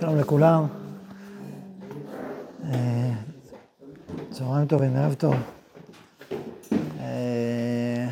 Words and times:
שלום 0.00 0.18
לכולם. 0.18 0.66
אה, 2.64 3.12
צהריים 4.30 4.66
טובים, 4.66 4.96
ערב 4.96 5.14
טוב. 5.14 5.34
אה, 7.00 8.08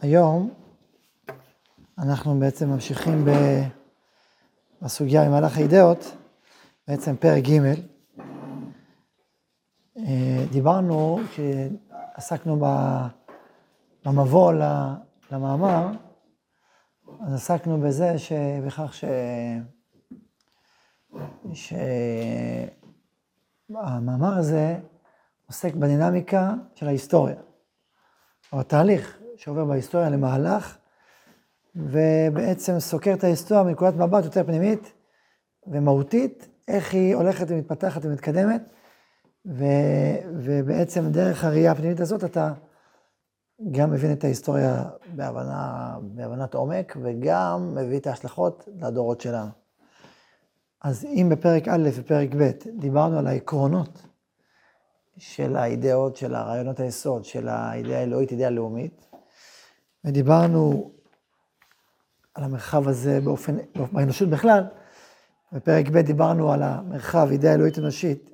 היום 0.00 0.50
אנחנו 1.98 2.38
בעצם 2.40 2.70
ממשיכים 2.70 3.28
בסוגיה 4.82 5.24
במהלך 5.24 5.56
האידאות, 5.56 6.16
בעצם 6.88 7.16
פרק 7.16 7.44
ג'. 7.44 7.60
אה, 9.98 10.44
דיברנו, 10.52 11.18
כשעסקנו 11.30 12.58
במבוא 14.04 14.52
למאמר, 15.32 15.86
אז 17.26 17.34
עסקנו 17.34 17.80
בזה, 17.80 18.14
בכך 18.66 18.94
ש... 18.94 19.04
שהמאמר 23.68 24.38
הזה 24.38 24.76
עוסק 25.46 25.74
בדינמיקה 25.74 26.54
של 26.74 26.86
ההיסטוריה, 26.86 27.36
או 28.52 28.60
התהליך 28.60 29.18
שעובר 29.36 29.64
בהיסטוריה 29.64 30.10
למהלך, 30.10 30.76
ובעצם 31.76 32.80
סוקר 32.80 33.14
את 33.14 33.24
ההיסטוריה 33.24 33.64
מנקודת 33.64 33.94
מבט 33.94 34.24
יותר 34.24 34.44
פנימית 34.44 34.92
ומהותית, 35.66 36.48
איך 36.68 36.94
היא 36.94 37.14
הולכת 37.14 37.46
ומתפתחת 37.48 38.04
ומתקדמת, 38.04 38.70
ו... 39.46 39.64
ובעצם 40.24 41.10
דרך 41.10 41.44
הראייה 41.44 41.72
הפנימית 41.72 42.00
הזאת 42.00 42.24
אתה 42.24 42.52
גם 43.70 43.90
מבין 43.90 44.12
את 44.12 44.24
ההיסטוריה 44.24 44.84
בהבנה, 45.14 45.96
בהבנת 46.02 46.54
עומק, 46.54 46.96
וגם 47.02 47.74
מביא 47.74 47.98
את 47.98 48.06
ההשלכות 48.06 48.68
לדורות 48.80 49.20
שלנו. 49.20 49.50
אז 50.82 51.04
אם 51.04 51.28
בפרק 51.30 51.68
א' 51.68 51.88
ופרק 51.94 52.28
ב' 52.34 52.50
דיברנו 52.78 53.18
על 53.18 53.26
העקרונות 53.26 54.02
של 55.16 55.56
האידאות, 55.56 56.16
של 56.16 56.34
הרעיונות 56.34 56.80
היסוד, 56.80 57.24
של 57.24 57.48
האידאה 57.48 57.98
האלוהית, 57.98 58.32
אידאה 58.32 58.50
לאומית, 58.50 59.06
ודיברנו 60.04 60.90
על 62.34 62.44
המרחב 62.44 62.88
הזה 62.88 63.20
באופן, 63.20 63.56
באנושות 63.92 64.28
בכלל, 64.28 64.64
בפרק 65.52 65.88
ב' 65.88 65.98
דיברנו 65.98 66.52
על 66.52 66.62
המרחב 66.62 67.28
אידאה 67.30 67.54
אלוהית 67.54 67.78
אנושית, 67.78 68.30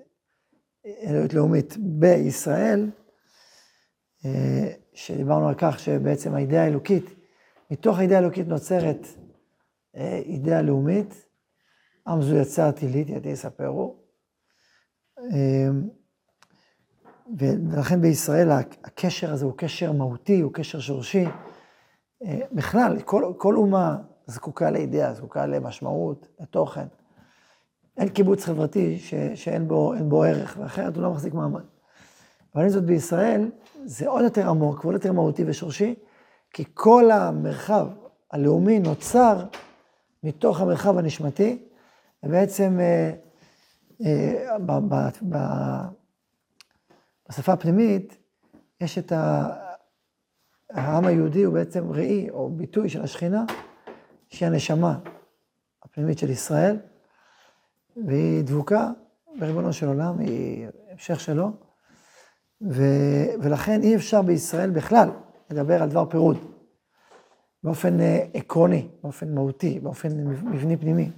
אלוהית 1.03 1.35
לאומית 1.35 1.77
בישראל, 1.79 2.91
אה, 4.25 4.73
שדיברנו 4.97 5.49
על 5.49 5.55
כך 5.59 5.79
שבעצם 5.79 6.35
האידאה 6.35 6.65
האלוקית, 6.65 7.05
מתוך 7.71 7.99
האידאה 7.99 8.19
האלוקית 8.19 8.49
נוצרת 8.49 9.07
אה, 9.97 10.17
אידאה 10.17 10.63
לאומית, 10.63 11.27
עם 12.07 12.23
זו 12.23 12.37
יצרתי 12.37 12.89
לי, 12.89 13.05
תהייתי 13.05 13.29
יספרו. 13.29 13.97
אה, 15.19 15.69
ולכן 17.39 18.01
בישראל 18.01 18.51
הקשר 18.85 19.33
הזה 19.33 19.45
הוא 19.45 19.53
קשר 19.57 19.93
מהותי, 19.93 20.41
הוא 20.41 20.53
קשר 20.53 20.81
שורשי. 20.81 21.25
בכלל, 22.53 23.01
כל, 23.05 23.33
כל 23.39 23.57
אומה 23.57 23.97
זקוקה 24.27 24.71
לאידאה, 24.71 25.15
זקוקה 25.15 25.47
למשמעות, 25.47 26.29
לתוכן. 26.41 26.87
אין 27.97 28.09
קיבוץ 28.09 28.45
חברתי 28.45 28.99
ש, 28.99 29.15
שאין 29.35 29.69
בו, 29.69 29.95
בו 30.09 30.23
ערך, 30.25 30.57
ואחרת 30.61 30.97
הוא 30.97 31.03
לא 31.03 31.11
מחזיק 31.11 31.35
מעמד. 31.35 31.76
אבל 32.57 32.65
עם 32.65 32.71
זאת 32.71 32.85
בישראל, 32.85 33.51
זה 33.85 34.09
עוד 34.09 34.25
יותר 34.25 34.49
עמוק 34.49 34.85
ועוד 34.85 34.95
יותר 34.95 35.13
מהותי 35.13 35.45
ושורשי, 35.47 35.95
כי 36.51 36.65
כל 36.75 37.11
המרחב 37.11 37.89
הלאומי 38.31 38.79
נוצר 38.79 39.45
מתוך 40.23 40.61
המרחב 40.61 40.99
הנשמתי, 40.99 41.63
ובעצם 42.23 42.81
אה, 42.81 43.13
אה, 44.05 44.59
ב, 44.59 44.73
ב, 44.73 44.95
ב, 45.29 45.39
בשפה 47.29 47.53
הפנימית 47.53 48.17
יש 48.81 48.99
את 48.99 49.13
ה... 49.13 49.49
העם 50.71 51.07
היהודי 51.07 51.43
הוא 51.43 51.55
בעצם 51.55 51.93
ראי 51.93 52.31
או 52.31 52.51
ביטוי 52.51 52.89
של 52.89 53.03
השכינה, 53.03 53.45
שהיא 54.29 54.47
הנשמה 54.47 54.99
הפנימית 55.83 56.19
של 56.19 56.31
ישראל, 56.31 56.77
והיא 58.07 58.45
דבוקה 58.45 58.91
בריבונו 59.39 59.73
של 59.73 59.87
עולם, 59.87 60.19
היא 60.19 60.67
המשך 60.91 61.21
שלו. 61.21 61.66
ו, 62.71 62.83
ולכן 63.43 63.83
אי 63.83 63.97
אפשר 63.97 64.23
בישראל 64.23 64.71
בכלל 64.71 65.09
לדבר 65.51 65.83
על 65.83 65.89
דבר 65.89 66.05
פירוד, 66.11 66.37
באופן 67.63 68.01
אה, 68.01 68.27
עקרוני, 68.35 68.89
באופן 69.03 69.35
מהותי, 69.35 69.81
באופן 69.81 70.09
מבני 70.27 70.77
פנימי. 70.77 71.11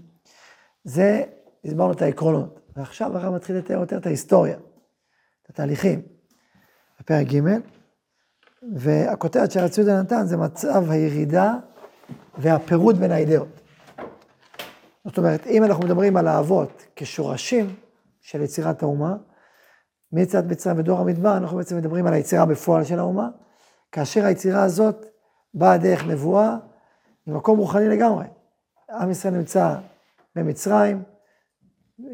זה, 0.84 1.22
הסברנו 1.64 1.92
את 1.92 2.02
העקרונות, 2.02 2.60
ועכשיו 2.76 3.16
הרב 3.16 3.34
מתחיל 3.34 3.56
לתאר 3.56 3.80
יותר 3.80 3.98
את 3.98 4.06
ההיסטוריה, 4.06 4.56
את 5.42 5.50
התהליכים, 5.50 6.02
בפרק 7.00 7.26
ג', 7.26 7.40
והכותרת 8.76 9.50
שהרב 9.50 9.68
ציודה 9.68 10.02
נתן 10.02 10.26
זה 10.26 10.36
מצב 10.36 10.90
הירידה 10.90 11.54
והפירוד 12.38 12.96
בין 12.96 13.12
האידאות. 13.12 13.60
זאת 15.04 15.18
אומרת, 15.18 15.46
אם 15.46 15.64
אנחנו 15.64 15.84
מדברים 15.84 16.16
על 16.16 16.28
האבות 16.28 16.86
כשורשים 16.96 17.74
של 18.20 18.42
יצירת 18.42 18.82
האומה, 18.82 19.16
מיציאת 20.12 20.44
מצרים 20.44 20.78
ודור 20.78 20.98
המדבר, 20.98 21.36
אנחנו 21.36 21.56
בעצם 21.56 21.76
מדברים 21.76 22.06
על 22.06 22.12
היצירה 22.12 22.46
בפועל 22.46 22.84
של 22.84 22.98
האומה, 22.98 23.28
כאשר 23.92 24.24
היצירה 24.24 24.62
הזאת 24.62 25.06
באה 25.54 25.78
דרך 25.78 26.06
נבואה, 26.06 26.56
ממקום 27.26 27.58
רוחני 27.58 27.88
לגמרי. 27.88 28.24
עם 28.90 29.10
ישראל 29.10 29.34
נמצא 29.34 29.76
במצרים, 30.36 31.02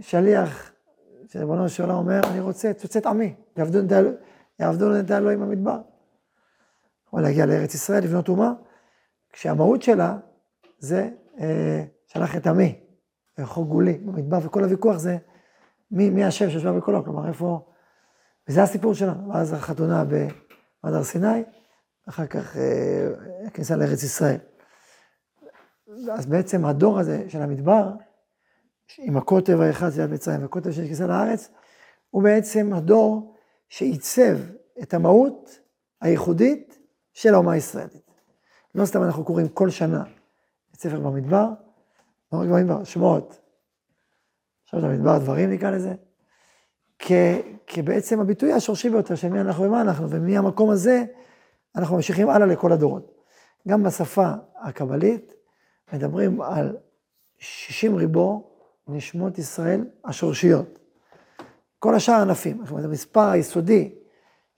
שליח 0.00 0.72
שריבונו 1.28 1.68
של 1.68 1.82
עולם 1.82 1.96
אומר, 1.96 2.20
אני 2.30 2.40
רוצה, 2.40 2.72
תוצאת 2.72 3.06
עמי, 3.06 3.34
יעבדו 4.58 4.98
את 5.00 5.10
האלוהים 5.10 5.40
במדבר. 5.40 5.78
יכול 7.06 7.22
להגיע 7.22 7.46
לארץ 7.46 7.74
ישראל, 7.74 8.04
לבנות 8.04 8.28
אומה, 8.28 8.52
כשהמהות 9.32 9.82
שלה 9.82 10.16
זה 10.78 11.10
אה, 11.40 11.84
שלח 12.06 12.36
את 12.36 12.46
עמי, 12.46 12.80
חוק 13.42 13.68
גולי 13.68 13.92
במדבר, 13.92 14.38
וכל 14.42 14.64
הוויכוח 14.64 14.96
זה 14.96 15.16
מי, 15.90 16.10
מי 16.10 16.24
השם 16.24 16.50
שישבה 16.50 16.72
בקולו, 16.72 17.04
כלומר 17.04 17.28
איפה, 17.28 17.66
וזה 18.48 18.62
הסיפור 18.62 18.94
שלנו, 18.94 19.28
ואז 19.28 19.52
החתונה 19.52 20.04
במד 20.04 20.94
הר 20.94 21.04
סיני, 21.04 21.42
אחר 22.08 22.26
כך 22.26 22.56
אה, 22.56 23.08
הכניסה 23.46 23.76
לארץ 23.76 24.02
ישראל. 24.02 24.38
אז 26.12 26.26
בעצם 26.26 26.64
הדור 26.64 26.98
הזה 26.98 27.24
של 27.28 27.42
המדבר, 27.42 27.90
עם 28.98 29.16
הקוטב 29.16 29.60
האחד 29.60 29.90
של 29.90 30.00
יד 30.00 30.10
מצרים 30.10 30.42
והקוטב 30.42 30.70
של 30.70 30.86
כניסה 30.86 31.06
לארץ, 31.06 31.48
הוא 32.10 32.22
בעצם 32.22 32.72
הדור 32.72 33.34
שעיצב 33.68 34.36
את 34.82 34.94
המהות 34.94 35.58
הייחודית 36.00 36.78
של 37.12 37.34
האומה 37.34 37.52
הישראלית. 37.52 38.10
לא 38.74 38.86
סתם 38.86 39.02
אנחנו 39.02 39.24
קוראים 39.24 39.48
כל 39.48 39.70
שנה 39.70 40.04
את 40.74 40.80
ספר 40.80 41.00
במדבר, 41.00 41.48
לא 42.32 42.38
רק 42.38 42.48
במדבר, 42.48 42.84
שמות, 42.84 43.40
עכשיו 44.64 44.80
במדבר 44.80 45.18
דברים 45.18 45.50
נקרא 45.50 45.70
לזה, 45.70 45.94
כבעצם 47.66 48.20
הביטוי 48.20 48.52
השורשי 48.52 48.90
ביותר 48.90 49.14
של 49.14 49.28
מי 49.28 49.40
אנחנו 49.40 49.64
ומה 49.64 49.80
אנחנו, 49.80 50.10
ומהמקום 50.10 50.70
הזה 50.70 51.04
אנחנו 51.76 51.96
ממשיכים 51.96 52.28
הלאה 52.28 52.46
לכל 52.46 52.72
הדורות. 52.72 53.14
גם 53.68 53.82
בשפה 53.82 54.30
הקבלית 54.56 55.34
מדברים 55.92 56.40
על 56.40 56.76
60 57.38 57.96
ריבו 57.96 58.50
נשמות 58.88 59.38
ישראל 59.38 59.84
השורשיות. 60.04 60.78
כל 61.78 61.94
השאר 61.94 62.14
ענפים, 62.14 62.58
זאת 62.62 62.70
אומרת, 62.70 62.84
המספר 62.84 63.28
היסודי 63.28 63.94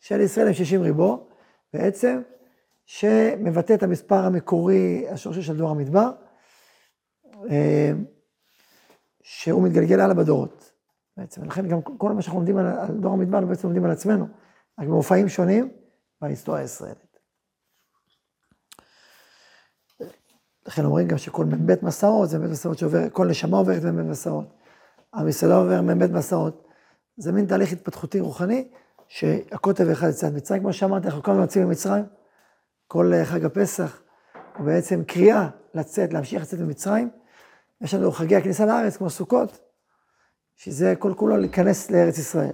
של 0.00 0.20
ישראל 0.20 0.46
הם 0.46 0.52
60 0.52 0.82
ריבו, 0.82 1.26
בעצם, 1.72 2.20
שמבטא 2.86 3.72
את 3.74 3.82
המספר 3.82 4.24
המקורי 4.24 5.08
השורשי 5.08 5.42
של 5.42 5.56
דור 5.56 5.70
המדבר, 5.70 6.10
אה, 7.50 7.92
שהוא 9.22 9.62
מתגלגל 9.62 10.00
הלאה 10.00 10.14
בדורות. 10.14 10.75
בעצם, 11.16 11.42
ולכן 11.42 11.68
גם 11.68 11.82
כל 11.82 12.12
מה 12.12 12.22
שאנחנו 12.22 12.38
לומדים 12.38 12.56
על, 12.56 12.66
על 12.66 12.96
דור 13.00 13.12
המדבר, 13.12 13.38
אנחנו 13.38 13.48
בעצם 13.48 13.66
לומדים 13.66 13.84
על 13.84 13.90
עצמנו, 13.90 14.26
רק 14.80 14.86
במופעים 14.86 15.28
שונים 15.28 15.72
בהיסטוריה 16.20 16.62
הישראלית. 16.62 17.18
לכן 20.66 20.84
אומרים 20.84 21.08
גם 21.08 21.18
שכל 21.18 21.44
מ"ב 21.44 21.74
מסעות 21.82 22.28
זה 22.28 22.38
מ"ב 22.38 22.46
מסעות 22.46 22.78
שעובר, 22.78 23.10
כל 23.10 23.26
נשמה 23.26 23.56
עוברת 23.56 23.84
מ"ב 23.84 24.02
מסעות. 24.02 24.44
עם 25.14 25.28
ישראל 25.28 25.50
לא 25.50 25.62
עובר 25.62 25.82
מ"ב 25.82 26.12
מסעות. 26.12 26.68
זה 27.16 27.32
מין 27.32 27.46
תהליך 27.46 27.72
התפתחותי 27.72 28.20
רוחני, 28.20 28.68
שהקוטב 29.08 29.88
אחד 29.88 30.08
יצא 30.08 30.30
מצרים, 30.30 30.62
כמו 30.62 30.72
שאמרתי, 30.72 31.06
אנחנו 31.06 31.32
הזמן 31.32 31.42
יוצאים 31.42 31.66
ממצרים. 31.66 32.04
כל 32.86 33.12
חג 33.24 33.44
הפסח 33.44 34.02
הוא 34.56 34.66
בעצם 34.66 35.04
קריאה 35.04 35.48
לצאת, 35.74 36.12
להמשיך 36.12 36.42
לצאת 36.42 36.60
ממצרים. 36.60 37.10
יש 37.80 37.94
לנו 37.94 38.12
חגי 38.12 38.36
הכניסה 38.36 38.66
לארץ, 38.66 38.96
כמו 38.96 39.10
סוכות, 39.10 39.58
שזה 40.56 40.94
כל 40.98 41.12
כולו 41.16 41.36
להיכנס 41.36 41.90
לארץ 41.90 42.18
ישראל. 42.18 42.52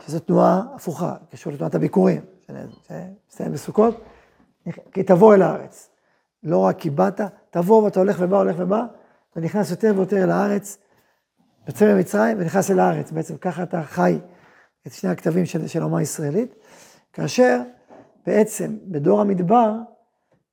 שזו 0.00 0.18
תנועה 0.18 0.62
הפוכה, 0.74 1.14
קשור 1.30 1.52
לתנועת 1.52 1.74
הביקורים, 1.74 2.22
שמסתיים 2.46 3.52
בסוכות, 3.52 4.04
כי 4.92 5.02
תבוא 5.02 5.34
אל 5.34 5.42
הארץ. 5.42 5.90
לא 6.42 6.58
רק 6.58 6.78
כי 6.78 6.90
באת, 6.90 7.20
תבוא 7.50 7.82
ואתה 7.82 8.00
הולך 8.00 8.16
ובא, 8.20 8.36
הולך 8.36 8.56
ובא, 8.58 8.84
אתה 9.32 9.40
נכנס 9.40 9.70
יותר 9.70 9.92
ויותר 9.96 10.24
אל 10.24 10.30
הארץ, 10.30 10.78
יוצא 11.66 11.94
ממצרים 11.94 12.38
ונכנס 12.40 12.70
אל 12.70 12.78
הארץ. 12.80 13.10
בעצם 13.10 13.36
ככה 13.36 13.62
אתה 13.62 13.82
חי 13.82 14.18
את 14.86 14.92
שני 14.92 15.10
הכתבים 15.10 15.46
של, 15.46 15.66
של 15.66 15.82
האומה 15.82 15.98
הישראלית, 15.98 16.54
כאשר 17.12 17.60
בעצם 18.26 18.76
בדור 18.84 19.20
המדבר, 19.20 19.72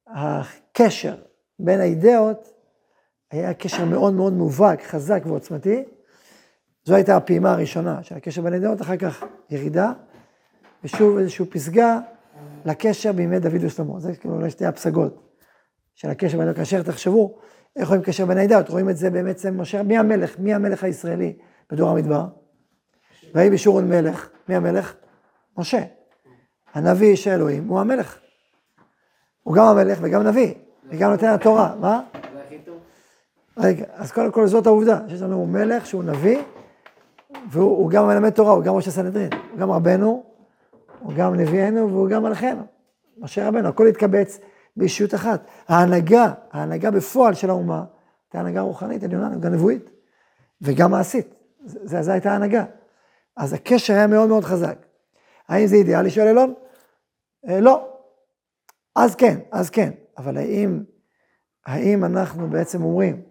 הקשר 0.07 1.15
בין 1.59 1.79
האידאות 1.79 2.53
היה 3.31 3.53
קשר 3.53 3.85
מאוד 3.85 4.13
מאוד 4.13 4.33
מובהק, 4.33 4.83
חזק 4.83 5.23
ועוצמתי. 5.25 5.83
זו 6.85 6.95
הייתה 6.95 7.17
הפעימה 7.17 7.51
הראשונה 7.51 8.03
של 8.03 8.15
הקשר 8.15 8.41
בין 8.41 8.53
האידאות, 8.53 8.81
אחר 8.81 8.97
כך 8.97 9.23
ירידה, 9.49 9.91
ושוב 10.83 11.17
איזושהי 11.17 11.45
פסגה 11.45 11.99
לקשר 12.65 13.11
בימי 13.11 13.39
דוד 13.39 13.63
ושלמה. 13.63 13.99
זה 13.99 14.15
כאילו 14.15 14.35
אולי 14.35 14.49
שתי 14.49 14.65
הפסגות 14.65 15.39
של 15.95 16.09
הקשר 16.09 16.37
בין, 16.37 16.53
כאשר 16.53 16.83
תחשבו, 16.83 17.37
איך 17.75 17.87
רואים 17.87 18.01
קשר 18.01 18.25
בין 18.25 18.37
העדות, 18.37 18.69
רואים 18.69 18.89
את 18.89 18.97
זה 18.97 19.09
בעצם 19.09 19.61
משה, 19.61 19.83
מי 19.83 19.97
המלך? 19.97 20.39
מי 20.39 20.53
המלך 20.53 20.83
הישראלי 20.83 21.37
בדור 21.71 21.89
המדבר? 21.89 22.25
ויהי 23.33 23.49
בשורון 23.49 23.89
מלך, 23.89 24.29
מי 24.49 24.55
המלך? 24.55 24.95
משה. 25.57 25.83
הנביא 26.73 27.15
של 27.15 27.31
אלוהים 27.31 27.67
הוא 27.67 27.79
המלך. 27.79 28.19
הוא 29.43 29.55
גם 29.55 29.65
המלך 29.65 29.97
וגם 30.01 30.23
נביא, 30.23 30.53
וגם 30.89 31.11
נותן 31.11 31.27
התורה, 31.27 31.75
מה? 31.79 32.01
רגע, 33.57 33.85
אז 33.93 34.11
קודם 34.11 34.31
כל 34.31 34.47
זאת 34.47 34.65
העובדה, 34.65 34.99
שיש 35.09 35.21
לנו 35.21 35.45
מלך 35.45 35.85
שהוא 35.85 36.03
נביא, 36.03 36.41
והוא 37.49 37.89
גם 37.89 38.07
מלמד 38.07 38.29
תורה, 38.29 38.51
הוא 38.51 38.63
גם 38.63 38.75
ראש 38.75 38.87
הסנהדרין, 38.87 39.29
הוא 39.51 39.59
גם 39.59 39.71
רבנו, 39.71 40.23
הוא 40.99 41.13
גם 41.17 41.35
נביאנו 41.35 41.91
והוא 41.91 42.09
גם 42.09 42.23
מלכנו, 42.23 42.61
משה 43.17 43.47
רבנו, 43.47 43.67
הכל 43.67 43.87
התקבץ 43.87 44.39
באישיות 44.77 45.13
אחת. 45.13 45.47
ההנהגה, 45.67 46.33
ההנהגה 46.51 46.91
בפועל 46.91 47.33
של 47.33 47.49
האומה, 47.49 47.83
הייתה 48.25 48.39
הנהגה 48.39 48.61
רוחנית 48.61 49.03
עליונה, 49.03 49.35
גם 49.35 49.53
נבואית, 49.53 49.89
וגם 50.61 50.91
מעשית. 50.91 51.35
זו 51.65 52.11
הייתה 52.11 52.31
ההנהגה. 52.31 52.65
אז 53.37 53.53
הקשר 53.53 53.93
היה 53.93 54.07
מאוד 54.07 54.29
מאוד 54.29 54.43
חזק. 54.43 54.77
האם 55.47 55.67
זה 55.67 55.75
אידיאלי? 55.75 56.09
שואל 56.09 56.27
אלון? 56.27 56.53
אה, 57.49 57.59
לא. 57.59 57.89
אז 58.95 59.15
כן, 59.15 59.39
אז 59.51 59.69
כן. 59.69 59.91
אבל 60.17 60.37
האם, 60.37 60.83
האם 61.65 62.05
אנחנו 62.05 62.49
בעצם 62.49 62.83
אומרים 62.83 63.21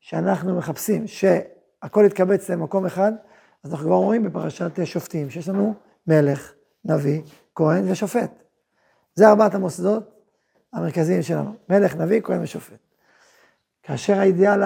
שאנחנו 0.00 0.58
מחפשים 0.58 1.06
שהכל 1.06 2.04
יתקבץ 2.06 2.50
למקום 2.50 2.86
אחד, 2.86 3.12
אז 3.68 3.74
אנחנו 3.74 3.86
כבר 3.86 3.96
רואים 3.96 4.22
בפרשת 4.22 4.70
שופטים 4.84 5.30
שיש 5.30 5.48
לנו 5.48 5.74
מלך, 6.06 6.52
נביא, 6.84 7.22
כהן 7.54 7.90
ושופט. 7.90 8.42
זה 9.14 9.28
ארבעת 9.28 9.54
המוסדות 9.54 10.10
המרכזיים 10.72 11.22
שלנו, 11.22 11.54
מלך, 11.68 11.96
נביא, 11.96 12.20
כהן 12.20 12.42
ושופט. 12.42 12.78
כאשר 13.82 14.18
האידיאל 14.18 14.62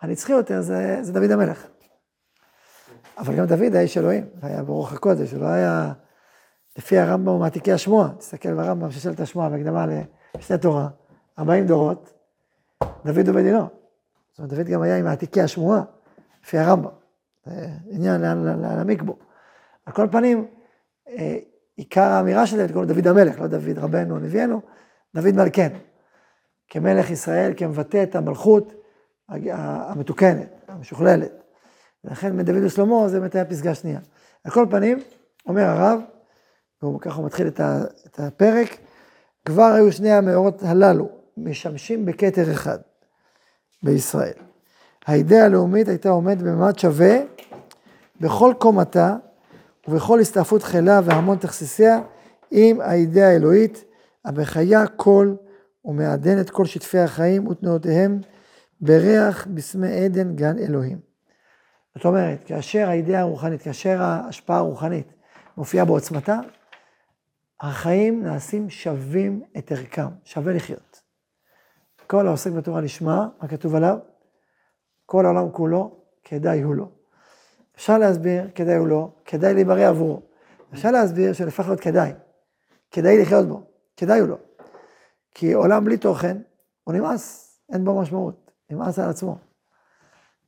הנצחי 0.00 0.32
יותר 0.32 0.60
זה, 0.60 0.98
זה 1.00 1.12
דוד 1.12 1.30
המלך. 1.30 1.66
אבל 3.18 3.36
גם 3.36 3.46
דוד 3.46 3.72
היה 3.72 3.80
איש 3.80 3.98
אלוהים, 3.98 4.26
היה 4.42 4.62
ברוך 4.62 4.92
הקודש, 4.92 5.32
הוא 5.32 5.40
לא 5.40 5.46
היה, 5.46 5.92
לפי 6.78 6.98
הרמב"ם 6.98 7.38
מעתיקי 7.38 7.72
השמועה, 7.72 8.08
תסתכל 8.18 8.54
ברמב"ם 8.54 8.90
ששאלת 8.90 9.20
השמועה, 9.20 9.48
בהקדמה 9.48 9.86
לשני 10.38 10.58
תורה, 10.58 10.88
40 11.38 11.66
דורות, 11.66 12.12
דוד 13.04 13.28
ובדינו. 13.28 13.68
זאת 14.30 14.38
אומרת, 14.38 14.52
דוד 14.52 14.66
גם 14.66 14.82
היה 14.82 14.96
עם 14.96 15.04
מעתיקי 15.04 15.40
השמועה, 15.40 15.82
לפי 16.44 16.58
הרמב"ם. 16.58 17.01
זה 17.46 17.66
עניין 17.90 18.20
להעמיק 18.60 19.02
בו. 19.02 19.18
על 19.86 19.92
כל 19.92 20.08
פנים, 20.10 20.46
אה, 21.08 21.38
עיקר 21.76 22.02
האמירה 22.02 22.46
של 22.46 22.56
דוד, 22.56 22.72
קוראים 22.72 22.92
דוד 22.92 23.06
המלך, 23.06 23.40
לא 23.40 23.46
דוד 23.46 23.78
רבנו, 23.78 24.18
נביאנו, 24.18 24.60
דוד 25.14 25.34
מלכנו, 25.36 25.78
כמלך 26.68 27.10
ישראל, 27.10 27.52
כמבטא 27.56 28.02
את 28.02 28.16
המלכות 28.16 28.72
המתוקנת, 29.28 30.48
המשוכללת. 30.68 31.32
ולכן 32.04 32.36
מדוד 32.36 32.64
ושלמה 32.64 33.08
זה 33.08 33.20
באמת 33.20 33.34
היה 33.34 33.44
פסגה 33.44 33.74
שנייה. 33.74 34.00
על 34.44 34.52
כל 34.52 34.66
פנים, 34.70 34.98
אומר 35.46 35.62
הרב, 35.62 36.00
וככה 36.84 37.16
הוא 37.16 37.26
מתחיל 37.26 37.46
את 38.06 38.20
הפרק, 38.20 38.68
כבר 39.44 39.72
היו 39.74 39.92
שני 39.92 40.12
המאורות 40.12 40.62
הללו 40.62 41.08
משמשים 41.36 42.04
בכתר 42.04 42.52
אחד 42.52 42.78
בישראל. 43.82 44.51
האידאה 45.06 45.44
הלאומית 45.44 45.88
הייתה 45.88 46.08
עומדת 46.08 46.38
במעמד 46.38 46.78
שווה 46.78 47.18
בכל 48.20 48.54
קומתה 48.58 49.16
ובכל 49.88 50.20
הסתעפות 50.20 50.62
חילה 50.62 51.00
והמון 51.04 51.38
תכסיסיה 51.38 52.00
עם 52.50 52.80
האידאה 52.80 53.28
האלוהית 53.28 53.84
המחיה 54.24 54.86
כל 54.86 55.34
ומעדנת 55.84 56.50
כל 56.50 56.66
שטפי 56.66 56.98
החיים 56.98 57.46
ותנועותיהם 57.46 58.20
בריח 58.80 59.46
בסמי 59.54 60.04
עדן 60.04 60.36
גן 60.36 60.58
אלוהים. 60.58 60.98
זאת 61.94 62.04
אומרת, 62.04 62.44
כאשר 62.44 62.88
האידאה 62.88 63.20
הרוחנית, 63.20 63.62
כאשר 63.62 64.02
ההשפעה 64.02 64.56
הרוחנית 64.56 65.12
מופיעה 65.56 65.84
בעוצמתה, 65.84 66.38
החיים 67.60 68.24
נעשים 68.24 68.70
שווים 68.70 69.42
את 69.58 69.72
ערכם, 69.72 70.06
שווה 70.24 70.52
לחיות. 70.52 71.00
כל 72.06 72.26
העוסק 72.26 72.50
בתורה 72.50 72.80
לשמה, 72.80 73.28
מה 73.42 73.48
כתוב 73.48 73.74
עליו? 73.74 73.98
כל 75.12 75.24
העולם 75.24 75.50
כולו, 75.50 75.90
כדאי 76.24 76.62
הוא 76.62 76.74
לו. 76.74 76.88
אפשר 77.76 77.98
להסביר, 77.98 78.50
כדאי 78.54 78.76
הוא 78.76 78.88
לו, 78.88 79.10
כדאי 79.24 79.54
להיברא 79.54 79.88
עבורו. 79.88 80.22
אפשר 80.72 80.90
להסביר 80.90 81.32
שלפחות 81.32 81.66
להיות 81.66 81.80
כדאי, 81.80 82.12
כדאי 82.90 83.22
לחיות 83.22 83.48
בו. 83.48 83.62
כדאי 83.96 84.20
הוא 84.20 84.28
לא. 84.28 84.36
כי 85.34 85.52
עולם 85.52 85.84
בלי 85.84 85.96
תוכן, 85.96 86.36
הוא 86.84 86.94
נמאס, 86.94 87.54
אין 87.72 87.84
בו 87.84 88.00
משמעות, 88.00 88.50
נמאס 88.70 88.98
על 88.98 89.10
עצמו. 89.10 89.36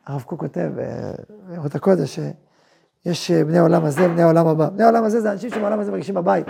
הרב 0.06 0.22
קוק 0.22 0.40
כותב 0.40 0.70
בארות 1.48 1.74
הקודש, 1.74 2.18
שיש 3.04 3.30
בני 3.30 3.58
העולם 3.58 3.84
הזה, 3.84 4.08
בני 4.08 4.22
העולם 4.22 4.46
הבא. 4.46 4.68
בני 4.68 4.82
העולם 4.82 5.04
הזה 5.04 5.20
זה 5.20 5.32
אנשים 5.32 5.50
שבעולם 5.50 5.80
הזה 5.80 5.90
מרגישים 5.90 6.14
בבית. 6.14 6.46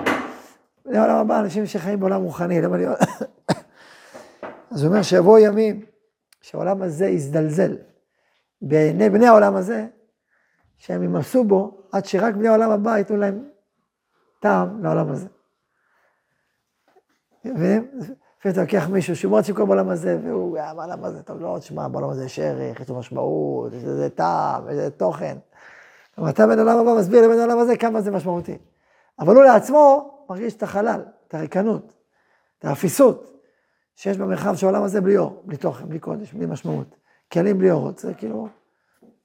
בני 0.86 0.98
העולם 0.98 1.16
הבא, 1.16 1.40
אנשים 1.40 1.66
שחיים 1.66 2.00
בעולם 2.00 2.22
רוחני, 2.22 2.60
למה 2.60 2.76
להיות... 2.76 2.98
אז 4.70 4.82
הוא 4.82 4.90
אומר 4.90 5.02
שיבואו 5.02 5.38
ימים 5.38 5.84
שהעולם 6.40 6.82
הזה 6.82 7.06
יזדלזל 7.06 7.76
בעיני 8.68 9.10
בני 9.10 9.26
העולם 9.26 9.56
הזה, 9.56 9.86
שהם 10.78 11.02
ימסו 11.02 11.44
בו 11.44 11.82
עד 11.92 12.04
שרק 12.04 12.34
בני 12.34 12.48
העולם 12.48 12.70
הבא 12.70 12.98
ייתנו 12.98 13.16
להם 13.16 13.48
טעם 14.40 14.82
לעולם 14.82 15.10
הזה. 15.10 15.26
ולפעמים 17.44 17.88
אתה 18.48 18.60
לוקח 18.60 18.88
מישהו 18.88 19.16
שהוא 19.16 19.30
מאוד 19.30 19.44
שיכור 19.44 19.66
בעולם 19.66 19.88
הזה, 19.88 20.18
והוא, 20.22 20.58
אה, 20.58 20.74
בעולם 20.74 21.04
הזה, 21.04 21.22
טוב, 21.22 21.40
לא, 21.40 21.56
תשמע, 21.60 21.88
בעולם 21.88 22.10
הזה 22.10 22.24
יש 22.24 22.38
ערך, 22.38 22.80
יש 22.80 22.88
לו 22.88 22.98
משמעות, 22.98 23.72
יש 23.72 23.84
לזה 23.84 24.10
טעם, 24.10 24.68
יש 24.68 24.72
לזה 24.72 24.90
תוכן. 24.90 25.36
אבל 26.18 26.30
אתה 26.30 26.46
בן 26.46 26.58
עולם 26.58 26.78
הבא 26.78 26.94
מסביר 26.98 27.26
לבן 27.26 27.38
העולם 27.38 27.58
הזה 27.58 27.76
כמה 27.76 28.00
זה 28.00 28.10
משמעותי. 28.10 28.58
אבל 29.18 29.34
הוא 29.34 29.44
לעצמו 29.44 30.10
מרגיש 30.30 30.54
את 30.54 30.62
החלל, 30.62 31.00
את 31.28 31.34
הריקנות, 31.34 31.94
את 32.58 32.64
האפיסות 32.64 33.30
שיש 33.94 34.18
במרחב 34.18 34.54
של 34.54 34.66
העולם 34.66 34.82
הזה 34.82 35.00
בלי 35.00 35.16
אור, 35.16 35.42
בלי 35.44 35.56
תוכן, 35.56 35.88
בלי 35.88 35.98
קודש, 35.98 36.32
בלי 36.32 36.46
משמעות. 36.46 36.96
כלים 37.32 37.58
בלי 37.58 37.70
אורות, 37.70 37.98
זה 37.98 38.14
כאילו, 38.14 38.48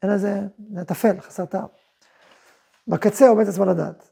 אין 0.03 0.12
לזה, 0.12 0.39
זה 0.74 0.86
טפל, 0.86 1.22
חסר 1.22 1.46
טעם. 1.46 1.68
בקצה 2.88 3.27
עומד 3.27 3.48
עצמו 3.48 3.65
לדעת, 3.65 4.10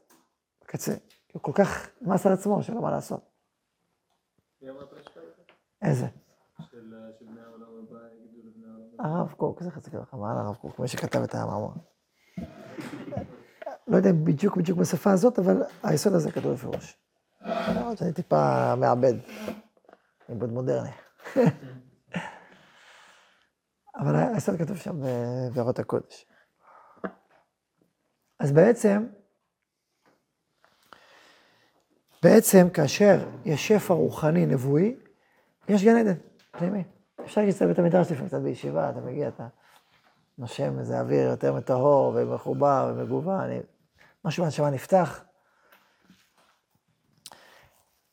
בקצה. 0.62 0.94
הוא 1.32 1.42
כל 1.42 1.52
כך 1.54 1.88
נמאס 2.00 2.26
על 2.26 2.32
עצמו, 2.32 2.62
שאין 2.62 2.76
לו 2.76 2.82
מה 2.82 2.90
לעשות. 2.90 3.30
איזה? 5.82 6.06
הרב 8.98 9.32
קוק, 9.32 9.62
זה 9.62 9.70
חצי 9.70 9.90
ככה, 9.90 10.16
מה 10.16 10.32
על 10.32 10.38
הרב 10.38 10.54
קוק, 10.54 10.78
מי 10.78 10.88
שכתב 10.88 11.22
את 11.22 11.34
המאמר. 11.34 11.72
לא 13.88 13.96
יודע 13.96 14.12
בדיוק 14.12 14.56
בדיוק 14.56 14.78
בשפה 14.78 15.12
הזאת, 15.12 15.38
אבל 15.38 15.62
היסוד 15.82 16.12
הזה 16.12 16.32
כתוב 16.32 16.52
בפירוש. 16.52 16.96
למרות 17.42 17.98
שאני 17.98 18.12
טיפה 18.12 18.74
מעבד, 18.76 19.14
עיבוד 20.28 20.52
מודרני. 20.52 20.90
אבל 23.98 24.16
היסוד 24.16 24.58
כתוב 24.58 24.76
שם 24.76 24.96
בבירות 25.02 25.78
הקודש. 25.78 26.26
אז 28.40 28.52
בעצם, 28.52 29.06
בעצם 32.22 32.70
כאשר 32.74 33.28
יש 33.44 33.68
שפע 33.68 33.94
רוחני 33.94 34.46
נבואי, 34.46 34.96
יש 35.68 35.84
גן 35.84 35.96
עדן, 35.96 36.18
פנימי. 36.50 36.84
אפשר 37.24 37.40
להגיד 37.40 37.62
בית 37.68 37.78
המדרש 37.78 38.12
לפעמים 38.12 38.28
קצת 38.28 38.40
בישיבה, 38.40 38.90
אתה 38.90 39.00
מגיע, 39.00 39.28
אתה 39.28 39.46
נושם 40.38 40.78
איזה 40.78 41.00
אוויר 41.00 41.28
יותר 41.30 41.54
מטהור 41.54 42.12
ומחובר 42.16 42.92
ומגוון, 42.96 43.50
משהו 44.24 44.42
מהנשמה 44.42 44.70
נפתח. 44.70 45.24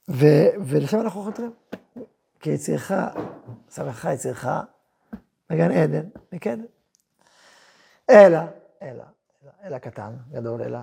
ו, 0.10 0.26
ולשם 0.66 1.02
אנחנו 1.02 1.22
חותרים. 1.22 1.54
כי 2.40 2.50
יצירך, 2.50 2.92
סמך 3.70 4.08
יצירך 4.14 4.48
בגן 5.50 5.72
עדן, 5.72 6.10
מקדם. 6.32 6.66
אלא, 8.10 8.40
אלא, 8.82 9.04
אלא, 9.44 9.52
אלא 9.64 9.78
קטן, 9.78 10.16
גדול, 10.32 10.62
אלא, 10.62 10.80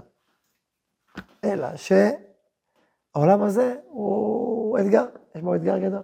אלא 1.45 1.69
שהעולם 1.77 3.43
הזה 3.43 3.77
הוא 3.89 4.79
אתגר, 4.79 5.07
יש 5.35 5.43
בו 5.43 5.55
אתגר 5.55 5.79
גדול. 5.79 6.03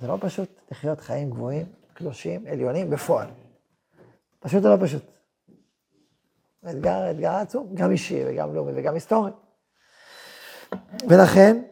זה 0.00 0.06
לא 0.06 0.18
פשוט 0.20 0.60
לחיות 0.70 1.00
חיים 1.00 1.30
גבוהים, 1.30 1.66
קדושים, 1.94 2.46
עליונים, 2.46 2.90
בפועל. 2.90 3.28
פשוט 4.40 4.62
זה 4.62 4.68
לא 4.68 4.76
פשוט. 4.80 5.02
אתגר, 6.70 7.10
אתגר 7.10 7.30
עצום, 7.30 7.74
גם 7.74 7.90
אישי 7.90 8.22
וגם 8.26 8.54
לאומי 8.54 8.72
וגם 8.74 8.94
היסטורי. 8.94 9.30
ולכן, 11.08 11.62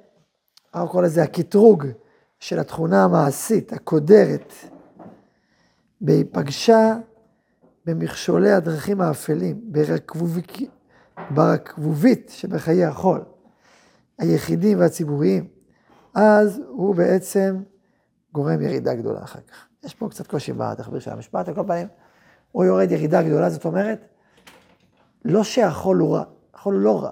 אנחנו 0.75 0.89
קוראים 0.89 1.05
לזה 1.05 1.23
הקטרוג 1.23 1.87
של 2.39 2.59
התכונה 2.59 3.05
המעשית, 3.05 3.73
הקודרת, 3.73 4.53
והיא 6.01 6.25
פגשה 6.33 6.97
במכשולי 7.87 8.51
הדרכים 8.51 9.01
האפלים, 9.01 9.73
ברכבובית 11.31 12.33
שבחיי 12.35 12.85
החול, 12.85 13.21
היחידים 14.19 14.81
והציבוריים, 14.81 15.49
אז 16.15 16.61
הוא 16.69 16.95
בעצם 16.95 17.63
גורם 18.33 18.63
ירידה 18.63 18.95
גדולה 18.95 19.23
אחר 19.23 19.41
כך. 19.41 19.67
יש 19.85 19.95
פה 19.95 20.09
קצת 20.09 20.27
קושי 20.27 20.53
בתחביר 20.53 21.01
של 21.01 21.11
המשפט, 21.11 21.49
על 21.49 21.55
כל 21.55 21.63
פנים, 21.67 21.89
הוא 22.53 22.65
יורד 22.65 22.91
ירידה 22.91 23.23
גדולה, 23.23 23.51
זאת 23.51 23.65
אומרת, 23.65 24.07
לא 25.25 25.45
שהחול 25.45 25.99
הוא 25.99 26.17
רע, 26.17 26.25
החול 26.55 26.75
הוא 26.75 26.83
לא 26.83 27.03
רע. 27.03 27.11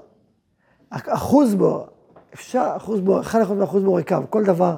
אחוז 0.91 1.55
בו, 1.55 1.87
אפשר, 2.35 2.73
אחוז 2.77 3.01
בו, 3.01 3.21
אחד 3.21 3.41
אחוז 3.41 3.59
באחוז 3.59 3.83
בו 3.83 3.95
ריקב. 3.95 4.25
כל 4.31 4.45
דבר 4.45 4.77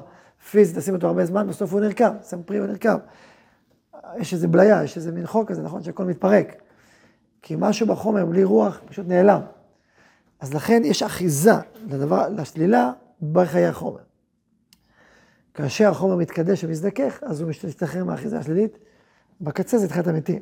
פיזי, 0.51 0.79
תשים 0.79 0.95
אותו 0.95 1.07
הרבה 1.07 1.25
זמן, 1.25 1.47
בסוף 1.47 1.73
הוא 1.73 1.81
נרקב, 1.81 2.11
שם 2.29 2.43
פרי 2.43 2.61
ונרקב. 2.61 2.97
יש 4.17 4.33
איזה 4.33 4.47
בליה, 4.47 4.83
יש 4.83 4.97
איזה 4.97 5.11
מין 5.11 5.27
חוק 5.27 5.49
כזה, 5.49 5.61
נכון, 5.61 5.83
שהכל 5.83 6.05
מתפרק. 6.05 6.61
כי 7.41 7.55
משהו 7.59 7.87
בחומר 7.87 8.25
בלי 8.25 8.43
רוח 8.43 8.81
פשוט 8.85 9.07
נעלם. 9.07 9.41
אז 10.39 10.53
לכן 10.53 10.81
יש 10.85 11.03
אחיזה 11.03 11.53
לדבר, 11.87 12.29
לשלילה 12.29 12.91
בחיי 13.31 13.65
החומר. 13.65 14.01
כאשר 15.53 15.89
החומר 15.89 16.15
מתקדש 16.15 16.63
ומזדכך, 16.63 17.19
אז 17.23 17.41
הוא 17.41 17.49
משתחרר 17.49 18.03
מהאחיזה 18.03 18.39
השלילית, 18.39 18.77
בקצה 19.41 19.77
זה 19.77 19.87
תחילת 19.87 20.07
המתים. 20.07 20.41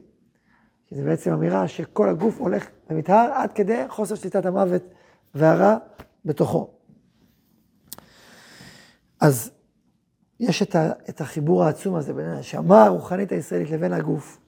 זה 0.91 1.03
בעצם 1.03 1.33
אמירה 1.33 1.67
שכל 1.67 2.09
הגוף 2.09 2.39
הולך 2.39 2.67
ומתהר 2.89 3.31
עד 3.33 3.53
כדי 3.53 3.83
חוסר 3.89 4.15
שליטת 4.15 4.45
המוות 4.45 4.83
והרע 5.35 5.77
בתוכו. 6.25 6.69
אז 9.19 9.51
יש 10.39 10.61
את, 10.61 10.75
ה, 10.75 10.91
את 11.09 11.21
החיבור 11.21 11.63
העצום 11.63 11.95
הזה 11.95 12.13
בין 12.13 12.25
הנשמה 12.25 12.85
הרוחנית 12.85 13.31
הישראלית 13.31 13.69
לבין 13.69 13.93
הגוף 13.93 14.39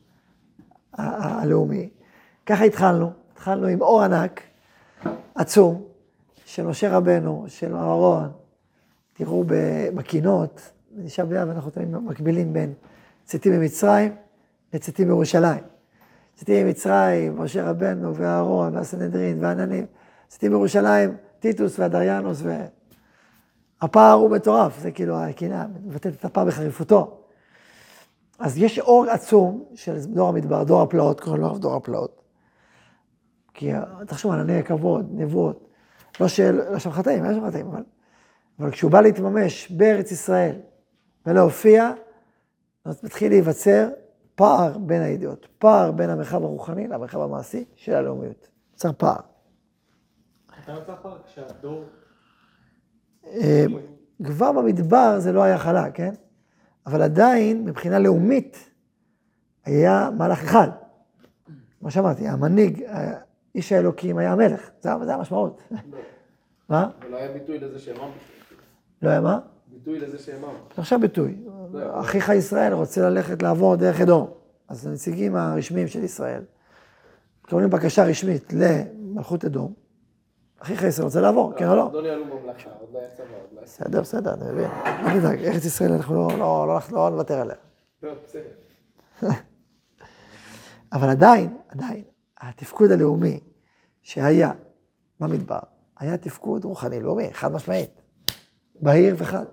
הלאומי. 0.94 1.90
ככה 2.46 2.64
התחלנו, 2.64 3.12
התחלנו 3.34 3.68
עם 3.68 3.82
אור 3.82 4.02
ענק, 4.02 4.42
עצום, 5.36 5.84
של 6.46 6.66
משה 6.66 6.98
רבנו, 6.98 7.46
של 7.48 7.76
אהרון. 7.76 8.32
תראו 9.14 9.44
בקינות, 9.96 10.72
בתשעה 10.92 11.26
באב 11.26 11.50
אנחנו 11.50 11.72
תמיד 11.72 11.90
מקבילים 11.90 12.54
בין 12.54 12.74
צאתים 13.26 13.54
ממצרים 13.54 14.16
לצאתים 14.74 15.08
מירושלים. 15.08 15.64
צאתים 16.36 16.68
ממצרים, 16.68 17.42
משה 17.42 17.70
רבנו 17.70 18.16
ואהרון 18.16 18.76
והסנהדרין 18.76 19.44
והעננים. 19.44 19.86
צאתים 20.28 20.52
מירושלים, 20.52 21.16
טיטוס 21.40 21.80
והדריאנוס 21.80 22.42
ו... 22.44 22.66
הפער 23.82 24.14
הוא 24.14 24.32
מטורף, 24.32 24.80
זה 24.80 24.92
כאילו 24.92 25.18
הקינה, 25.18 25.68
מבטאת 25.84 26.14
את 26.14 26.26
הפער 26.26 26.46
בחריפותו. 26.46 27.18
אז 28.40 28.58
יש 28.58 28.80
אור 28.80 29.06
עצום 29.10 29.66
של 29.76 29.96
דור 30.06 30.30
המדבר, 30.30 30.64
דור 30.64 30.82
הפלאות, 30.82 31.20
קוראים 31.20 31.42
לו 31.42 31.58
דור 31.58 31.76
הפלאות. 31.76 32.22
כי 33.54 33.72
תחשבו, 34.08 34.34
ענני 34.34 34.58
הכבוד, 34.58 35.10
נבואות, 35.12 35.68
לא 36.20 36.28
של, 36.28 36.72
לא 36.72 36.80
של 36.80 36.92
חטאים, 36.92 37.26
אין 37.26 37.34
שם 37.34 37.48
חטאים, 37.48 37.68
אבל, 37.68 37.84
אבל 38.60 38.72
כשהוא 38.72 38.92
בא 38.92 39.02
להתממש 39.02 39.72
בארץ 39.72 40.12
ישראל 40.12 40.56
ולהופיע, 41.26 41.92
אז 42.86 43.04
מתחיל 43.04 43.32
להיווצר 43.32 43.90
פער 44.36 44.78
בין 44.78 45.02
הידיעות, 45.02 45.48
פער 45.58 45.92
בין 45.92 46.10
המרחב 46.10 46.44
הרוחני 46.44 46.88
למרחב 46.88 47.22
המעשי 47.22 47.66
של 47.76 47.96
הלאומיות. 47.96 48.48
צריך 48.76 48.94
פער. 48.94 49.20
אתה 50.64 50.72
יוצא 50.72 50.94
פער 51.02 51.18
כשהדור 51.26 51.84
כבר 54.24 54.51
במדבר 54.51 55.20
זה 55.20 55.32
לא 55.32 55.44
היה 55.44 55.58
חלק, 55.58 55.96
כן? 55.96 56.13
אבל 56.86 57.01
עדיין, 57.01 57.66
מבחינה 57.66 58.00
לאומית, 58.00 58.70
היה 59.66 60.10
מהלך 60.18 60.44
אחד. 60.44 60.68
כמו 61.80 61.92
שאמרתי, 61.92 62.28
המנהיג, 62.28 62.84
איש 63.56 63.72
האלוקים 63.72 64.18
היה 64.18 64.32
המלך, 64.32 64.70
זה, 64.82 64.90
זה 65.06 65.13
המשמעות. 65.13 65.62
מה? 66.70 66.90
ולא 67.08 67.18
היה 67.18 67.32
ביטוי 67.32 67.60
לזה 67.60 67.80
שאמר. 67.80 68.10
לא 69.01 69.10
היה 69.10 69.22
מה? 69.22 69.40
ביטוי 69.68 70.00
לזה 70.00 70.20
שאמר. 70.20 70.56
עכשיו 70.78 71.00
ביטוי. 71.00 71.38
אחיך 71.92 72.30
ישראל 72.30 72.74
רוצה 72.74 73.10
ללכת 73.10 73.44
לעבור 73.44 73.75
דרך 73.75 74.01
אדום. 74.01 74.30
אז 74.68 74.88
הנציגים 74.88 75.36
הרשמיים 75.36 75.88
של 75.88 76.04
ישראל 76.04 76.44
מקבלים 77.46 77.70
בקשה 77.70 78.04
רשמית 78.04 78.54
למלכות 78.54 79.46
אדום, 79.46 79.74
אחיך 80.62 80.84
ישראל 80.84 81.06
רוצה 81.06 81.22
לעבור, 81.22 81.53
כן 81.58 81.68
או 81.68 81.75
לא? 81.75 81.88
אדוני 81.88 82.10
עלו 82.10 82.25
ממלכה, 82.25 82.70
עוד 82.80 82.89
לא 82.94 83.00
יצא 83.00 83.24
עוד 83.24 83.30
לא. 83.56 83.62
בסדר, 83.62 84.01
בסדר, 84.01 84.34
אני 84.34 84.51
מבין. 84.51 84.70
אל 84.86 85.20
תדאג, 85.20 85.39
ארץ 85.46 85.65
ישראל 85.65 85.91
אנחנו 85.94 86.15
לא- 86.15 86.38
לא 86.39 86.68
לא- 86.68 86.80
לא 86.91 87.10
נוותר 87.10 87.39
עליה. 87.41 87.56
לא, 88.03 88.12
בסדר. 88.24 88.50
אבל 90.94 91.10
עדיין, 91.10 91.58
עדיין, 91.70 92.03
התפקוד 92.41 92.91
הלאומי 92.91 93.39
שהיה 94.01 94.51
במדבר, 95.20 95.60
היה 96.00 96.18
תפקוד 96.18 96.65
רוחני 96.65 97.00
לאומי, 97.01 97.34
חד 97.34 97.51
משמעית. 97.51 98.01
בהיר 98.82 99.15
וחד. 99.18 99.46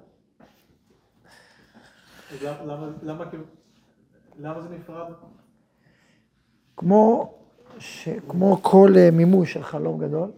אז 2.33 2.43
למה- 2.43 2.65
למה- 2.65 2.91
למה 3.03 3.31
כאילו, 3.31 3.45
למה 4.39 4.61
זה 4.63 4.69
נפרד? 4.69 5.07
כמו, 6.77 7.35
ש, 7.79 8.09
כמו 8.29 8.59
כל 8.63 8.93
אה, 8.97 9.11
מימוש 9.13 9.53
של 9.53 9.63
חלום 9.63 9.99
גדול, 10.01 10.31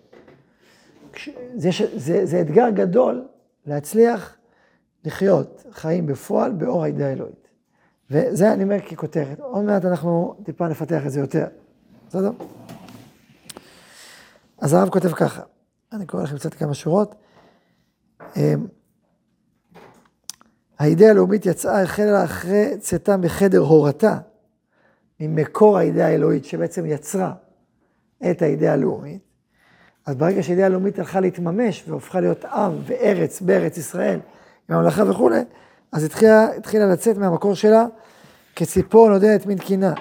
זה, 1.55 1.71
זה, 1.97 2.27
זה 2.27 2.41
אתגר 2.41 2.71
גדול 2.71 3.29
להצליח 3.67 4.37
לחיות 5.05 5.65
חיים 5.71 6.07
בפועל 6.07 6.53
באור 6.53 6.85
הידיעה 6.85 7.09
האלוהית. 7.09 7.49
וזה 8.11 8.53
אני 8.53 8.63
אומר 8.63 8.81
ככותרת. 8.81 9.41
עוד 9.41 9.65
מעט 9.65 9.85
אנחנו 9.85 10.35
טיפה 10.45 10.69
נפתח 10.69 11.07
את 11.07 11.11
זה 11.11 11.21
יותר. 11.21 11.47
בסדר? 12.09 12.31
אז 14.59 14.73
הרב 14.73 14.89
כותב 14.89 15.13
ככה, 15.13 15.43
אני 15.93 16.07
קורא 16.07 16.23
לכם 16.23 16.37
קצת 16.37 16.55
כמה 16.55 16.75
שורות. 16.75 17.15
אמ, 18.37 18.67
האידאה 20.79 21.11
הלאומית 21.11 21.47
יצאה, 21.47 21.83
החלה 21.83 22.25
אחרי 22.25 22.79
צאתה 22.79 23.17
מחדר 23.17 23.59
הורתה, 23.59 24.19
ממקור 25.21 25.79
האידאה 25.79 26.07
האלוהית 26.07 26.45
שבעצם 26.45 26.87
יצרה 26.87 27.35
את 28.31 28.43
האידאה 28.43 28.73
הלאומית. 28.73 29.30
אז 30.07 30.17
ברגע 30.17 30.43
שהאידאה 30.43 30.67
הלאומית 30.67 30.99
הלכה 30.99 31.21
להתממש 31.21 31.85
והופכה 31.89 32.21
להיות 32.21 32.45
עם 32.45 32.73
וארץ 32.87 33.41
בארץ 33.41 33.77
ישראל, 33.77 34.21
עם 34.69 34.77
הממלכה 34.77 35.11
וכולי, 35.11 35.41
אז 35.93 36.05
התחילה, 36.05 36.57
התחילה 36.57 36.87
לצאת 36.87 37.17
מהמקור 37.17 37.55
שלה 37.55 37.87
כציפור 38.57 39.09
נודדת 39.09 39.47
מן 39.47 39.59
קינה, 39.59 39.95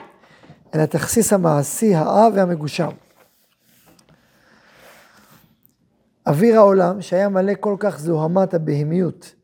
אל 0.75 0.79
התכסיס 0.79 1.34
המעשי, 1.34 1.96
העב 1.96 2.34
והמגושם. 2.36 2.89
אוויר 6.27 6.58
העולם, 6.58 7.01
שהיה 7.01 7.29
מלא 7.29 7.53
כל 7.60 7.75
כך 7.79 8.00
זוהמת 8.00 8.53
הבהמיות 8.53 9.36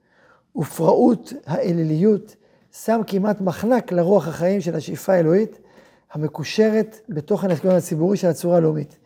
ופראות 0.55 1.33
האליליות, 1.45 2.35
שם 2.71 3.01
כמעט 3.07 3.41
מחנק 3.41 3.91
לרוח 3.91 4.27
החיים 4.27 4.61
של 4.61 4.75
השאיפה 4.75 5.13
האלוהית, 5.13 5.59
המקושרת 6.13 6.99
בתוכן 7.09 7.49
ההתקדמות 7.49 7.77
הציבורי 7.77 8.17
של 8.17 8.27
הצורה 8.27 8.57
הלאומית. 8.57 8.97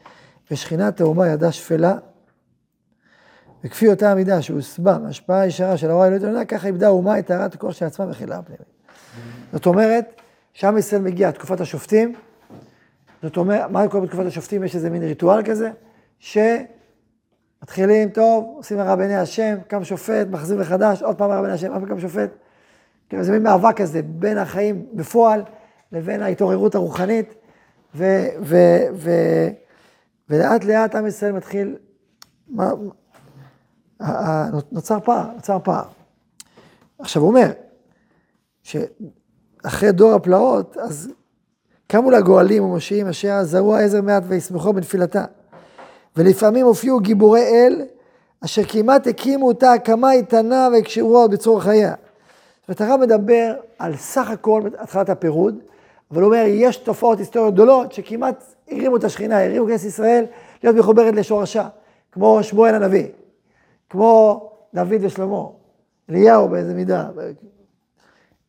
ושכינת 0.51 1.01
האומה 1.01 1.27
ידה 1.27 1.51
שפלה, 1.51 1.95
וכפי 3.63 3.87
אותה 3.87 4.11
המידה 4.11 4.41
שהוסבה 4.41 4.97
מהשפעה 4.97 5.47
ישרה 5.47 5.77
של 5.77 5.89
ההוראה 5.89 6.05
האלוהית 6.05 6.23
העליונה, 6.23 6.45
ככה 6.45 6.67
איבדה 6.67 6.87
האומה 6.87 7.19
את 7.19 7.27
טהרת 7.27 7.53
הכוח 7.53 7.71
של 7.71 7.85
עצמה 7.85 8.05
וחילה 8.09 8.37
הפנימית. 8.37 8.67
זאת 9.53 9.65
אומרת, 9.65 10.21
שעם 10.53 10.77
ישראל 10.77 11.01
מגיע 11.01 11.31
תקופת 11.31 11.61
השופטים, 11.61 12.13
זאת 13.23 13.37
אומרת, 13.37 13.71
מה 13.71 13.87
קורה 13.87 14.03
בתקופת 14.03 14.25
השופטים? 14.25 14.63
יש 14.63 14.75
איזה 14.75 14.89
מין 14.89 15.03
ריטואל 15.03 15.43
כזה, 15.43 15.71
שמתחילים, 16.19 18.09
טוב, 18.09 18.53
עושים 18.57 18.79
הרע 18.79 18.95
בעיני 18.95 19.15
השם, 19.15 19.55
קם 19.67 19.83
שופט, 19.83 20.27
מחזיר 20.31 20.57
מחדש, 20.57 21.03
עוד 21.03 21.15
פעם 21.15 21.31
הרע 21.31 21.41
בעיני 21.41 21.53
השם, 21.53 21.71
עוד 21.71 21.79
פעם 21.79 21.89
קם 21.89 21.99
שופט. 21.99 22.29
כאילו 23.09 23.23
זה 23.23 23.31
מין 23.31 23.43
מאבק 23.43 23.77
כזה 23.77 24.01
בין 24.01 24.37
החיים 24.37 24.85
בפועל 24.93 25.43
לבין 25.91 26.21
ההתעוררות 26.21 26.75
הרוחנית, 26.75 27.33
ו, 27.95 28.05
ו, 28.41 28.57
ו, 28.93 29.11
ולאט 30.29 30.63
לאט 30.65 30.95
עם 30.95 31.07
ישראל 31.07 31.31
מתחיל, 31.31 31.75
מה, 32.47 32.71
נוצר 34.71 34.99
פער, 34.99 35.25
נוצר 35.35 35.57
פער. 35.63 35.83
עכשיו 36.99 37.21
הוא 37.21 37.29
אומר, 37.29 37.51
שאחרי 38.63 39.91
דור 39.91 40.13
הפלאות, 40.13 40.77
אז 40.77 41.09
קמו 41.87 42.11
לגואלים 42.11 42.63
ומושיעים 42.63 43.07
אשר 43.07 43.43
זרעו 43.43 43.75
העזר 43.75 44.01
מעט 44.01 44.23
וישמחו 44.27 44.73
בנפילתה. 44.73 45.25
ולפעמים 46.17 46.65
הופיעו 46.65 46.99
גיבורי 46.99 47.41
אל, 47.41 47.81
אשר 48.45 48.63
כמעט 48.63 49.07
הקימו 49.07 49.47
אותה 49.47 49.73
הקמה 49.73 50.11
איתנה 50.11 50.67
והקשרוה 50.73 51.19
עוד 51.19 51.31
בצרור 51.31 51.61
חייה. 51.61 51.93
זאת 52.67 52.81
אומרת, 52.81 52.91
הרב 52.91 52.99
מדבר 52.99 53.53
על 53.79 53.95
סך 53.95 54.29
הכל 54.29 54.61
התחלת 54.79 55.09
הפירוד, 55.09 55.59
אבל 56.11 56.21
הוא 56.21 56.33
אומר, 56.33 56.43
יש 56.47 56.77
תופעות 56.77 57.19
היסטוריות 57.19 57.53
גדולות 57.53 57.93
שכמעט 57.93 58.43
הרימו 58.71 58.95
את 58.95 59.03
השכינה, 59.03 59.45
הרימו 59.45 59.65
כנסת 59.65 59.85
ישראל 59.85 60.25
להיות 60.63 60.75
מחוברת 60.75 61.15
לשורשה, 61.15 61.67
כמו 62.11 62.43
שמואל 62.43 62.75
הנביא, 62.75 63.07
כמו 63.89 64.49
דוד 64.73 64.97
ושלמה, 65.01 65.43
אליהו 66.09 66.49
באיזה 66.49 66.73
מידה. 66.73 67.09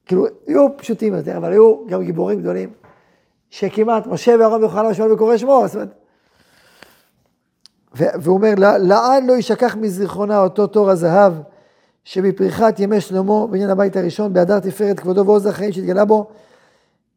כאילו, 0.06 0.26
היו 0.46 0.76
פשוטים 0.76 1.14
יותר, 1.14 1.36
אבל 1.36 1.52
היו 1.52 1.86
גם 1.86 2.02
גיבורים 2.02 2.40
גדולים, 2.40 2.70
שכמעט, 3.50 4.06
משה 4.06 4.34
ואהרון 4.40 4.60
ויוחנן 4.60 4.86
ושמואל 4.86 5.12
וקורא 5.12 5.36
שמו, 5.36 5.62
זאת 5.66 5.74
אומרת, 5.74 5.94
והוא 7.94 8.36
אומר, 8.36 8.54
לעד 8.78 9.24
לא 9.26 9.32
יישכח 9.32 9.76
מזיכרונה 9.76 10.42
אותו 10.42 10.66
תור 10.66 10.90
הזהב 10.90 11.32
שבפריחת 12.04 12.80
ימי 12.80 13.00
שלמה 13.00 13.46
בעניין 13.46 13.70
הבית 13.70 13.96
הראשון, 13.96 14.32
בהדר 14.32 14.60
תפארת 14.60 15.00
כבודו 15.00 15.26
ועוז 15.26 15.46
החיים 15.46 15.72
שהתגלה 15.72 16.04
בו, 16.04 16.26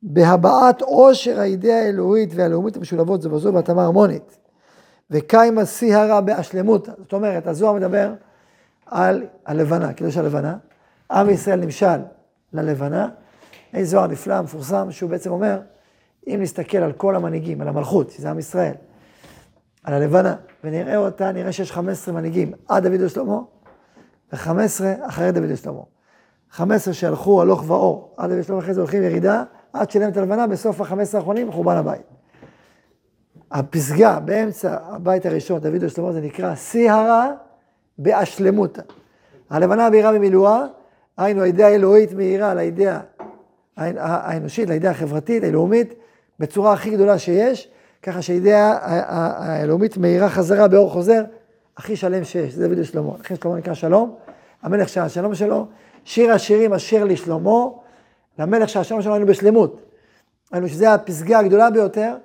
בהבעת 0.03 0.81
עושר 0.81 1.39
האידאה 1.39 1.85
האלוהית 1.85 2.29
והלאומית 2.35 2.77
המשולבות 2.77 3.21
זו 3.21 3.29
בזו 3.29 3.53
בהתאמה 3.53 3.83
הרמונית. 3.83 4.37
וקיימה 5.11 5.65
שיא 5.65 5.95
הרע 5.95 6.21
בהשלמות. 6.21 6.85
זאת 6.97 7.13
אומרת, 7.13 7.47
הזוהר 7.47 7.73
מדבר 7.73 8.13
על 8.85 9.25
הלבנה, 9.45 9.93
קידוש 9.93 10.17
הלבנה. 10.17 10.57
עם 11.11 11.29
ישראל 11.29 11.59
נמשל 11.59 11.99
ללבנה. 12.53 13.09
יש 13.73 13.87
זוהר 13.87 14.07
נפלא, 14.07 14.41
מפורסם, 14.41 14.91
שהוא 14.91 15.09
בעצם 15.09 15.31
אומר, 15.31 15.59
אם 16.27 16.39
נסתכל 16.41 16.77
על 16.77 16.91
כל 16.91 17.15
המנהיגים, 17.15 17.61
על 17.61 17.67
המלכות, 17.67 18.11
שזה 18.11 18.29
עם 18.29 18.39
ישראל, 18.39 18.73
על 19.83 19.93
הלבנה, 19.93 20.35
ונראה 20.63 20.97
אותה, 20.97 21.31
נראה 21.31 21.51
שיש 21.51 21.71
15 21.71 22.13
מנהיגים 22.13 22.51
עד 22.67 22.87
דוד 22.87 23.01
ושלמה, 23.01 23.39
ו-15 24.33 25.07
אחרי 25.07 25.31
דוד 25.31 25.51
ושלמה. 25.51 25.81
15 26.51 26.93
שהלכו 26.93 27.41
הלוך 27.41 27.63
ואור, 27.67 28.13
עד 28.17 28.29
דוד 28.29 28.39
ושלמה 28.39 28.59
אחרי 28.59 28.73
זה 28.73 28.81
הולכים 28.81 29.03
ירידה, 29.03 29.43
עד 29.73 29.91
שלם 29.91 30.09
את 30.09 30.17
הלבנה, 30.17 30.47
בסוף 30.47 30.81
ה-15 30.81 31.17
האחרונים, 31.17 31.51
חורבן 31.51 31.75
הבית. 31.75 32.01
הפסגה 33.51 34.19
באמצע 34.19 34.77
הבית 34.81 35.25
הראשון, 35.25 35.59
דוד 35.59 35.83
ושלמה, 35.83 36.11
זה 36.11 36.21
נקרא 36.21 36.55
שיא 36.55 36.91
הרע 36.91 37.31
בהשלמות. 37.97 38.79
הלבנה 39.49 39.85
הבהירה 39.85 40.13
במילואה, 40.13 40.65
היינו 41.17 41.41
הידיעה 41.41 41.69
האלוהית 41.69 42.13
מהירה 42.13 42.53
לידיעה 42.53 42.99
האנושית, 43.77 44.69
לידיעה 44.69 44.93
החברתית, 44.93 45.43
הלאומית, 45.43 45.93
בצורה 46.39 46.73
הכי 46.73 46.89
גדולה 46.89 47.19
שיש, 47.19 47.71
ככה 48.03 48.21
שהידיעה 48.21 48.77
הלאומית 49.61 49.97
מהירה 49.97 50.29
חזרה 50.29 50.67
באור 50.67 50.89
חוזר, 50.89 51.23
הכי 51.77 51.95
שלם 51.95 52.23
שיש, 52.23 52.53
זה 52.53 52.67
דוד 52.67 52.79
ושלמה. 52.79 53.11
לכן 53.19 53.35
שלמה 53.35 53.57
נקרא 53.57 53.73
שלום, 53.73 54.15
המלך 54.63 54.89
שהשלום 54.89 55.35
שלו, 55.35 55.67
שיר 56.03 56.31
השירים 56.31 56.73
אשר 56.73 57.03
לשלמה, 57.03 57.65
למלך 58.39 58.69
שהשלום 58.69 59.01
שלו 59.01 59.13
היינו 59.13 59.27
בשלמות. 59.27 59.81
היינו 60.51 60.69
שזו 60.69 60.85
הפסגה 60.85 61.39
הגדולה 61.39 61.69
ביותר, 61.69 62.15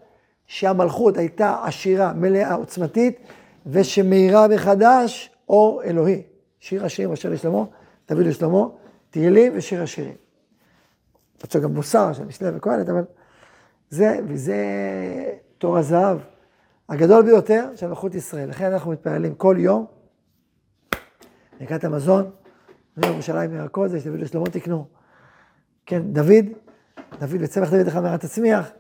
שהמלכות 0.47 1.17
הייתה 1.17 1.57
עשירה, 1.65 2.13
מלאה, 2.13 2.55
עוצמתית, 2.55 3.19
ושמאירה 3.67 4.49
מחדש 4.49 5.31
אור 5.49 5.83
אלוהי. 5.83 6.23
שיר 6.61 6.85
השירים 6.85 7.13
אשר 7.13 7.31
לשלמה, 7.31 7.65
דוד 8.09 8.27
לשלמה, 8.27 8.67
תהילים 9.11 9.53
ושיר 9.57 9.83
השירים. 9.83 10.15
יש 11.45 11.57
גם 11.57 11.75
מוסר 11.75 12.13
של 12.13 12.25
משנה 12.25 12.51
וקהלת, 12.57 12.89
אבל 12.89 13.05
זה, 13.91 14.19
וזה 14.29 14.57
תור 15.59 15.79
הזהב 15.79 16.19
הגדול 16.89 17.23
ביותר 17.23 17.71
של 17.77 17.87
מלכות 17.87 18.15
ישראל. 18.15 18.49
לכן 18.49 18.73
אנחנו 18.73 18.91
מתפללים 18.91 19.35
כל 19.35 19.57
יום, 19.59 19.87
לקראת 21.61 21.85
המזון, 21.85 22.31
ירושלים 23.05 23.55
ירקות, 23.55 23.91
זה 23.91 24.01
שדוד 24.01 24.21
לשלמה 24.21 24.47
תקנו. 24.47 24.98
כן, 25.89 26.03
דוד, 26.13 26.47
דוד 27.21 27.37
וצמח 27.41 27.71
דוד 27.71 27.87
אחד 27.87 28.03
מערת 28.03 28.21
תצמיח, 28.21 28.71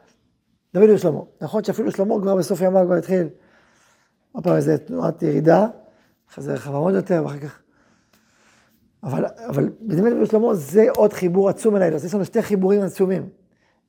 דוד 0.74 0.90
ושלמה. 0.90 1.20
נכון 1.40 1.64
שאפילו 1.64 1.90
שלמה 1.90 2.14
כבר 2.22 2.36
בסוף 2.36 2.60
ימיו 2.60 2.84
כבר 2.86 2.94
התחיל, 2.94 3.28
עוד 4.32 4.44
פעם 4.44 4.56
איזה 4.56 4.78
תנועת 4.78 5.22
ירידה, 5.22 5.66
אחרי 6.30 6.44
זה 6.44 6.54
רחבה 6.54 6.76
עוד 6.76 6.94
יותר, 6.94 7.22
ואחר 7.24 7.38
כך... 7.38 7.58
אבל, 9.02 9.24
אבל 9.48 9.68
דוד 9.80 10.12
ושלמה 10.12 10.54
זה 10.54 10.86
עוד 10.96 11.12
חיבור 11.12 11.48
עצום 11.48 11.76
אליי, 11.76 11.94
אז 11.94 12.04
יש 12.04 12.14
לנו 12.14 12.24
שתי 12.24 12.42
חיבורים 12.42 12.82
עצומים. 12.82 13.28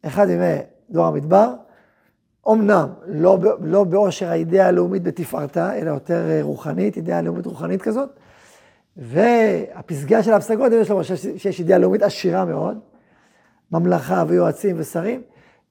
אחד 0.02 0.30
ימי 0.30 0.58
דור 0.90 1.06
המדבר, 1.06 1.54
אמנם 2.52 2.90
לא, 3.08 3.40
לא 3.62 3.84
באושר 3.84 4.30
האידאה 4.30 4.68
הלאומית 4.68 5.04
בתפארתה, 5.04 5.78
אלא 5.78 5.90
יותר 5.90 6.30
אה, 6.30 6.40
רוחנית, 6.42 6.98
אידאה 6.98 7.22
לאומית 7.22 7.46
רוחנית 7.46 7.82
כזאת. 7.82 8.10
והפסגה 8.98 10.24
של 10.24 10.34
ההפסגות, 10.34 10.72
יש 10.72 10.90
לו 10.90 11.04
שיש 11.38 11.60
אידאה 11.60 11.78
לאומית 11.78 12.02
עשירה 12.02 12.46
מאוד, 12.46 12.78
ממלכה 13.72 14.24
ויועצים 14.28 14.76
ושרים, 14.80 15.22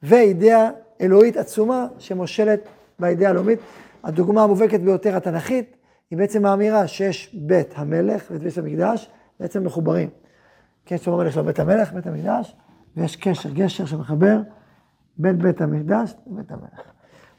ואידאה 0.02 0.70
אלוהית 1.00 1.36
עצומה 1.36 1.86
שמושלת 1.98 2.60
באידאה 2.98 3.30
הלאומית. 3.30 3.58
הדוגמה 4.04 4.42
המובהקת 4.42 4.80
ביותר 4.80 5.16
התנ"כית 5.16 5.76
היא 6.10 6.18
בעצם 6.18 6.46
האמירה 6.46 6.88
שיש 6.88 7.34
בית 7.34 7.72
המלך 7.76 8.30
ואת 8.30 8.40
בית 8.40 8.58
המקדש 8.58 9.10
בעצם 9.40 9.64
מחוברים. 9.64 10.10
כן, 10.86 10.98
שלמה 10.98 11.16
המלך 11.16 11.32
של 11.32 11.42
בית 11.42 11.58
המלך, 11.58 11.92
בית 11.92 12.06
המקדש, 12.06 12.56
ויש 12.96 13.16
קשר, 13.16 13.50
גשר 13.50 13.86
שמחבר 13.86 14.40
בין 15.16 15.38
בית 15.38 15.60
המקדש 15.60 16.14
לבית 16.26 16.50
המלך. 16.50 16.92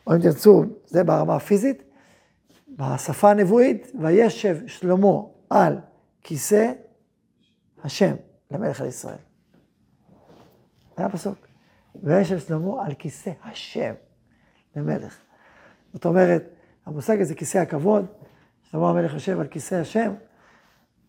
או 0.08 0.16
אם 0.16 0.22
תרצו, 0.22 0.64
זה 0.86 1.04
ברמה 1.04 1.36
הפיזית, 1.36 1.84
בשפה 2.70 3.32
הנבואית, 3.32 3.92
וישב 4.02 4.58
שלמה 4.68 5.22
על 5.50 5.78
כיסא 6.24 6.72
השם 7.84 8.16
למלך 8.52 8.82
על 8.82 8.88
ישראל. 8.88 9.29
זה 11.00 11.06
הפסוק. 11.06 11.48
וישב 12.04 12.40
שלמה 12.40 12.86
על 12.86 12.94
כיסא 12.94 13.32
השם 13.44 13.94
למלך. 14.76 15.18
זאת 15.94 16.06
אומרת, 16.06 16.50
המושג 16.86 17.22
הזה, 17.22 17.36
כיסא 17.36 17.58
הכבוד, 17.58 18.06
שלמה 18.64 18.90
המלך 18.90 19.14
יושב 19.14 19.40
על 19.40 19.48
כיסא 19.48 19.76
השם 19.76 20.14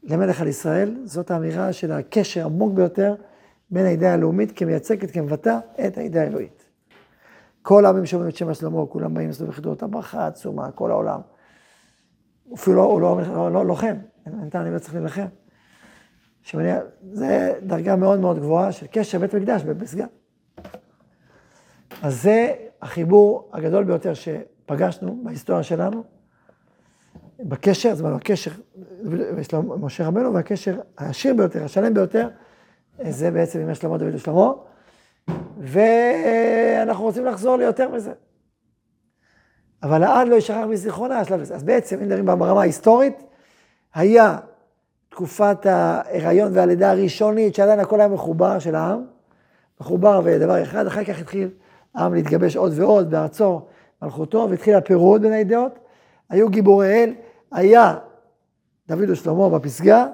למלך 0.02 0.40
על 0.40 0.48
ישראל, 0.48 0.96
זאת 1.04 1.30
האמירה 1.30 1.72
של 1.72 1.92
הקשר 1.92 2.42
העמוק 2.42 2.72
ביותר 2.72 3.14
בין 3.70 3.86
האידאה 3.86 4.12
הלאומית 4.12 4.52
כמייצגת, 4.56 5.10
כמבטא 5.10 5.58
את 5.86 5.98
האידאה 5.98 6.22
האלוהית. 6.22 6.64
כל 7.62 7.86
העמים 7.86 8.06
שאומרים 8.06 8.30
את 8.30 8.36
שם 8.36 8.48
השלמה, 8.48 8.86
כולם 8.86 9.14
באים 9.14 9.28
לעשות 9.28 9.48
בחידות, 9.48 9.82
הברכה 9.82 10.24
העצומה, 10.24 10.70
כל 10.72 10.90
העולם. 10.90 11.20
אפילו 12.54 12.76
לא, 12.76 12.82
הוא 12.82 13.00
לא, 13.00 13.20
לא, 13.22 13.52
לא 13.52 13.66
לוחם, 13.66 13.96
אין 14.26 14.50
טעם, 14.50 14.74
לא 14.74 14.78
צריך 14.78 14.94
להילחם. 14.94 15.26
זה 17.12 17.54
דרגה 17.62 17.96
מאוד 17.96 18.20
מאוד 18.20 18.38
גבוהה 18.38 18.72
של 18.72 18.86
קשר 18.90 19.18
בית 19.18 19.34
מקדש 19.34 19.62
בפסגה. 19.62 20.06
אז 22.02 22.22
זה 22.22 22.54
החיבור 22.82 23.50
הגדול 23.52 23.84
ביותר 23.84 24.12
שפגשנו 24.14 25.20
בהיסטוריה 25.24 25.62
שלנו, 25.62 26.04
בקשר, 27.40 27.94
זאת 27.94 28.04
אומרת, 28.04 28.20
הקשר, 28.20 28.50
יש 29.38 29.52
לו 29.52 29.62
משה 29.62 30.06
רבנו, 30.06 30.34
והקשר 30.34 30.80
העשיר 30.98 31.34
ביותר, 31.34 31.64
השלם 31.64 31.94
ביותר, 31.94 32.28
זה 33.08 33.30
בעצם 33.30 33.60
עם 33.60 33.74
שלמה 33.74 33.98
דוד 33.98 34.14
ושלמה, 34.14 34.52
ואנחנו 35.58 37.04
רוצים 37.04 37.24
לחזור 37.24 37.56
ליותר 37.56 37.88
מזה. 37.88 38.12
אבל 39.82 40.02
העד 40.02 40.28
לא 40.28 40.34
ישכח 40.34 40.64
מזיכרונה 40.68 41.18
השלב 41.18 41.40
הזה. 41.40 41.54
אז 41.54 41.62
בעצם, 41.62 41.96
אם 41.96 42.06
מדברים 42.06 42.26
ברמה 42.26 42.60
ההיסטורית, 42.60 43.22
היה 43.94 44.38
תקופת 45.10 45.66
ההיריון 45.66 46.50
והלידה 46.54 46.90
הראשונית, 46.90 47.54
שעדיין 47.54 47.80
הכל 47.80 48.00
היה 48.00 48.08
מחובר 48.08 48.58
של 48.58 48.74
העם, 48.74 49.04
מחובר 49.80 50.20
ודבר 50.24 50.62
אחד, 50.62 50.86
אחר 50.86 51.04
כך 51.04 51.20
התחיל 51.20 51.48
העם 51.94 52.14
להתגבש 52.14 52.56
עוד 52.56 52.72
ועוד 52.78 53.10
בארצו, 53.10 53.60
מלכותו, 54.02 54.46
והתחיל 54.50 54.74
הפירוד 54.74 55.22
בין 55.22 55.32
הידיעות. 55.32 55.78
היו 56.30 56.48
גיבורי 56.48 57.04
אל, 57.04 57.14
היה 57.52 57.96
דוד 58.88 59.10
ושלמה 59.10 59.48
בפסגה, 59.48 60.06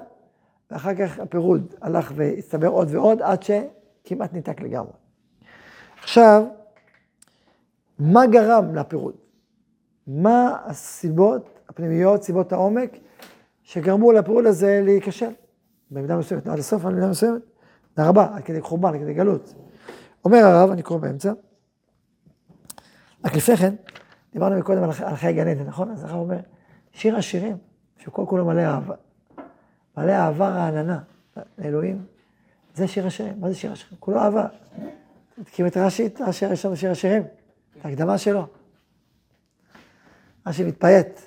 ואחר 0.71 0.95
כך 0.95 1.19
הפירוד 1.19 1.73
הלך 1.81 2.11
והצטבר 2.15 2.67
עוד 2.67 2.87
ועוד, 2.91 3.21
עד 3.21 3.43
שכמעט 3.43 4.33
ניתק 4.33 4.61
לגמרי. 4.61 4.91
עכשיו, 5.99 6.43
מה 7.99 8.27
גרם 8.27 8.75
לפירוד? 8.75 9.13
מה 10.07 10.57
הסיבות 10.65 11.59
הפנימיות, 11.69 12.23
סיבות 12.23 12.53
העומק, 12.53 12.97
שגרמו 13.67 14.11
לפירוד 14.11 14.45
הזה 14.45 14.81
להיכשל? 14.83 15.31
במידה 15.91 16.17
מסוימת, 16.17 16.47
עד 16.47 16.59
הסוף, 16.59 16.83
במידה 16.83 17.09
מסוימת, 17.09 17.41
הרבה, 17.97 18.27
עד 18.35 18.43
כדי 18.43 18.61
חורבן, 18.61 18.93
עד 18.93 18.99
כדי 18.99 19.13
גלות. 19.13 19.53
אומר 20.25 20.37
הרב, 20.37 20.71
אני 20.71 20.83
קורא 20.83 20.99
באמצע, 20.99 21.33
רק 23.25 23.35
לפני 23.35 23.57
כן, 23.57 23.75
דיברנו 24.33 24.63
קודם 24.63 24.83
על 24.83 25.15
חיי 25.15 25.33
גן 25.33 25.47
עדן, 25.47 25.63
נכון? 25.63 25.91
אז 25.91 26.03
הרב 26.03 26.15
אומר, 26.15 26.39
שיר 26.91 27.15
השירים, 27.15 27.57
שכל 27.97 28.25
כולו 28.27 28.45
מלא 28.45 28.61
אהבה. 28.61 28.95
מלא 29.97 30.11
אהבה 30.11 30.49
רעננה 30.49 30.99
לאלוהים, 31.57 32.05
זה 32.75 32.87
שיר 32.87 33.07
השירים. 33.07 33.39
מה 33.39 33.49
זה 33.49 33.55
שיר 33.55 33.71
השירים? 33.71 33.97
כולו 33.99 34.19
אהבה. 34.19 34.47
תקים 35.43 35.67
את 35.67 35.77
רש"י, 35.77 36.09
רש"י 36.19 36.45
הראשון 36.45 36.73
בשיר 36.73 36.91
השירים, 36.91 37.23
את 37.79 37.85
ההקדמה 37.85 38.17
שלו. 38.17 38.47
רש"י 40.47 40.63
מתפייט 40.63 41.19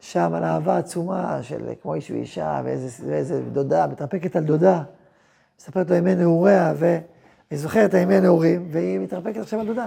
שם 0.00 0.34
על 0.34 0.44
אהבה 0.44 0.78
עצומה 0.78 1.42
של 1.42 1.72
כמו 1.82 1.94
איש 1.94 2.10
ואישה, 2.10 2.60
ואיזה, 2.64 3.06
ואיזה 3.06 3.42
דודה, 3.52 3.86
מתרפקת 3.86 4.36
על 4.36 4.44
דודה. 4.44 4.82
מספרת 5.58 5.90
לו 5.90 5.96
ימי 5.96 6.14
נעוריה, 6.14 6.74
והיא 6.76 7.58
זוכרת 7.58 7.94
הימי 7.94 8.14
הנעורים, 8.14 8.68
והיא 8.70 8.98
מתרפקת 8.98 9.36
עכשיו 9.36 9.60
על 9.60 9.66
דודה. 9.66 9.86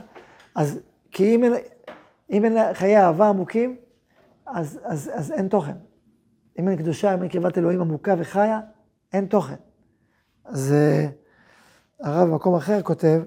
אז 0.55 0.79
כי 1.11 1.35
אם 1.35 1.43
אין, 1.43 1.53
אם 2.29 2.45
אין 2.45 2.73
חיי 2.73 2.97
אהבה 2.97 3.29
עמוקים, 3.29 3.75
אז, 4.45 4.79
אז, 4.83 5.11
אז 5.13 5.31
אין 5.31 5.47
תוכן. 5.47 5.75
אם 6.59 6.69
אין 6.69 6.77
קדושה, 6.77 7.13
אם 7.13 7.21
אין 7.21 7.29
קרבת 7.29 7.57
אלוהים 7.57 7.81
עמוקה 7.81 8.15
וחיה, 8.17 8.59
אין 9.13 9.25
תוכן. 9.25 9.55
אז 10.45 10.73
אה, 10.73 11.07
הרב 11.99 12.29
במקום 12.29 12.55
אחר 12.55 12.81
כותב, 12.81 13.21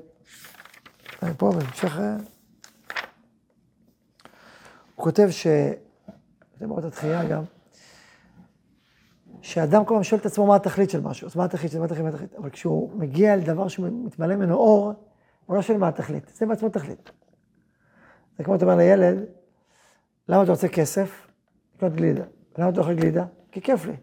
פה 1.37 1.51
בהמשך, 1.53 1.99
אה, 1.99 2.17
הוא 4.95 5.05
כותב 5.05 5.29
ש... 5.31 5.47
זה 6.61 6.67
מאוד 6.67 6.85
התחייה 6.85 7.25
גם, 7.25 7.43
שאדם 9.43 9.85
כל 9.85 9.95
הזמן 9.95 10.05
שואל 10.05 10.21
את 10.21 10.27
עצמו 10.27 10.47
מה 10.47 10.57
התכלית 10.57 10.91
של 10.91 11.01
משהו, 11.01 11.27
אז 11.27 11.37
מה 11.37 11.45
התכלית 11.45 11.73
של 11.73 11.79
מה 11.79 11.85
התכלית, 11.85 12.03
מה 12.03 12.09
התכלית, 12.09 12.35
אבל 12.35 12.51
כשהוא 12.51 12.91
מגיע 12.95 13.37
לדבר 13.37 13.69
שמתמלא 13.69 14.37
ממנו 14.37 14.55
אור, 14.55 14.93
הוא 15.47 15.57
לא 15.57 15.63
שואל 15.63 15.79
מה 15.79 15.89
התכלית, 15.89 16.33
זה 16.35 16.47
בעצמו 16.47 16.69
תכלית. 16.69 17.11
זה 18.39 18.45
כמו 18.45 18.55
אתה 18.55 18.65
אומר 18.65 18.77
לילד, 18.77 19.25
למה 20.29 20.43
אתה 20.43 20.51
רוצה 20.51 20.69
כסף? 20.69 21.27
לקנות 21.77 21.93
גלידה. 21.93 22.25
למה 22.59 22.69
אתה 22.69 22.81
אוכל 22.81 22.95
גלידה? 22.95 23.25
כי 23.53 23.61
כיף 23.61 23.87
לי. 23.87 23.97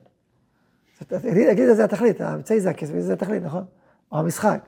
הגלידה 1.52 1.74
זה 1.74 1.84
התכלית, 1.84 2.22
האמצעי 2.22 2.62
זה 2.62 2.70
הכסף, 2.70 3.00
זה 3.00 3.14
התכלית, 3.14 3.44
נכון? 3.44 3.66
או 4.12 4.20
המשחק. 4.20 4.60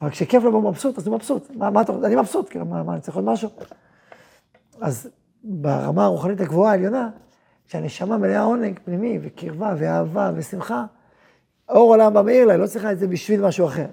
אבל 0.00 0.10
כשכיף 0.10 0.42
לו 0.42 0.52
והוא 0.52 0.70
מבסוט, 0.70 0.98
אז 0.98 1.06
הוא 1.06 1.16
מבסוט. 1.16 1.50
מה, 1.50 1.70
מה 1.70 1.82
אתה 1.82 1.92
רוצה? 1.92 2.06
אני 2.06 2.16
מבסוט, 2.16 2.50
כאילו, 2.50 2.64
מה, 2.64 2.82
מה, 2.82 2.92
אני 2.92 3.00
צריך 3.00 3.16
עוד 3.16 3.24
משהו? 3.24 3.50
אז 4.80 5.08
ברמה 5.44 6.04
הרוחנית 6.04 6.40
הגבוהה 6.40 6.72
העליונה, 6.72 7.10
כשהנשמה 7.66 8.18
מלאה 8.18 8.42
עונג 8.42 8.78
פנימי, 8.84 9.18
וקרבה, 9.22 9.74
ואהבה, 9.78 10.30
ושמחה, 10.34 10.84
אור 11.68 11.90
עולם 11.90 12.14
במאיר 12.14 12.46
לה, 12.46 12.52
היא 12.52 12.60
לא 12.60 12.66
צריכה 12.66 12.92
את 12.92 12.98
זה 12.98 13.08
בשביל 13.08 13.46
משהו 13.46 13.66
אחר. 13.66 13.86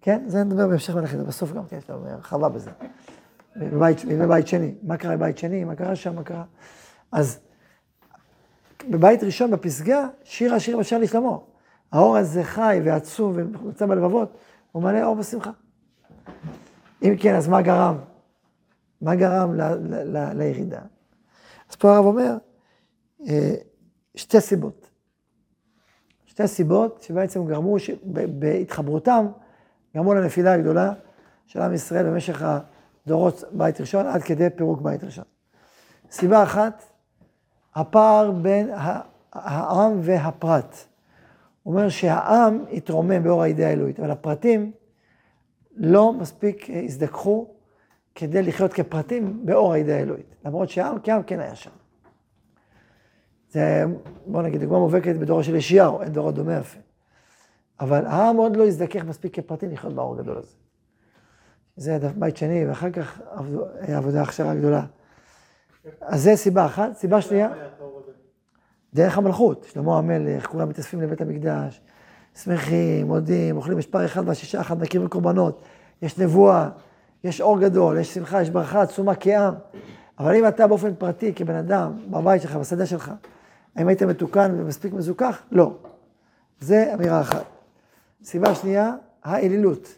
כן? 0.00 0.22
זה 0.26 0.44
נדבר 0.44 0.68
בהמשך 0.68 0.94
מלאכת, 0.94 1.18
בסוף 1.18 1.52
גם 1.52 1.66
כן, 1.66 1.76
יש 1.76 1.90
לנו 1.90 2.08
הרחבה 2.08 2.48
בזה. 2.48 2.70
בבית, 3.56 4.46
שני. 4.46 4.74
מה 4.82 4.96
קרה 4.96 5.16
בבית 5.16 5.38
שני? 5.38 5.64
מה 5.64 5.74
קרה 5.74 5.96
שם? 5.96 6.14
מה 6.14 6.22
קרה? 6.22 6.44
אז 7.12 7.38
בבית 8.90 9.22
ראשון, 9.22 9.50
בפסגה, 9.50 10.08
שיר 10.24 10.54
השיר 10.54 10.78
בשער 10.78 10.98
לשלמה. 10.98 11.36
האור 11.92 12.16
הזה 12.16 12.44
חי 12.44 12.80
ועצום 12.84 13.32
ונמצא 13.36 13.86
בלבבות, 13.86 14.36
הוא 14.72 14.82
מלא 14.82 15.04
אור 15.04 15.18
ושמחה. 15.18 15.50
אם 17.02 17.14
כן, 17.20 17.34
אז 17.34 17.48
מה 17.48 17.62
גרם? 17.62 17.96
מה 19.00 19.14
גרם 19.14 19.54
ל, 19.54 19.62
ל, 19.62 20.16
ל, 20.16 20.32
לירידה? 20.38 20.80
אז 21.70 21.76
פה 21.76 21.96
הרב 21.96 22.04
אומר, 22.04 22.36
אה, 23.28 23.54
שתי 24.14 24.40
סיבות. 24.40 24.90
שתי 26.26 26.48
סיבות 26.48 27.02
שבעצם 27.02 27.46
גרמו, 27.46 27.76
בהתחברותם, 28.38 29.26
גרמו 29.94 30.14
לנפילה 30.14 30.52
הגדולה 30.52 30.92
של 31.46 31.60
עם 31.60 31.74
ישראל 31.74 32.06
במשך 32.06 32.42
הדורות 32.42 33.44
בית 33.52 33.80
ראשון, 33.80 34.06
עד 34.06 34.22
כדי 34.22 34.50
פירוק 34.56 34.80
בית 34.80 35.04
ראשון. 35.04 35.24
סיבה 36.10 36.42
אחת, 36.42 36.84
הפער 37.74 38.30
בין 38.30 38.70
העם 39.32 39.98
והפרט. 40.02 40.76
הוא 41.62 41.74
אומר 41.74 41.88
שהעם 41.88 42.64
התרומם 42.72 43.22
באור 43.22 43.42
הידיעה 43.42 43.70
האלוהית, 43.70 44.00
אבל 44.00 44.10
הפרטים 44.10 44.72
לא 45.76 46.12
מספיק 46.12 46.66
הזדככו 46.84 47.55
כדי 48.16 48.42
לחיות 48.42 48.72
כפרטים 48.72 49.46
באור 49.46 49.72
הידיעה 49.72 49.98
האלוהית. 49.98 50.34
למרות 50.44 50.68
שהעם 50.68 50.96
כעם 51.02 51.22
כן 51.22 51.40
היה 51.40 51.54
שם. 51.54 51.70
זה, 53.50 53.84
בוא 54.26 54.42
נגיד, 54.42 54.60
דוגמה 54.60 54.78
מובהקת 54.78 55.16
בדורו 55.16 55.44
של 55.44 55.54
ישיהו, 55.54 56.02
אין 56.02 56.12
דורו 56.12 56.32
דומה 56.32 56.56
יפה. 56.56 56.78
אבל 57.80 58.06
העם 58.06 58.36
עוד 58.36 58.56
לא 58.56 58.66
הזדכך 58.66 59.04
מספיק 59.04 59.36
כפרטים 59.36 59.70
לחיות 59.70 59.94
באור 59.94 60.14
הגדול 60.14 60.36
הזה. 60.38 60.54
זה 61.76 61.98
בית 62.16 62.36
שני, 62.36 62.66
ואחר 62.66 62.90
כך 62.90 63.20
היה 63.80 63.98
עבודה 63.98 64.22
הכשרה 64.22 64.54
גדולה. 64.54 64.82
אז 66.00 66.22
זה 66.22 66.36
סיבה 66.36 66.66
אחת. 66.66 66.96
סיבה 66.96 67.20
שנייה, 67.20 67.48
דרך 68.94 69.18
המלכות. 69.18 69.66
שלמה 69.72 69.98
המלך, 69.98 70.46
כולם 70.46 70.68
מתאספים 70.68 71.00
לבית 71.00 71.20
המקדש, 71.20 71.80
שמחים, 72.34 73.06
מודים, 73.06 73.56
אוכלים 73.56 73.78
מספר 73.78 74.04
אחד 74.04 74.28
והשישה 74.28 74.60
אחד, 74.60 74.80
מכירים 74.80 75.08
קורבנות, 75.08 75.62
יש 76.02 76.18
נבואה, 76.18 76.68
יש 77.24 77.40
אור 77.40 77.60
גדול, 77.60 77.98
יש 77.98 78.14
שמחה, 78.14 78.42
יש 78.42 78.50
ברכה 78.50 78.82
עצומה 78.82 79.14
כעם. 79.14 79.54
אבל 80.18 80.34
אם 80.34 80.48
אתה 80.48 80.66
באופן 80.66 80.94
פרטי, 80.94 81.32
כבן 81.34 81.54
אדם, 81.54 81.92
בבית 82.10 82.42
שלך, 82.42 82.56
בשדה 82.56 82.86
שלך, 82.86 83.12
האם 83.76 83.88
היית 83.88 84.02
מתוקן 84.02 84.54
ומספיק 84.58 84.92
מזוכח? 84.92 85.42
לא. 85.52 85.74
זה 86.60 86.94
אמירה 86.94 87.20
אחת. 87.20 87.44
סיבה 88.24 88.54
שנייה, 88.54 88.94
האלילות. 89.24 89.94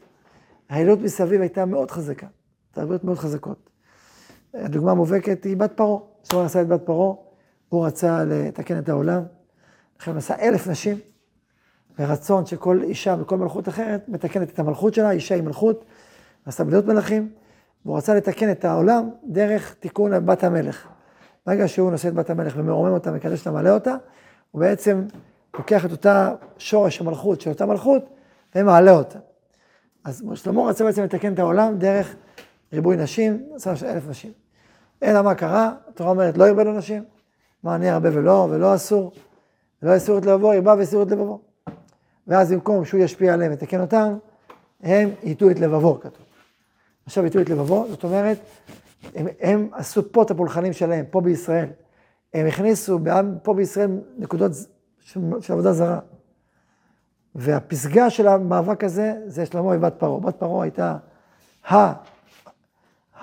האלילות 0.68 0.98
מסביב 1.00 1.40
הייתה 1.40 1.64
מאוד 1.64 1.90
חזקה, 1.90 2.26
תרבויות 2.72 3.04
מאוד 3.04 3.18
חזקות. 3.18 3.70
הדוגמה 4.54 4.90
המובהקת 4.90 5.44
היא 5.44 5.56
בת 5.56 5.72
פרעה. 5.76 6.00
סורן 6.24 6.46
עשה 6.46 6.62
את 6.62 6.68
בת 6.68 6.80
פרעה, 6.84 7.14
הוא 7.68 7.86
רצה 7.86 8.24
לתקן 8.24 8.78
את 8.78 8.88
העולם, 8.88 9.22
לכן 10.00 10.10
הוא 10.10 10.18
עשה 10.18 10.38
אלף 10.38 10.66
נשים, 10.66 10.98
ורצון 11.98 12.46
שכל 12.46 12.82
אישה 12.82 13.16
וכל 13.20 13.36
מלכות 13.36 13.68
אחרת 13.68 14.08
מתקנת 14.08 14.50
את 14.50 14.58
המלכות 14.58 14.94
שלה, 14.94 15.10
אישה 15.10 15.34
היא 15.34 15.42
מלכות, 15.42 15.84
עשה 16.48 16.64
בנות 16.64 16.86
מלכים, 16.86 17.30
והוא 17.84 17.96
רצה 17.96 18.14
לתקן 18.14 18.50
את 18.50 18.64
העולם 18.64 19.10
דרך 19.24 19.74
תיקון 19.80 20.26
בת 20.26 20.44
המלך. 20.44 20.88
ברגע 21.46 21.68
שהוא 21.68 21.90
נושא 21.90 22.08
את 22.08 22.14
בת 22.14 22.30
המלך 22.30 22.54
ומרומם 22.56 22.92
אותה, 22.92 23.10
מקדש 23.10 23.38
אותה, 23.38 23.50
מעלה 23.50 23.74
אותה, 23.74 23.94
הוא 24.50 24.60
בעצם 24.60 25.04
לוקח 25.54 25.84
את 25.84 25.90
אותה 25.90 26.34
שורש 26.58 27.00
המלכות 27.00 27.40
של 27.40 27.50
אותה 27.50 27.66
מלכות, 27.66 28.02
ומעלה 28.54 28.90
אותה. 28.90 29.18
אז 30.04 30.24
שלמה 30.34 30.62
רצה 30.62 30.84
בעצם 30.84 31.02
לתקן 31.02 31.32
את 31.32 31.38
העולם 31.38 31.78
דרך 31.78 32.16
ריבוי 32.72 32.96
נשים, 32.96 33.46
עשה 33.54 33.70
אלף 33.70 34.08
נשים. 34.08 34.32
אלא 35.02 35.22
מה 35.22 35.34
קרה? 35.34 35.72
התורה 35.88 36.10
אומרת, 36.10 36.38
לא 36.38 36.48
ירבה 36.48 36.64
לו 36.64 36.72
נשים. 36.72 37.04
מה 37.62 37.74
אני 37.74 37.90
הרבה 37.90 38.08
ולא, 38.12 38.48
ולא 38.50 38.74
אסור. 38.74 39.12
ולא 39.82 39.96
אסור 39.96 40.18
את 40.18 40.26
לבבו, 40.26 40.54
ירבה 40.54 40.74
ואסור 40.78 41.02
את 41.02 41.10
לבבו. 41.10 41.40
ואז 42.26 42.52
במקום 42.52 42.84
שהוא 42.84 43.00
ישפיע 43.00 43.34
עליהם 43.34 43.50
ויתקן 43.50 43.80
אותם, 43.80 44.18
הם 44.82 45.10
ייטו 45.22 45.50
את 45.50 45.58
לבבו, 45.58 46.00
כתוב. 46.00 46.27
עכשיו 47.08 47.24
ייטו 47.24 47.40
את 47.40 47.48
לבבו, 47.48 47.86
זאת 47.90 48.04
אומרת, 48.04 48.38
הם, 49.14 49.26
הם 49.40 49.68
עשו 49.72 50.12
פה 50.12 50.22
את 50.22 50.30
הפולחנים 50.30 50.72
שלהם, 50.72 51.04
פה 51.10 51.20
בישראל. 51.20 51.68
הם 52.34 52.46
הכניסו 52.46 52.98
בעם, 52.98 53.34
פה 53.42 53.54
בישראל 53.54 53.90
נקודות 54.18 54.52
של, 55.00 55.20
של 55.40 55.52
עבודה 55.52 55.72
זרה. 55.72 55.98
והפסגה 57.34 58.10
של 58.10 58.28
המאבק 58.28 58.84
הזה 58.84 59.14
זה 59.26 59.46
שלמה 59.46 59.68
ובת 59.68 59.94
פרעה. 59.98 60.20
בת 60.20 60.36
פרעה 60.36 60.62
הייתה 60.62 60.96
ה, 61.70 61.92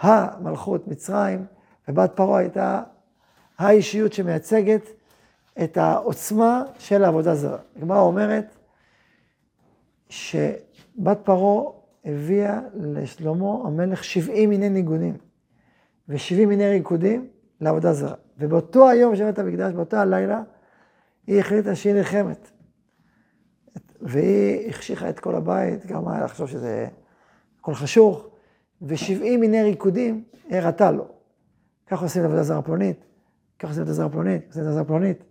המלכות 0.02 0.88
מצרים, 0.88 1.46
ובת 1.88 2.12
פרעה 2.16 2.40
הייתה 2.40 2.82
האישיות 3.58 4.14
שמייצגת 4.14 4.90
את 5.64 5.78
העוצמה 5.78 6.64
של 6.80 7.04
העבודה 7.04 7.36
זרה. 7.36 7.58
הגמרא 7.76 8.00
אומרת 8.00 8.56
שבת 10.10 11.18
פרעה 11.24 11.85
הביאה 12.06 12.60
לשלמה 12.74 13.54
המלך 13.66 14.04
70 14.04 14.50
מיני 14.50 14.70
ניגונים 14.70 15.18
ו-70 16.10 16.46
מיני 16.48 16.70
ריקודים 16.70 17.28
לעבודה 17.62 17.94
זרה. 17.94 18.16
ובאותו 18.38 18.90
היום 18.90 19.16
של 19.16 19.26
בית 19.26 19.40
המקדש, 19.40 19.74
באותו 19.74 19.98
הלילה, 19.98 20.44
היא 21.28 21.40
החליטה 21.40 21.76
שהיא 21.76 21.94
נלחמת. 21.94 22.52
והיא 24.02 24.70
החשיכה 24.70 25.10
את 25.10 25.20
כל 25.20 25.36
הבית, 25.36 25.86
גם 25.86 26.08
היה 26.08 26.26
לחשוב 26.26 26.48
שזה 26.48 26.88
הכל 27.60 27.74
חשוך, 27.74 28.28
ו-70 28.82 29.38
מיני 29.40 29.64
ריקודים 29.64 30.24
הראתה 30.50 30.92
לו. 30.92 31.08
ככה 31.88 32.06
עושים 32.06 32.22
לעבודה 32.22 32.44
זרה 32.44 32.62
פלונית, 32.62 33.06
ככה 33.60 33.68
עושים 33.68 33.82
לעבודה 33.82 33.94
זרה 33.94 34.10
פלונית, 34.10 34.48
עושים 34.48 34.62
לעבודה 34.62 34.76
זרה 34.76 34.86
פלונית. 34.86 35.24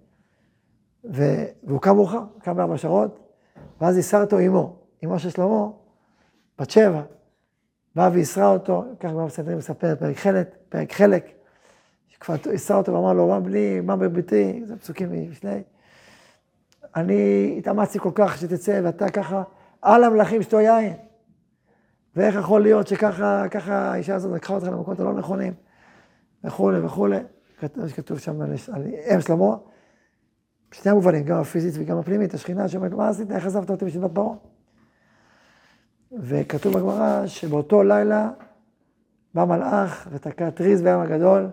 והוא 1.05 1.81
קם 1.81 1.97
מאוחר, 1.97 2.23
קם 2.43 2.57
בארבע 2.57 2.79
שעות, 2.79 3.21
ואז 3.81 3.97
ייסר 3.97 4.21
אותו 4.21 4.39
אמו, 4.41 4.77
אמו 5.05 5.19
של 5.19 5.31
שלמה, 5.31 5.67
בת 6.59 6.71
שבע, 6.71 7.03
באה 7.95 8.11
וייסרה 8.13 8.49
אותו, 8.49 8.85
כך 9.01 9.11
כבר 9.11 9.27
בסדר 9.27 9.57
מספר 9.57 9.95
פרק 9.99 10.17
חלק, 10.17 10.57
פרק 10.69 10.93
חלק, 10.93 11.27
שכבר 12.09 12.35
ייסרה 12.51 12.77
אותו 12.77 12.93
ואמר 12.93 13.13
לו, 13.13 13.29
מה 13.29 13.41
בני, 13.41 13.81
מה 13.81 13.97
בביתי, 13.97 14.63
זה 14.67 14.77
פסוקים 14.77 15.31
משלי. 15.31 15.63
אני 16.97 17.55
התאמצתי 17.59 17.99
כל 17.99 18.11
כך 18.15 18.39
שתצא, 18.39 18.81
ואתה 18.85 19.11
ככה, 19.11 19.43
על 19.83 20.05
המלכים 20.05 20.43
שתו 20.43 20.61
יין. 20.61 20.93
ואיך 22.17 22.35
יכול 22.35 22.63
להיות 22.63 22.87
שככה, 22.87 23.45
ככה 23.51 23.75
האישה 23.75 24.15
הזאת 24.15 24.33
לקחה 24.33 24.55
אותך 24.55 24.67
למקומות 24.67 25.01
הלא 25.01 25.13
נכונים, 25.13 25.55
וכולי 26.45 26.81
וכולי. 26.81 27.19
כתוב 27.97 28.19
שם 28.19 28.41
על 28.41 28.53
אם 29.15 29.21
שלמה, 29.21 29.57
בשני 30.71 30.93
המובנים, 30.93 31.25
גם 31.25 31.41
הפיזית 31.41 31.75
וגם 31.79 31.99
הפנימית, 31.99 32.35
השכינה 32.35 32.69
שאומרת, 32.69 32.93
מה 32.93 33.09
עשית, 33.09 33.31
איך 33.31 33.47
עזבת 33.47 33.71
אותי 33.71 33.85
בשביבת 33.85 34.11
פרעה? 34.15 34.37
וכתוב 36.21 36.75
בגמרא 36.75 37.27
שבאותו 37.27 37.83
לילה 37.83 38.31
בא 39.35 39.45
מלאך 39.45 40.09
ותקע 40.13 40.51
טריז 40.51 40.83
בים 40.83 41.01
הגדול, 41.01 41.47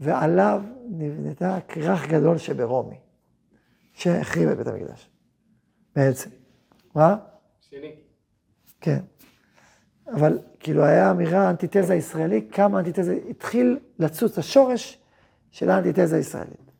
ועליו 0.00 0.62
נבנתה 0.88 1.58
כרך 1.68 2.08
גדול 2.08 2.38
שברומי. 2.38 2.96
שהחריב 3.96 4.48
את 4.48 4.56
בית 4.56 4.66
המקדש, 4.66 5.10
בעצם. 5.96 6.30
מה? 6.94 7.16
שני. 7.60 7.94
כן. 8.80 9.00
אבל 10.14 10.38
כאילו 10.60 10.84
היה 10.84 11.10
אמירה 11.10 11.50
אנטיתזה 11.50 11.94
ישראלי, 11.94 12.48
כמה 12.52 12.78
אנטיתזה, 12.78 13.18
התחיל 13.30 13.78
לצוץ 13.98 14.38
השורש 14.38 14.98
של 15.50 15.70
האנטיתזה 15.70 16.16
הישראלית, 16.16 16.70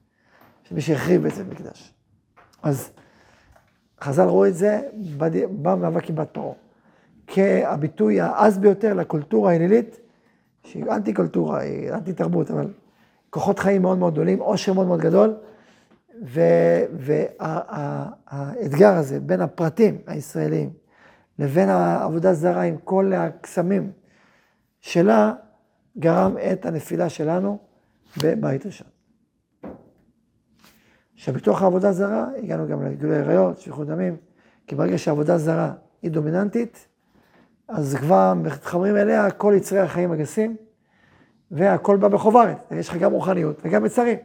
של 0.63 0.75
מי 0.75 0.81
שהחריב 0.81 1.23
בעצם 1.23 1.51
מקדש. 1.51 1.95
אז 2.63 2.91
חז"ל 4.01 4.27
ראו 4.27 4.47
את 4.47 4.55
זה 4.55 4.81
במאבק 5.63 6.11
עם 6.11 6.17
בת 6.17 6.29
פרעה, 6.33 6.55
כהביטוי 7.37 8.21
העז 8.21 8.59
ביותר 8.59 8.95
לקולטורה 8.95 9.53
האלילית, 9.53 10.01
שהיא 10.63 10.85
אנטי 10.85 11.15
קולטורה, 11.15 11.61
היא 11.61 11.93
אנטי 11.93 12.13
תרבות, 12.13 12.51
אבל 12.51 12.73
כוחות 13.31 13.59
חיים 13.59 13.83
מאוד 13.83 13.99
מאוד 13.99 14.13
גדולים, 14.13 14.39
עושר 14.39 14.73
מאוד 14.73 14.87
מאוד 14.87 15.01
גדול, 15.01 15.35
והאתגר 17.43 18.93
הזה 18.95 19.21
בין 19.21 19.41
הפרטים 19.41 19.99
הישראליים 20.07 20.71
לבין 21.39 21.69
העבודה 21.69 22.35
זרה 22.35 22.63
עם 22.63 22.77
כל 22.85 23.13
הקסמים 23.13 23.93
שלה, 24.81 25.33
גרם 25.99 26.35
את 26.53 26.67
הנפילה 26.67 27.09
שלנו 27.09 27.59
בבית 28.23 28.67
ראשון. 28.67 28.89
עכשיו, 31.15 31.35
בתוך 31.35 31.63
העבודה 31.63 31.93
זרה, 31.93 32.27
הגענו 32.39 32.69
גם 32.69 32.83
לגילוי 32.83 33.19
עריות, 33.19 33.59
שפיכות 33.59 33.87
דמים, 33.87 34.17
כי 34.67 34.75
ברגע 34.75 34.99
שהעבודה 34.99 35.39
זרה 35.39 35.73
היא 36.03 36.11
דומיננטית, 36.11 36.87
אז 37.69 37.95
כבר 37.95 38.35
מתחברים 38.35 38.97
אליה 38.97 39.31
כל 39.31 39.53
יצרי 39.57 39.79
החיים 39.79 40.13
הגסים, 40.13 40.57
והכל 41.51 41.97
בא 41.97 42.09
בחוברת. 42.09 42.57
יש 42.71 42.89
לך 42.89 42.97
גם 42.97 43.13
רוחניות 43.13 43.61
וגם 43.65 43.87
יצרים. 43.87 44.19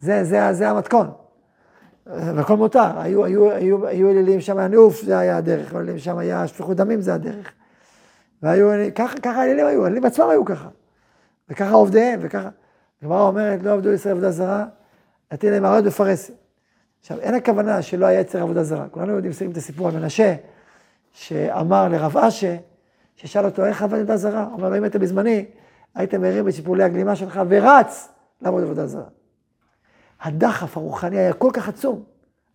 זה, 0.00 0.24
זה, 0.24 0.52
זה 0.52 0.68
המתכון. 0.70 1.10
והכל 2.06 2.56
מותר. 2.56 2.98
היו, 2.98 3.24
היו, 3.24 3.52
היו, 3.52 3.86
היו 3.86 4.10
אלילים 4.10 4.40
שם 4.40 4.58
היה 4.58 4.68
נעוף, 4.68 5.02
זה 5.02 5.18
היה 5.18 5.36
הדרך, 5.36 5.72
היו 5.72 5.80
אלילים 5.80 5.98
שם 5.98 6.18
היה 6.18 6.46
שפיכות 6.46 6.76
דמים, 6.76 7.00
זה 7.00 7.14
הדרך. 7.14 7.52
והיו, 8.42 8.68
ככה, 8.94 9.20
ככה 9.20 9.40
האלילים 9.40 9.66
היו, 9.66 9.84
האלילים 9.84 10.04
עצמם 10.04 10.28
היו 10.28 10.44
ככה. 10.44 10.68
וככה 11.48 11.74
עובדיהם, 11.74 12.20
וככה. 12.22 12.48
הגמרא 13.02 13.22
אומרת, 13.22 13.62
לא 13.62 13.70
עבדו 13.70 13.92
ישראל 13.92 14.12
עבודה 14.12 14.30
זרה, 14.30 14.64
נתן 15.32 15.50
להם 15.50 15.64
עריות 15.64 15.84
בפרסים. 15.84 16.34
עכשיו, 17.00 17.20
אין 17.20 17.34
הכוונה 17.34 17.82
שלא 17.82 18.06
היה 18.06 18.20
יצר 18.20 18.42
עבודה 18.42 18.62
זרה. 18.62 18.88
כולנו 18.88 19.12
יודעים, 19.12 19.32
שמים 19.32 19.50
את 19.50 19.56
הסיפור 19.56 19.88
על 19.88 19.94
מנשה, 19.94 20.34
שאמר 21.16 21.88
לרב 21.88 22.16
אשה, 22.16 22.56
ששאל 23.16 23.44
אותו, 23.44 23.66
איך 23.66 23.82
עבד 23.82 23.98
עבודה 23.98 24.16
זרה? 24.16 24.48
אומר 24.52 24.68
לו, 24.68 24.76
אם 24.76 24.82
היית 24.82 24.96
בזמני, 24.96 25.44
הייתם 25.94 26.20
מרים 26.20 26.44
בשיפולי 26.44 26.84
הגלימה 26.84 27.16
שלך 27.16 27.40
ורץ 27.48 28.08
לעבוד 28.42 28.62
עבודה 28.62 28.86
זרה. 28.86 29.08
הדחף 30.20 30.76
הרוחני 30.76 31.18
היה 31.18 31.32
כל 31.32 31.50
כך 31.52 31.68
עצום, 31.68 32.02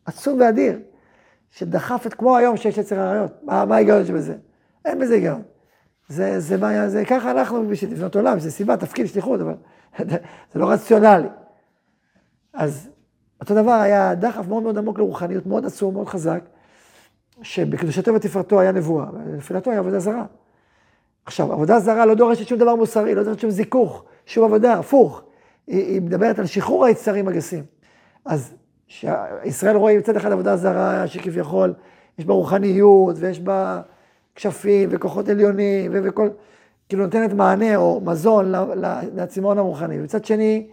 עצום 0.06 0.40
ואדיר, 0.40 0.80
שדחף 1.52 2.08
את, 2.08 2.14
כמו 2.14 2.38
היום 2.38 2.58
שיש 2.58 2.78
יצר 2.78 3.00
עריות. 3.00 3.32
מה, 3.44 3.66
מה 3.66 3.76
ההיגיון 3.76 4.06
שבזה? 4.06 4.36
אין 4.86 5.00
בזה 5.00 5.14
היגיון. 5.14 5.42
זה, 6.08 6.40
זה, 6.40 6.58
זה, 6.58 6.90
זה 6.90 7.06
ככה 7.06 7.32
אנחנו 7.32 7.68
בשביל 7.68 7.92
לבנות 7.92 8.16
עולם, 8.16 8.40
זה 8.40 8.52
סיבה, 8.52 8.78
תפקיד, 8.78 9.06
שליחות, 9.06 9.42
אבל 9.42 9.56
זה 10.54 10.60
לא 10.60 10.72
רציונלי. 10.72 11.28
אז 12.54 12.90
אותו 13.42 13.56
דבר 13.56 13.72
היה 13.72 14.16
דחף 14.16 14.48
מאוד 14.48 14.64
מאוד 14.64 14.78
עמוק 14.78 15.00
לרוחניות, 15.00 15.46
מאוד 15.46 15.66
עצום, 15.66 15.94
מאוד 15.94 16.08
חזק, 16.08 16.42
שבקדושתו 17.42 18.14
ותפארתו 18.14 18.60
היה 18.60 18.72
נבואה, 18.72 19.06
ונפילתו 19.14 19.72
היה 19.72 19.80
עבודה 19.80 20.00
זרה. 20.00 20.26
עכשיו, 21.26 21.54
עבודה 21.54 21.80
זרה 21.80 22.06
לא 22.06 22.14
דורשת 22.14 22.48
שום 22.48 22.58
דבר 22.60 22.76
מוסרי, 22.76 23.16
לא 23.16 23.24
דורשת 23.24 23.40
שום 23.40 23.50
זיכוך, 23.50 24.04
שום 24.26 24.46
עבודה, 24.46 24.74
הפוך. 24.74 25.22
היא, 25.68 25.86
היא 25.86 26.02
מדברת 26.02 26.40
על 26.40 26.46
שחרור 26.46 26.86
היצרים 26.86 27.28
הגסים. 27.28 27.64
אז 28.26 28.54
ישראל 29.44 29.76
רואה 29.76 29.98
מצד 29.98 30.16
אחד 30.16 30.32
עבודה 30.32 30.58
זרה 30.58 31.08
שכביכול 31.08 31.74
יש 32.20 32.26
בה 32.26 32.34
רוחניות 32.34 33.16
ויש 33.20 33.40
בה 33.40 33.82
כשפים 34.36 34.90
וכוחות 34.92 35.30
עליונים 35.30 35.92
וכל, 35.94 36.30
כאילו 36.90 37.04
נותנת 37.04 37.34
מענה 37.34 37.76
או 37.76 38.02
מזון 38.06 38.52
לצמאון 39.16 39.58
הרוחני. 39.58 40.00
ומצד 40.00 40.26
שני, 40.26 40.68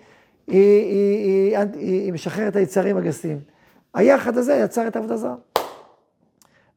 היא, 0.46 0.82
היא, 0.82 1.56
היא, 1.56 1.58
היא, 1.74 2.02
היא 2.02 2.12
משחררת 2.12 2.56
היצרים 2.56 2.96
הגסים. 2.96 3.40
היחד 3.94 4.36
הזה 4.36 4.54
יצר 4.54 4.88
את 4.88 4.96
העבודה 4.96 5.16
זרה. 5.16 5.34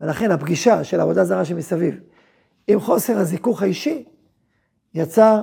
ולכן 0.01 0.31
הפגישה 0.31 0.83
של 0.83 0.99
העבודה 0.99 1.23
זרה 1.23 1.45
שמסביב 1.45 1.99
עם 2.67 2.79
חוסר 2.79 3.17
הזיכוך 3.17 3.61
האישי, 3.61 4.05
יצר 4.93 5.41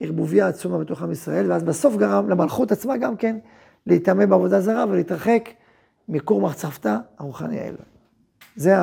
ערבוביה 0.00 0.48
עצומה 0.48 0.78
בתוך 0.78 1.02
עם 1.02 1.12
ישראל, 1.12 1.50
ואז 1.50 1.62
בסוף 1.62 1.96
גרם 1.96 2.28
למלכות 2.28 2.72
עצמה 2.72 2.96
גם 2.96 3.16
כן 3.16 3.38
להיטמא 3.86 4.26
בעבודה 4.26 4.60
זרה 4.60 4.84
ולהתרחק 4.88 5.48
מכור 6.08 6.40
מחצבתה 6.40 6.98
הרוחני 7.18 7.58
האלוהי. 7.58 7.84
זה 8.56 8.74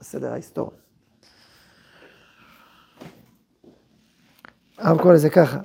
הסדר 0.00 0.32
ההיסטורי. 0.32 0.76
הרב 4.78 5.02
קורא 5.02 5.14
לזה 5.14 5.30
ככה, 5.30 5.60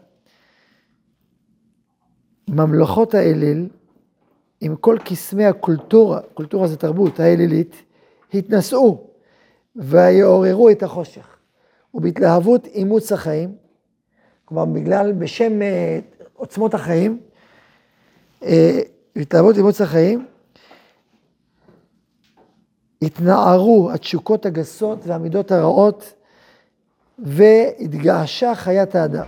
ממלכות 2.48 3.13
האליל, 3.13 3.70
עם 4.62 4.76
כל 4.76 4.98
קסמי 5.06 5.46
הקולטורה, 5.46 6.22
קולטורה 6.34 6.68
זה 6.68 6.78
תרבות, 6.78 7.20
האלילית, 7.20 7.84
התנשאו 8.34 9.08
ויעוררו 9.76 10.70
את 10.70 10.84
החושך. 10.84 11.38
ובהתלהבות 11.94 12.66
אימוץ 12.66 13.12
החיים, 13.12 13.56
כלומר 14.46 14.66
בגלל, 14.66 15.12
בשם 15.13 15.62
אה, 15.62 16.00
עוצמות 16.34 16.74
החיים, 16.74 17.20
אה, 18.44 18.80
בהתלהבות 19.16 19.58
אימוץ 19.58 19.82
החיים, 19.82 20.26
התנערו 23.02 23.92
התשוקות 23.92 24.46
הגסות 24.46 25.00
והמידות 25.08 25.52
הרעות 25.52 26.13
והתגעשה 27.20 28.56
חיית 28.56 28.96
האדם. 28.96 29.28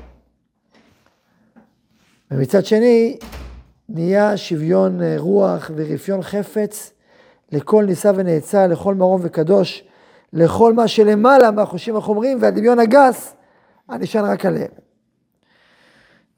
ומצד 2.31 2.65
שני, 2.65 3.17
נהיה 3.89 4.37
שוויון 4.37 5.01
אה, 5.01 5.15
רוח 5.17 5.71
ורפיון 5.75 6.21
חפץ 6.21 6.93
לכל 7.51 7.85
נישא 7.85 8.11
ונאצל, 8.15 8.67
לכל 8.67 8.95
מרום 8.95 9.21
וקדוש, 9.23 9.83
לכל 10.33 10.73
מה 10.73 10.87
שלמעלה 10.87 11.51
מהחושים 11.51 11.95
החומריים 11.95 12.37
והדמיון 12.41 12.79
הגס 12.79 13.35
הנשען 13.89 14.25
רק 14.25 14.45
עליהם. 14.45 14.71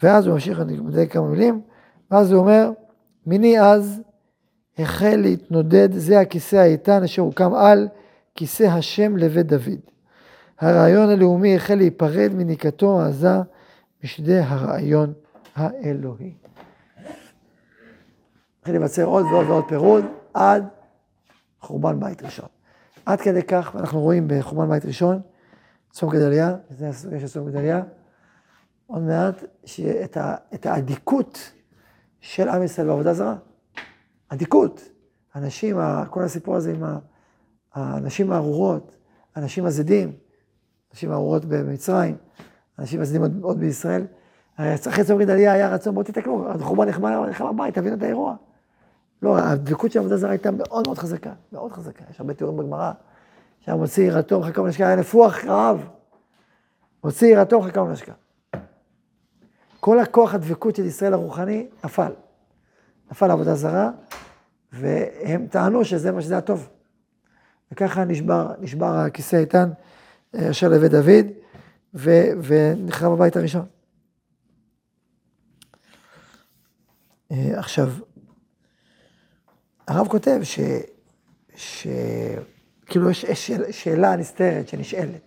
ואז 0.04 0.26
הוא 0.26 0.34
ממשיך, 0.34 0.60
אני 0.60 0.78
מדייק 0.78 1.14
כמה 1.14 1.28
מילים, 1.28 1.62
ואז 2.12 2.32
הוא 2.32 2.40
אומר, 2.40 2.72
מיני 3.26 3.62
אז 3.62 4.02
החל 4.78 5.16
להתנודד 5.16 5.90
זה 5.92 6.20
הכיסא 6.20 6.56
האיתן 6.56 7.04
אשר 7.04 7.22
הוקם 7.22 7.54
על 7.54 7.88
כיסא 8.36 8.64
השם 8.64 9.18
לבית 9.18 9.48
דוד. 9.48 9.80
הרעיון 10.60 11.10
הלאומי 11.10 11.56
החל 11.56 11.76
להיפרד 11.76 12.32
מניקתו 12.34 13.02
העזה 13.02 13.30
משדה 14.04 14.48
הרעיון 14.48 15.14
האלוהי. 15.56 16.34
התחיל 18.60 18.74
להיווצר 18.74 19.04
עוד 19.04 19.26
ועוד 19.26 19.50
ועוד 19.50 19.64
פירוד 19.68 20.06
עד 20.34 20.68
חורבן 21.62 22.00
בית 22.00 22.24
ראשון. 22.24 22.48
עד 23.06 23.22
כדי 23.22 23.44
כך, 23.44 23.76
אנחנו 23.76 24.00
רואים 24.00 24.28
בחורבן 24.28 24.70
בית 24.70 24.86
ראשון, 24.86 25.22
צום 25.92 26.10
גדליה, 26.10 26.56
זה 26.70 26.90
הסוגיה 26.90 27.20
של 27.20 27.28
צום 27.28 27.50
גדליה, 27.50 27.82
עוד 28.88 29.02
מעט, 29.02 29.44
שאת 29.66 30.18
ה, 30.18 30.36
האדיקות 30.64 31.52
של 32.20 32.50
עם 32.50 32.64
ישראל 32.64 32.88
בעבודה 32.88 33.14
זרה. 33.14 33.36
אדיקות. 34.28 34.82
אנשים, 35.36 35.78
כל 36.10 36.24
הסיפור 36.24 36.56
הזה 36.56 36.72
עם 36.72 36.84
האנשים 37.74 38.32
הארורות, 38.32 38.96
אנשים 39.38 39.66
הזדים, 39.66 40.12
אנשים 40.92 41.12
הארורות 41.12 41.46
במצרים, 41.46 42.18
אנשים 42.80 43.02
הזדים 43.02 43.22
עוד, 43.22 43.40
עוד 43.42 43.60
בישראל. 43.60 44.06
אחרי 44.58 45.04
צום 45.04 45.20
גדליה 45.20 45.54
היה 45.54 45.70
רצון, 45.70 45.94
בואו 45.94 46.06
תתקנו, 46.06 46.50
החורבן 46.50 46.90
נחמד 46.90 47.12
הבית, 47.40 47.76
תבינו 47.76 47.96
את 47.96 48.04
האירוע. 48.04 48.36
לא, 49.22 49.38
הדבקות 49.38 49.92
של 49.92 50.00
עבודה 50.00 50.18
זרה 50.18 50.30
הייתה 50.30 50.52
מאוד 50.52 50.88
מאוד 50.88 50.98
חזקה, 50.98 51.34
מאוד 51.54 51.72
חזקה. 51.72 52.04
יש 52.12 52.20
הרבה 52.20 52.34
תיאורים 52.34 52.58
בגמרא, 52.58 52.92
שהיה 53.60 53.78
מוציא 53.78 54.04
יראתו 54.04 54.42
חכה 54.42 54.62
ונשקה, 54.62 54.88
היה 54.88 54.96
נפוח 54.96 55.46
רעב. 55.46 55.88
מוציא 57.04 57.28
יראתו 57.28 57.62
חכה 57.62 57.82
ונשקה. 57.82 58.14
כל 59.80 60.00
הכוח 60.00 60.34
הדבקות 60.34 60.76
של 60.76 60.86
ישראל 60.86 61.14
הרוחני 61.14 61.68
נפל. 61.84 62.12
נפל 63.12 63.32
עבודה 63.32 63.56
זרה, 63.56 63.92
והם 64.74 65.48
טענו 65.48 65.86
שזה 65.86 66.12
מה 66.12 66.22
שזה 66.22 66.38
הטוב. 66.38 66.70
וככה 67.72 68.06
נשבר, 68.06 68.52
נשבר 68.60 68.86
הכיסא 68.86 69.36
האיתן 69.36 69.70
אה, 70.36 70.50
אשר 70.50 70.68
לבית 70.68 70.92
דוד, 70.92 71.26
ונחרב 72.44 73.14
הבית 73.14 73.38
הראשון. 73.38 73.66
אה, 77.32 77.60
עכשיו, 77.60 77.92
הרב 79.92 80.08
כותב 80.08 80.40
ש... 80.44 80.60
ש... 81.56 81.88
כאילו 82.86 83.10
יש, 83.10 83.24
יש 83.24 83.52
שאלה 83.70 84.16
נסתרת 84.16 84.68
שנשאלת. 84.68 85.22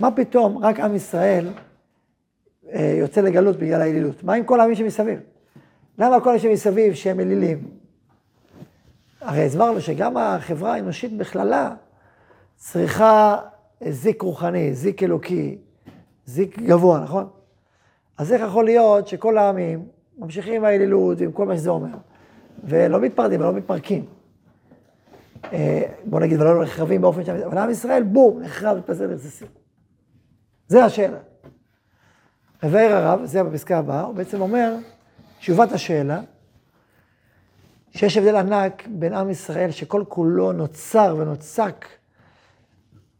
מה 0.00 0.10
פתאום 0.10 0.58
רק 0.58 0.80
עם 0.80 0.94
ישראל 0.94 1.48
אה, 2.72 2.94
יוצא 2.98 3.20
לגלות 3.20 3.56
בגלל 3.56 3.80
האלילות? 3.80 4.24
מה 4.24 4.34
עם 4.34 4.44
כל 4.44 4.60
העמים 4.60 4.76
שמסביב? 4.76 5.20
למה 5.98 6.20
כל 6.20 6.30
האנשים 6.30 6.52
מסביב 6.52 6.94
שהם 6.94 7.20
אלילים? 7.20 7.70
הרי 9.20 9.44
הסברנו 9.44 9.80
שגם 9.80 10.16
החברה 10.16 10.74
האנושית 10.74 11.16
בכללה 11.16 11.74
צריכה 12.56 13.36
זיק 13.88 14.22
רוחני, 14.22 14.74
זיק 14.74 15.02
אלוקי, 15.02 15.58
זיק 16.26 16.58
גבוה, 16.58 17.00
נכון? 17.00 17.28
אז 18.18 18.32
איך 18.32 18.42
יכול 18.42 18.64
להיות 18.64 19.08
שכל 19.08 19.38
העמים 19.38 19.88
ממשיכים 20.18 20.54
עם 20.54 20.64
האלילות 20.64 21.20
ועם 21.20 21.32
כל 21.32 21.46
מה 21.46 21.56
שזה 21.56 21.70
אומר, 21.70 21.96
ולא 22.64 23.00
מתפרדים 23.00 23.40
ולא 23.40 23.52
מתפרקים? 23.52 24.04
אה, 25.52 25.82
בוא 26.04 26.20
נגיד, 26.20 26.40
ולא 26.40 26.62
נחרבים 26.62 27.00
באופן 27.00 27.24
ש... 27.24 27.28
אבל 27.28 27.58
עם 27.58 27.70
ישראל, 27.70 28.02
בום, 28.02 28.40
נחרב, 28.42 28.78
מתפזר 28.78 29.06
לרסיסים. 29.06 29.48
זה 30.68 30.84
השאלה. 30.84 31.18
מבאר 32.64 32.92
הרב, 32.92 33.24
זה 33.24 33.42
בפסקה 33.42 33.78
הבאה, 33.78 34.02
הוא 34.02 34.14
בעצם 34.14 34.40
אומר, 34.40 34.76
תשובת 35.38 35.72
השאלה, 35.72 36.20
שיש 37.90 38.16
הבדל 38.16 38.36
ענק 38.36 38.82
בין 38.86 39.14
עם 39.14 39.30
ישראל 39.30 39.70
שכל 39.70 40.04
כולו 40.08 40.52
נוצר 40.52 41.16
ונוצק 41.18 41.86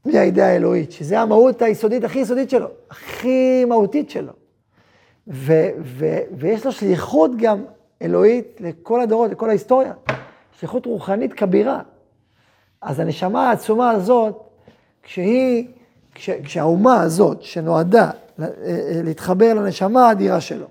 מהאידאה 0.04 0.46
האלוהית, 0.46 0.92
שזה 0.92 1.20
המהות 1.20 1.62
היסודית, 1.62 2.04
הכי 2.04 2.18
יסודית 2.18 2.50
שלו, 2.50 2.68
הכי 2.90 3.64
מהותית 3.64 4.10
שלו. 4.10 4.32
ו- 5.28 5.70
ו- 5.82 6.20
ויש 6.38 6.66
לו 6.66 6.72
שליחות 6.72 7.30
גם 7.36 7.64
אלוהית 8.02 8.56
לכל 8.60 9.00
הדורות, 9.00 9.30
לכל 9.30 9.48
ההיסטוריה. 9.48 9.92
שליחות 10.58 10.86
רוחנית 10.86 11.32
כבירה. 11.32 11.80
אז 12.80 13.00
הנשמה 13.00 13.48
העצומה 13.50 13.90
הזאת, 13.90 14.42
כשהיא, 15.02 15.68
כש- 16.14 16.30
כשהאומה 16.30 17.00
הזאת, 17.02 17.42
שנועדה 17.42 18.10
אה, 18.40 18.44
אה, 18.44 19.00
להתחבר 19.04 19.54
לנשמה 19.54 20.08
האדירה 20.08 20.40
שלו, 20.40 20.66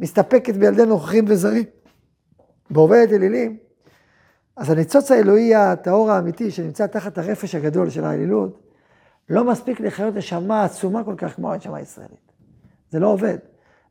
מסתפקת 0.00 0.54
בילדי 0.54 0.86
נוכחים 0.86 1.24
וזרים, 1.28 1.64
ועובדת 2.70 3.12
אלילים, 3.12 3.56
אז 4.56 4.70
הניצוץ 4.70 5.10
האלוהי 5.10 5.54
הטהור 5.54 6.10
האמיתי 6.10 6.50
שנמצא 6.50 6.86
תחת 6.86 7.18
הרפש 7.18 7.54
הגדול 7.54 7.90
של 7.90 8.04
האלילות, 8.04 8.60
לא 9.28 9.44
מספיק 9.44 9.80
לחיות 9.80 10.14
נשמה 10.14 10.64
עצומה 10.64 11.04
כל 11.04 11.14
כך 11.16 11.34
כמו 11.34 11.52
הנשמה 11.52 11.76
הישראלית. 11.76 12.32
זה 12.90 12.98
לא 12.98 13.06
עובד, 13.08 13.38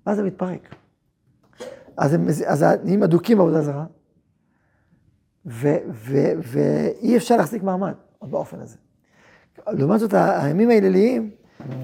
ואז 0.05 0.17
זה 0.17 0.23
מתפרק. 0.23 0.75
אז 1.97 2.13
הם 2.13 2.27
אז 2.45 2.65
נהיים 2.83 3.03
אדוקים 3.03 3.37
בעבודה 3.37 3.61
זרה, 3.61 3.85
ו- 5.45 5.77
ו- 5.91 6.31
ואי 6.37 7.17
אפשר 7.17 7.37
להחזיק 7.37 7.63
מעמד 7.63 7.93
באופן 8.21 8.59
הזה. 8.59 8.77
לעומת 9.67 9.99
זאת, 9.99 10.13
הימים 10.13 10.69
ההילליים, 10.69 11.31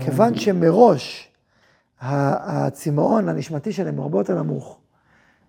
כיוון 0.06 0.36
שמראש 0.36 1.34
הצמאון 2.00 3.30
הנשמתי 3.30 3.72
שלהם 3.72 3.96
הוא 3.96 4.04
הרבה 4.04 4.20
יותר 4.20 4.44
נמוך, 4.44 4.80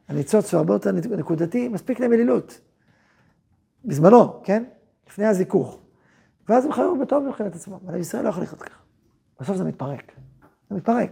הניצוץ 0.08 0.54
הוא 0.54 0.58
הרבה 0.58 0.74
יותר 0.74 0.92
נקודתי, 0.92 1.68
מספיק 1.68 2.00
להם 2.00 2.12
אלילות. 2.12 2.60
בזמנו, 3.84 4.42
כן? 4.44 4.64
לפני 5.08 5.26
הזיכוך. 5.26 5.78
ואז 6.48 6.64
הם 6.64 6.72
חיו 6.72 6.98
בטוב 7.00 7.24
מבחינת 7.28 7.54
עצמם, 7.54 7.76
אבל 7.86 7.96
ישראל 7.96 8.24
לא 8.24 8.28
יכול 8.28 8.42
לחיות 8.42 8.62
ככה. 8.62 8.80
בסוף 9.40 9.56
זה 9.56 9.64
מתפרק. 9.64 10.12
זה 10.70 10.76
מתפרק. 10.76 11.10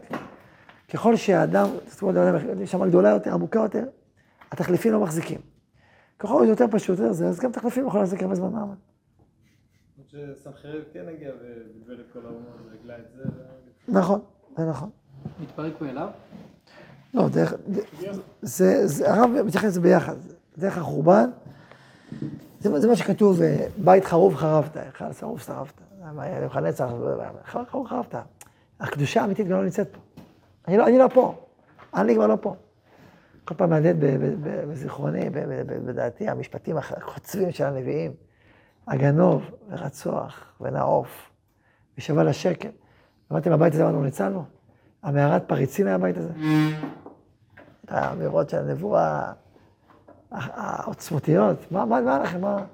ככל 0.89 1.17
שהאדם, 1.17 1.67
נשמה 2.57 2.87
גדולה 2.87 3.09
יותר, 3.09 3.35
עמוקה 3.35 3.59
יותר, 3.59 3.85
התחליפים 4.53 4.93
לא 4.93 5.01
מחזיקים. 5.01 5.41
ככל 6.19 6.43
שזה 6.43 6.53
יותר 6.53 6.65
פשוט, 6.71 6.99
זה, 7.11 7.29
אז 7.29 7.41
גם 7.41 7.53
תחליפים 7.53 7.87
יכולים 7.87 8.03
להחזיק 8.03 8.23
הרבה 8.23 8.35
זמן 8.35 8.53
מעמד. 8.53 8.77
שסנחריב 10.09 10.85
כן 10.93 11.09
הגיע 11.09 11.31
ובלבל 11.35 12.01
את 12.01 12.13
כל 12.13 12.19
האומה 12.25 12.47
והגלה 12.71 12.99
את 12.99 13.05
זה. 13.17 13.25
נכון, 13.89 14.21
זה 14.57 14.71
נכון. 14.71 14.91
מתפרק 15.43 15.81
מאליו? 15.81 16.09
לא, 17.15 17.29
דרך, 17.29 17.55
זה, 18.43 18.87
זה, 18.87 19.13
הרב 19.13 19.31
מתייחס 19.45 19.65
לזה 19.65 19.81
ביחד. 19.81 20.17
דרך 20.59 20.79
החורבן, 20.79 21.31
זה, 22.61 22.81
זה 22.81 22.89
מה 22.89 22.97
שכתוב, 22.97 23.43
אה, 23.43 23.67
בית 23.85 24.05
חרוב 24.05 24.35
חרבת, 24.35 24.77
היכל 24.77 25.13
שרוף 25.13 25.47
שרפת. 25.47 25.81
היה 26.19 26.47
לך 26.47 26.57
נצח, 26.57 26.91
חרוב 27.45 27.87
חרבת. 27.87 28.15
הקדושה 28.81 29.23
האמיתית 29.23 29.47
גם 29.47 29.57
לא 29.57 29.65
נמצאת 29.65 29.89
פה. 29.93 29.99
אני 30.69 30.77
לא, 30.77 30.87
אני 30.87 30.99
לא 30.99 31.09
פה, 31.15 31.35
אני 31.95 32.15
כבר 32.15 32.27
לא 32.27 32.37
פה. 32.41 32.55
כל 33.45 33.55
פעם 33.55 33.71
מהדהד 33.71 33.97
בזיכרוני, 34.69 35.31
בדעתי, 35.87 36.29
המשפטים 36.29 36.77
החוצבים 36.77 37.53
של 37.53 37.65
הנביאים. 37.65 38.13
הגנוב 38.89 39.51
ורצוח 39.69 40.53
ונעוף 40.61 41.31
ושווה 41.99 42.25
לשקל. 42.25 42.69
אמרתם, 43.33 43.53
הבית 43.53 43.75
הזה 43.75 43.83
אמרנו, 43.83 44.03
ניצלנו? 44.03 44.45
המערת 45.03 45.49
פריצים 45.49 45.87
היה 45.87 45.95
הבית 45.95 46.17
הזה? 46.17 46.33
האמירות 47.89 48.51
של 48.51 48.59
הנבואה 48.59 49.33
העוצמתיות, 50.31 51.73
מה, 51.73 51.85
מה, 51.85 52.01
מה 52.01 52.19
לכם, 52.19 52.41
מה? 52.41 52.65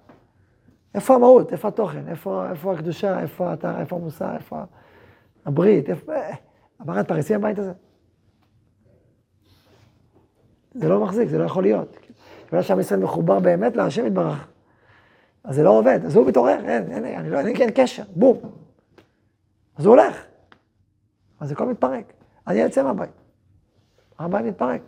איפה 0.95 1.15
המהות, 1.15 1.53
איפה 1.53 1.69
התוכן, 1.69 2.09
איפה, 2.09 2.51
איפה 2.51 2.73
הקדושה, 2.73 3.21
איפה 3.21 3.53
איפה 3.79 3.97
המוסר, 3.97 4.35
איפה 4.35 4.63
הברית, 5.47 5.91
איפה... 5.91 6.13
המערת 6.83 7.09
פריצים 7.09 7.37
הבית 7.37 7.59
הזה? 7.59 7.73
זה 10.75 10.89
לא 10.89 11.05
מחזיק, 11.05 11.29
זה 11.29 11.39
לא 11.39 11.45
יכול 11.45 11.63
להיות. 11.63 11.97
בגלל 12.49 12.63
שעם 12.63 12.81
ישראל 12.81 13.01
מחובר 13.01 13.41
באמת 13.41 13.77
להשם 13.77 14.07
יתברך. 14.07 14.49
אז 15.45 15.55
זה 15.55 15.63
לא 15.63 15.71
עובד, 15.71 16.01
אז 16.05 16.17
הוא 16.17 16.27
מתעורר, 16.27 16.59
אין, 16.65 16.93
אין, 16.93 17.05
אני 17.05 17.31
לא, 17.31 17.39
אין, 17.39 17.47
אין 17.47 17.71
קשר, 17.75 18.03
בום. 18.17 18.39
אז 19.77 19.87
הוא 19.87 19.97
הולך. 19.97 20.25
אז 21.41 21.53
הכל 21.53 21.67
מתפרק. 21.67 22.13
אני 22.47 22.59
יוצא 22.59 22.83
מהבית. 22.83 23.11
הבית 24.19 24.47
מתפרק. 24.47 24.81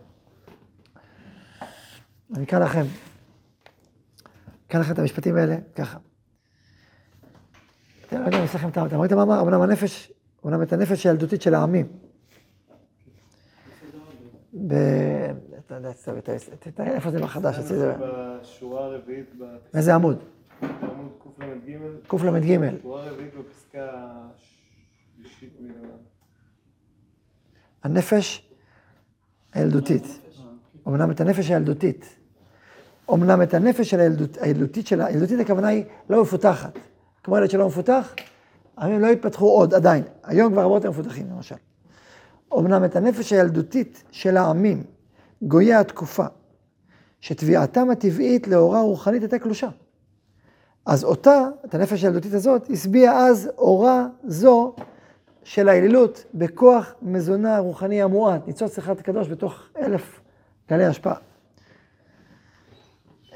אני 2.37 2.44
אקרא 2.44 2.59
לכם, 2.59 2.85
אקרא 4.66 4.80
לכם 4.80 4.92
את 4.92 4.98
המשפטים 4.98 5.37
האלה, 5.37 5.57
ככה. 5.74 5.98
אתם 8.07 8.20
לא 8.20 8.44
לכם 8.44 8.70
טעם. 8.70 8.87
אתם 8.87 9.00
ראיתם 9.00 9.16
מה 9.16 9.22
אמר? 9.22 9.40
אמנם 9.40 9.61
הנפש, 9.61 10.12
אמנם 10.44 10.62
את 10.62 10.72
הנפש 10.72 11.07
הילדותית 11.07 11.42
של 11.42 11.54
העמים. 11.54 11.87
ב... 14.66 14.74
אתה 15.66 15.74
יודע, 15.74 15.92
תתאר 16.59 16.87
איפה 16.87 17.11
זה 17.11 17.18
בחדש, 17.20 17.59
אצלי 17.59 17.76
זה... 17.76 17.94
בשורה 17.98 18.85
הרביעית, 18.85 19.30
איזה 19.74 19.94
עמוד? 19.94 20.18
בעמוד 20.61 21.12
קל"ג, 21.37 21.76
קל"ג. 22.07 22.70
שורה 22.83 23.11
בפסקה 23.38 23.88
שלישית. 25.16 25.59
הנפש 27.83 28.50
הילדותית. 29.52 30.04
אמנם 30.88 31.11
את 31.11 31.20
הנפש 31.20 31.50
הילדותית. 31.50 32.16
אמנם 33.12 33.42
את 33.42 33.54
הנפש 33.54 33.90
של 33.90 34.00
הילדות, 34.00 34.37
הילדותית 34.40 34.87
שלה, 34.87 35.07
הילדותית 35.07 35.40
הכוונה 35.40 35.68
היא 35.68 35.85
לא 36.11 36.22
מפותחת. 36.22 36.78
כמו 37.22 37.38
ילד 37.38 37.50
שלא 37.50 37.66
מפותח, 37.66 38.14
העמים 38.76 39.00
לא 39.00 39.06
התפתחו 39.06 39.46
עוד, 39.46 39.74
עדיין. 39.74 40.04
היום 40.24 40.52
כבר 40.52 40.62
הרבה 40.62 40.74
יותר 40.74 40.90
מפותחים, 40.90 41.26
למשל. 41.30 41.54
אמנם 42.58 42.84
את 42.84 42.96
הנפש 42.96 43.32
הילדותית 43.32 44.02
של 44.10 44.37
העמים, 44.37 44.84
גויי 45.42 45.74
התקופה, 45.74 46.26
שתביעתם 47.20 47.90
הטבעית 47.90 48.48
לאורה 48.48 48.80
רוחנית 48.80 49.22
הייתה 49.22 49.38
קלושה. 49.38 49.68
אז 50.87 51.04
אותה, 51.04 51.48
את 51.64 51.74
הנפש 51.74 52.04
הילדותית 52.04 52.34
הזאת, 52.34 52.70
השביעה 52.70 53.26
אז 53.26 53.50
אורה 53.58 54.06
זו 54.24 54.74
של 55.44 55.68
האלילות 55.68 56.24
בכוח 56.34 56.94
מזונה 57.02 57.58
רוחני 57.58 58.02
המועט, 58.02 58.46
ניצוץ 58.46 58.78
אחד 58.78 59.00
קדוש 59.00 59.28
בתוך 59.28 59.62
אלף 59.78 60.20
גלי 60.70 60.84
השפעה. 60.84 61.14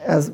אז 0.05 0.33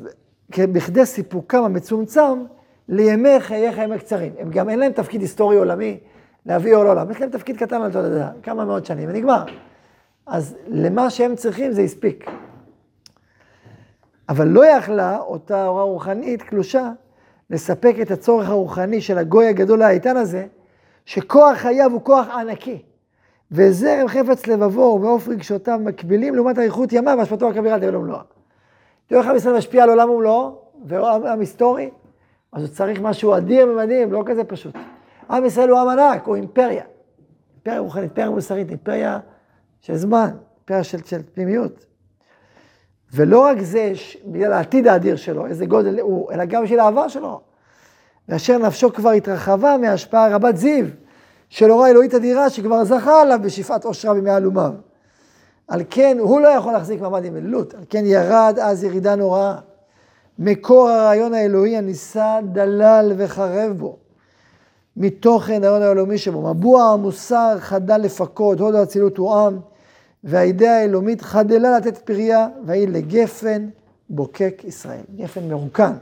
בכדי 0.57 1.05
סיפוקם 1.05 1.63
המצומצם 1.63 2.45
לימי 2.89 3.39
חיי 3.39 3.71
חיים 3.71 3.91
הקצרים. 3.91 4.33
הם 4.39 4.49
גם 4.49 4.69
אין 4.69 4.79
להם 4.79 4.91
תפקיד 4.91 5.21
היסטורי 5.21 5.57
עולמי 5.57 5.99
להביא 6.45 6.75
אור 6.75 6.83
לעולם, 6.83 7.11
יש 7.11 7.21
להם 7.21 7.29
תפקיד 7.29 7.57
קטן 7.57 7.81
על 7.81 7.91
תולדה, 7.91 8.29
כמה 8.43 8.65
מאות 8.65 8.85
שנים, 8.85 9.09
ונגמר. 9.09 9.43
אז 10.27 10.55
למה 10.67 11.09
שהם 11.09 11.35
צריכים 11.35 11.71
זה 11.71 11.81
הספיק. 11.81 12.25
אבל 14.29 14.47
לא 14.47 14.65
יכלה 14.65 15.17
אותה 15.17 15.65
הוראה 15.65 15.83
רוחנית 15.83 16.41
קלושה 16.41 16.91
לספק 17.49 17.95
את 18.01 18.11
הצורך 18.11 18.49
הרוחני 18.49 19.01
של 19.01 19.17
הגוי 19.17 19.47
הגדול 19.47 19.81
האיתן 19.81 20.17
הזה, 20.17 20.45
שכוח 21.05 21.57
חייו 21.57 21.91
הוא 21.91 22.01
כוח 22.01 22.27
ענקי. 22.29 22.81
וזרם 23.51 24.07
חפץ 24.07 24.47
לבבו 24.47 24.81
ומעוף 24.81 25.27
רגשותיו 25.27 25.79
מקבילים 25.83 26.35
לעומת 26.35 26.57
אריכות 26.57 26.93
ימיו 26.93 27.15
והשפעתו 27.17 27.49
הכבירה 27.49 27.79
תראה 27.79 27.99
ומלואה. 27.99 28.21
תראו 29.07 29.21
איך 29.21 29.29
עם 29.29 29.35
ישראל 29.35 29.57
משפיע 29.57 29.83
על 29.83 29.89
עולם 29.89 30.09
ומלואו, 30.09 30.61
ועולם 30.85 31.39
היסטורי, 31.39 31.89
אז 32.55 32.61
הוא 32.63 32.69
צריך 32.69 33.01
משהו 33.01 33.37
אדיר 33.37 33.67
ומדהים, 33.67 34.13
לא 34.13 34.23
כזה 34.25 34.43
פשוט. 34.43 34.75
עם 35.29 35.45
ישראל 35.45 35.69
הוא 35.69 35.79
עם 35.79 35.89
ענק, 35.89 36.25
הוא 36.25 36.35
אימפריה. 36.35 36.83
אימפריה 37.53 37.79
רוחנית, 37.79 38.03
אימפריה 38.03 38.29
מוסרית, 38.29 38.69
אימפריה 38.69 39.19
של 39.81 39.95
זמן, 39.95 40.29
אימפריה 40.57 40.83
של, 40.83 41.03
של 41.03 41.21
פנימיות. 41.33 41.85
ולא 43.13 43.39
רק 43.39 43.61
זה, 43.61 43.91
בגלל 44.25 44.53
העתיד 44.53 44.87
האדיר 44.87 45.15
שלו, 45.15 45.45
איזה 45.45 45.65
גודל 45.65 45.99
הוא, 45.99 46.31
אלא 46.31 46.45
גם 46.45 46.63
בשביל 46.63 46.79
העבר 46.79 47.07
שלו. 47.07 47.41
ואשר 48.29 48.57
נפשו 48.57 48.93
כבר 48.93 49.09
התרחבה 49.09 49.77
מהשפעה 49.77 50.35
רבת 50.35 50.57
זיו, 50.57 50.85
של 51.49 51.71
אורה 51.71 51.89
אלוהית 51.89 52.13
אדירה, 52.13 52.49
שכבר 52.49 52.83
זכה 52.83 53.21
עליו 53.21 53.39
בשפעת 53.43 53.85
עושרה 53.85 54.13
בימי 54.13 54.29
עלומיו. 54.29 54.71
על 55.67 55.81
כן, 55.89 56.17
הוא 56.19 56.41
לא 56.41 56.47
יכול 56.47 56.73
להחזיק 56.73 57.01
מעמד 57.01 57.25
עם 57.25 57.35
אלילות, 57.35 57.73
על 57.73 57.83
כן 57.89 58.05
ירד 58.05 58.59
אז 58.61 58.83
ירידה 58.83 59.15
נוראה. 59.15 59.55
מקור 60.39 60.89
הרעיון 60.89 61.33
האלוהי 61.33 61.77
הנישא 61.77 62.39
דלל 62.51 63.13
וחרב 63.17 63.71
בו, 63.77 63.97
מתוכן 64.97 65.63
ההון 65.63 65.81
האלוהי 65.81 66.17
שבו. 66.17 66.53
מבוע 66.53 66.83
המוסר 66.83 67.55
חדל 67.59 67.97
לפקוד, 67.97 68.59
הוד 68.59 68.75
האצילות 68.75 69.17
הוא 69.17 69.35
עם, 69.35 69.59
והאידאה 70.23 70.77
האלומית 70.79 71.21
חדלה 71.21 71.77
לתת 71.77 71.97
פריה, 71.97 72.47
והיא 72.65 72.87
לגפן 72.87 73.69
בוקק 74.09 74.61
ישראל. 74.63 75.03
גפן 75.15 75.49
מרוקן. 75.49 75.93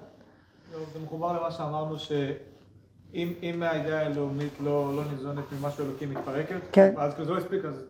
לא, 0.73 0.79
זה 0.93 0.99
מחובר 1.05 1.39
למה 1.39 1.51
שאמרנו, 1.51 1.99
שאם 1.99 3.33
אם 3.43 3.63
האידאה 3.63 4.05
הלאומית 4.05 4.53
לא, 4.59 4.95
לא 4.95 5.03
ניזונת 5.11 5.43
ממשהו 5.61 5.85
אלוקי 5.85 6.05
מתפרקת, 6.05 6.59
כן. 6.71 6.93
אז 6.97 7.13
כזה 7.13 7.31
לא 7.31 7.37
הספיק, 7.37 7.65
אז... 7.65 7.83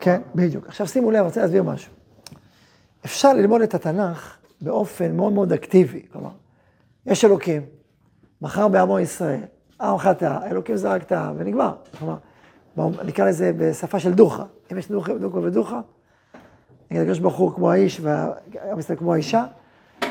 כן, 0.00 0.20
בדיוק. 0.34 0.66
עכשיו 0.66 0.86
שימו 0.86 1.10
לב, 1.10 1.16
אני 1.16 1.26
רוצה 1.26 1.40
להסביר 1.40 1.62
משהו. 1.62 1.92
אפשר 3.04 3.32
ללמוד 3.32 3.62
את 3.62 3.74
התנ"ך 3.74 4.37
באופן 4.60 5.16
מאוד 5.16 5.32
מאוד 5.32 5.52
אקטיבי. 5.52 6.02
כלומר, 6.12 6.30
יש 7.06 7.24
אלוקים, 7.24 7.62
מחר 8.42 8.68
בעמו 8.68 8.98
ישראל, 8.98 9.40
עם 9.80 9.98
חטא, 9.98 10.38
אלוקים 10.50 10.76
זרק 10.76 11.02
את 11.02 11.12
העם, 11.12 11.34
ונגמר. 11.38 11.74
כלומר, 11.98 12.16
נקרא 13.04 13.28
לזה 13.28 13.52
בשפה 13.56 14.00
של 14.00 14.12
דוחה. 14.12 14.44
אם 14.72 14.78
יש 14.78 14.88
דוחה 14.88 15.14
דוחה 15.14 15.38
ודוחה, 15.38 15.80
נגיד 16.90 17.02
הקדוש 17.02 17.18
ברוך 17.18 17.36
הוא 17.36 17.52
כמו 17.54 17.70
האיש 17.70 18.00
והעם 18.00 18.78
ישראל 18.78 18.98
כמו 18.98 19.14
האישה, 19.14 19.44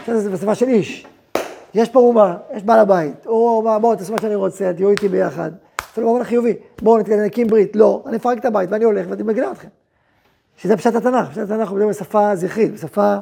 לזה 0.08 0.30
בשפה 0.30 0.56
של 0.56 0.68
איש. 0.68 1.08
יש 1.74 1.90
פה 1.90 2.00
אומה, 2.00 2.38
יש 2.54 2.64
בעל 2.64 2.80
הבית, 2.80 3.26
הוא 3.26 3.58
אומר, 3.58 3.80
בואו 3.80 3.96
תעשו 3.96 4.14
מה 4.14 4.22
שאני 4.22 4.36
רוצה, 4.36 4.74
תהיו 4.74 4.90
איתי 4.90 5.10
ביחד. 5.10 5.52
אפילו 5.92 6.08
במובן 6.08 6.22
החיובי, 6.22 6.54
בואו 6.82 6.98
נקים 7.26 7.48
ברית, 7.48 7.76
לא, 7.76 8.04
אני 8.08 8.18
אפרק 8.18 8.38
את 8.38 8.46
הבית 8.46 8.70
ואני 8.72 8.86
הולך 8.86 9.06
ואני 9.10 9.24
מגלה 9.24 9.52
אתכם. 9.52 9.68
שזה 10.58 10.78
פשט 10.78 10.96
התנ"ך, 10.96 11.30
פשט 11.30 11.38
התנ"ך 11.38 11.70
הוא 11.70 11.78
מדבר 11.78 11.90
בשפה 11.90 12.36
זכרית, 12.36 12.74
בשפה 12.74 13.18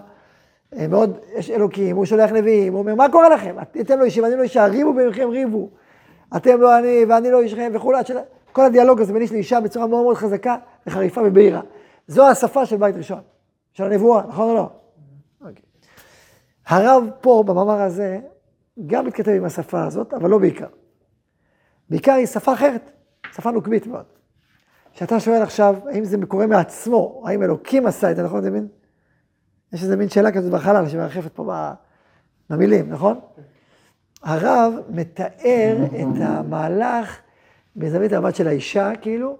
מאוד, 0.89 1.17
יש 1.35 1.49
אלוקים, 1.49 1.95
הוא 1.95 2.05
שולח 2.05 2.31
נביאים, 2.31 2.73
הוא 2.73 2.79
אומר, 2.79 2.95
מה 2.95 3.09
קורה 3.11 3.29
לכם? 3.29 3.55
אתם 3.81 3.99
לא 3.99 4.03
אישים 4.03 4.23
ואני 4.23 4.35
לא 4.35 4.41
אישה, 4.41 4.65
ריבו 4.65 4.93
ביניכם 4.93 5.29
ריבו. 5.29 5.69
אתם 6.35 6.61
לא 6.61 6.79
אני 6.79 7.05
ואני 7.09 7.31
לא 7.31 7.41
אישכם 7.41 7.71
וכולי, 7.73 7.97
כל 8.51 8.65
הדיאלוג 8.65 9.01
הזה 9.01 9.13
בין 9.13 9.21
איש 9.21 9.31
לאישה 9.31 9.59
בצורה 9.59 9.87
מאוד 9.87 10.03
מאוד 10.03 10.15
חזקה 10.15 10.55
וחריפה 10.87 11.21
ובהירה. 11.25 11.61
זו 12.07 12.27
השפה 12.27 12.65
של 12.65 12.77
בית 12.77 12.95
ראשון, 12.95 13.21
של 13.73 13.83
הנבואה, 13.83 14.23
נכון 14.27 14.49
או 14.49 14.53
לא? 14.55 14.69
Okay. 15.41 15.47
אוקיי. 15.47 15.63
הרב 16.67 17.03
פה, 17.21 17.43
במאמר 17.45 17.81
הזה, 17.81 18.19
גם 18.87 19.05
מתכתב 19.05 19.31
עם 19.31 19.45
השפה 19.45 19.85
הזאת, 19.85 20.13
אבל 20.13 20.29
לא 20.29 20.37
בעיקר. 20.37 20.67
בעיקר 21.89 22.13
היא 22.13 22.25
שפה 22.25 22.53
אחרת, 22.53 22.91
שפה 23.35 23.51
נוקבית 23.51 23.87
מאוד. 23.87 24.05
כשאתה 24.93 25.19
שואל 25.19 25.41
עכשיו, 25.41 25.75
האם 25.91 26.03
זה 26.03 26.17
קורה 26.27 26.47
מעצמו, 26.47 27.23
האם 27.25 27.43
אלוקים 27.43 27.87
עשה 27.87 28.11
את 28.11 28.15
זה, 28.15 28.23
נכון, 28.23 28.41
זה 28.41 28.51
מין? 28.51 28.67
יש 29.75 29.83
איזה 29.83 29.95
מין 29.95 30.09
שאלה 30.09 30.31
כזאת 30.31 30.51
בחלל 30.51 30.89
שמרחפת 30.89 31.31
פה 31.33 31.53
במילים, 32.49 32.89
נכון? 32.89 33.19
הרב 34.23 34.73
מתאר 34.89 35.77
את 35.85 36.21
המהלך 36.21 37.17
בזווית 37.75 38.13
המבט 38.13 38.35
של 38.35 38.47
האישה, 38.47 38.91
כאילו, 39.01 39.37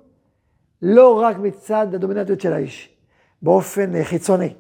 לא 0.82 1.22
רק 1.22 1.38
מצד 1.38 1.88
הדומיננטיות 1.94 2.42
של 2.42 2.54
האיש, 2.54 2.90
באופן 3.42 4.04
חיצוני, 4.04 4.54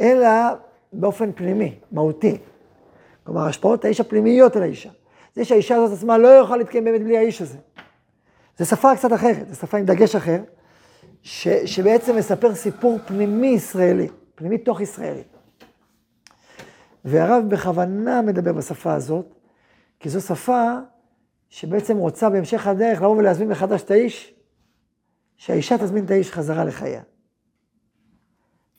אלא 0.00 0.28
באופן 0.92 1.32
פנימי, 1.32 1.74
מהותי. 1.92 2.38
כלומר, 3.24 3.46
השפעות 3.46 3.84
האיש 3.84 4.00
הפנימיות 4.00 4.56
על 4.56 4.62
האישה. 4.62 4.90
זה 5.34 5.44
שהאישה 5.44 5.76
הזאת 5.76 5.98
עצמה 5.98 6.18
לא 6.18 6.28
יכולה 6.28 6.58
להתקיים 6.58 6.84
באמת 6.84 7.02
בלי 7.02 7.18
האיש 7.18 7.42
הזה. 7.42 7.58
זו 8.58 8.66
שפה 8.66 8.96
קצת 8.96 9.12
אחרת, 9.12 9.48
זו 9.48 9.54
שפה 9.56 9.78
עם 9.78 9.84
דגש 9.84 10.16
אחר, 10.16 10.40
ש, 11.22 11.48
שבעצם 11.48 12.16
מספר 12.16 12.54
סיפור 12.54 12.98
פנימי 13.06 13.46
ישראלי, 13.46 14.08
פנימי 14.40 14.58
תוך 14.58 14.80
ישראלי. 14.80 15.22
והרב 17.04 17.44
בכוונה 17.48 18.22
מדבר 18.22 18.52
בשפה 18.52 18.94
הזאת, 18.94 19.34
כי 19.98 20.08
זו 20.08 20.20
שפה 20.20 20.74
שבעצם 21.48 21.96
רוצה 21.96 22.30
בהמשך 22.30 22.66
הדרך 22.66 22.98
לבוא 22.98 23.16
ולהזמין 23.16 23.48
מחדש 23.48 23.82
את 23.82 23.90
האיש, 23.90 24.34
שהאישה 25.36 25.78
תזמין 25.78 26.04
את 26.04 26.10
האיש 26.10 26.32
חזרה 26.32 26.64
לחייה. 26.64 27.02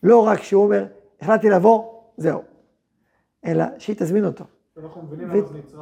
לא 0.03 0.27
רק 0.27 0.41
שהוא 0.41 0.63
אומר, 0.63 0.85
החלטתי 1.21 1.49
לבוא, 1.49 2.01
זהו, 2.17 2.41
אלא 3.45 3.65
שהיא 3.77 3.95
תזמין 3.99 4.25
אותו. 4.25 4.45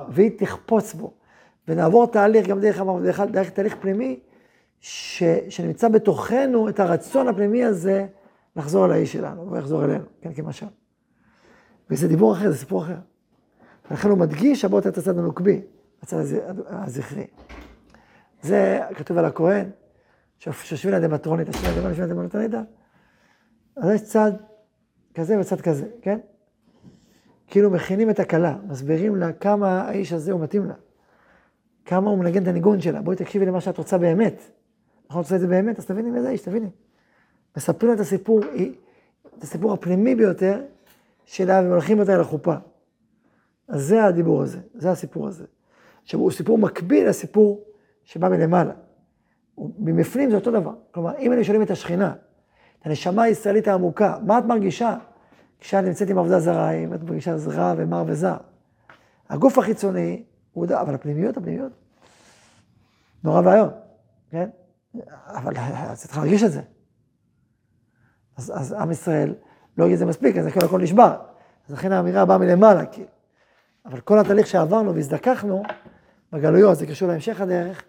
והיא 0.10 0.32
תחפוץ 0.38 0.94
בו. 0.94 1.14
ונעבור 1.68 2.08
תהליך 2.08 2.48
גם 2.48 2.60
דרך, 2.60 2.82
דרך, 3.04 3.20
דרך 3.20 3.50
תהליך 3.50 3.76
פנימי, 3.80 4.20
ש, 4.80 5.24
שנמצא 5.50 5.88
בתוכנו 5.88 6.70
את 6.70 6.80
הרצון 6.80 7.28
הפנימי 7.28 7.64
הזה 7.64 8.08
לחזור 8.60 8.86
אל 8.86 8.92
האיש 8.92 9.14
שלנו, 9.14 9.52
ויחזור 9.52 9.86
אלינו, 9.86 10.04
כן, 10.22 10.34
כמשל. 10.34 10.66
וזה 11.90 12.08
דיבור 12.08 12.34
אחר, 12.34 12.52
זה 12.52 12.58
סיפור 12.58 12.84
אחר. 12.84 12.98
ולכן 13.92 14.10
הוא 14.10 14.18
מדגיש 14.18 14.66
הבאות 14.66 14.88
את 14.88 14.98
הצד 14.98 15.18
הנוקבי, 15.18 15.62
הצד 16.02 16.18
הזכרי. 16.68 17.28
זה 18.42 18.80
כתוב 18.96 19.18
על 19.18 19.26
הכהן, 19.26 19.70
שיושבים 20.40 20.94
לידי 20.94 21.08
מטרונית, 21.08 21.48
יושבים 21.48 21.88
לידי 21.88 22.14
מטרונית, 22.14 22.52
אז 23.76 23.90
יש 23.96 24.02
צד 24.02 24.32
כזה 25.14 25.40
וצד 25.40 25.62
כזה, 25.62 25.88
כן? 26.02 26.20
כאילו 27.48 27.70
מכינים 27.70 28.10
את 28.10 28.20
הכלה, 28.20 28.58
מסבירים 28.68 29.16
לה 29.16 29.34
כמה 29.34 29.82
האיש 29.82 30.14
הזה 30.14 30.32
הוא 30.32 30.42
מתאים 30.42 30.66
לה. 30.66 30.74
כמה 31.86 32.10
הוא 32.10 32.20
מנגן 32.20 32.44
את 32.44 32.48
הניגון 32.48 32.82
שלה. 32.82 33.02
בואי 33.02 33.18
תקשיבי 33.18 33.46
למה 33.46 33.62
שאת 33.62 33.78
רוצה 33.78 33.98
באמת. 33.98 34.42
אנחנו 35.06 35.22
רוצה 35.22 35.36
את 35.36 35.42
זה 35.42 35.48
באמת, 35.48 35.80
אז 35.80 35.86
תביני 35.86 36.12
מי 36.12 36.22
זה 36.22 36.28
האיש, 36.28 36.42
תביני. 36.42 36.70
מספרים 37.58 37.94
את 37.94 38.00
הסיפור, 38.00 38.40
את 39.38 39.44
הסיפור 39.44 39.74
הפנימי 39.74 40.16
ביותר 40.16 40.62
שלה, 41.26 41.62
ומולכים 41.64 42.00
אותה 42.00 42.16
אל 42.16 42.22
החופה. 42.22 42.56
אז 43.68 43.82
זה 43.82 44.04
הדיבור 44.04 44.42
הזה, 44.42 44.60
זה 44.74 44.92
הסיפור 44.92 45.28
הזה. 45.28 45.46
עכשיו, 46.04 46.20
הוא 46.20 46.32
סיפור 46.32 46.58
מקביל 46.58 47.10
לסיפור 47.10 47.64
שבא 48.04 48.30
מלמעלה. 48.30 48.74
מבפנים 49.80 50.30
זה 50.30 50.36
אותו 50.36 50.52
דבר. 50.52 50.74
כלומר, 50.92 51.18
אם 51.18 51.34
אני 51.34 51.44
שואלים 51.44 51.62
את 51.62 51.72
השכינה, 51.72 52.14
את 52.82 52.88
הנשמה 52.88 53.24
הישראלית 53.24 53.68
העמוקה, 53.68 54.18
מה 54.26 54.38
את 54.38 54.44
מרגישה 54.44 54.98
כשאת 55.60 55.84
נמצאת 55.84 56.10
עם 56.10 56.18
עבודה 56.18 56.40
זרה, 56.40 56.72
אם 56.72 56.94
את 56.94 57.04
מרגישה 57.04 57.38
זרה 57.38 57.74
ומר 57.78 58.04
וזר? 58.08 58.38
הגוף 59.30 59.58
החיצוני, 59.58 60.24
הוא 60.54 60.66
יודע, 60.66 60.82
אבל 60.82 60.96
הפנימיות, 60.96 61.38
הפנימיות, 61.38 61.72
נורא 63.24 63.42
ואיום, 63.46 63.70
כן? 64.30 64.50
אבל 65.28 65.54
אז 65.58 66.02
צריך 66.02 66.18
להרגיש 66.18 66.44
את 66.44 66.52
זה. 66.52 66.62
אז, 68.40 68.52
אז 68.56 68.74
עם 68.74 68.92
ישראל 68.92 69.34
לא 69.78 69.94
את 69.94 69.98
זה 69.98 70.06
מספיק, 70.06 70.38
אז 70.38 70.46
הכל 70.46 70.66
הכל 70.66 70.82
נשבר. 70.82 71.16
אז 71.68 71.74
לכן 71.74 71.92
האמירה 71.92 72.26
באה 72.26 72.38
מלמעלה, 72.38 72.86
כאילו. 72.86 73.08
אבל 73.86 74.00
כל 74.00 74.20
התהליך 74.20 74.48
שעברנו 74.48 74.96
והזדככנו 74.96 75.64
בגלויות, 76.32 76.78
זה 76.78 76.86
קשור 76.86 77.08
להמשך 77.08 77.42
הדרך, 77.42 77.84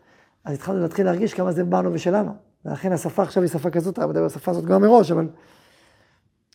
אז 0.45 0.55
התחלנו 0.55 0.81
להתחיל 0.81 1.07
להרגיש 1.07 1.35
כמה 1.35 1.53
זה 1.53 1.65
בנו 1.65 1.93
ושלנו. 1.93 2.33
ולכן 2.65 2.93
השפה 2.93 3.23
עכשיו 3.23 3.43
היא 3.43 3.51
שפה 3.51 3.71
כזאת, 3.71 3.99
אני 3.99 4.07
מדבר 4.07 4.21
על 4.21 4.27
השפה 4.27 4.51
הזאת 4.51 4.65
גם 4.65 4.83
מראש, 4.83 5.11
אבל 5.11 5.29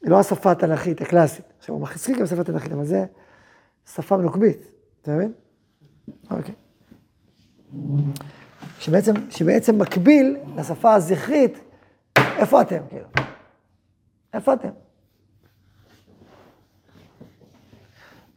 היא 0.01 0.11
לא 0.11 0.19
השפה 0.19 0.51
התנ"כית, 0.51 1.01
הקלאסית. 1.01 1.45
עכשיו, 1.59 1.75
הוא 1.75 1.81
מחזיק 1.81 2.17
גם 2.17 2.25
שפה 2.25 2.43
תנ"כית, 2.43 2.71
אבל 2.71 2.85
זה 2.85 3.05
שפה 3.93 4.17
מנוקבית, 4.17 4.67
אתה 5.01 5.11
מבין? 5.11 5.33
אוקיי. 6.31 6.55
שבעצם, 8.79 9.13
שבעצם 9.29 9.77
מקביל 9.77 10.37
לשפה 10.55 10.93
הזכרית, 10.93 11.59
איפה 12.17 12.61
אתם, 12.61 12.79
כאילו? 12.89 13.24
איפה 14.35 14.53
אתם? 14.53 14.69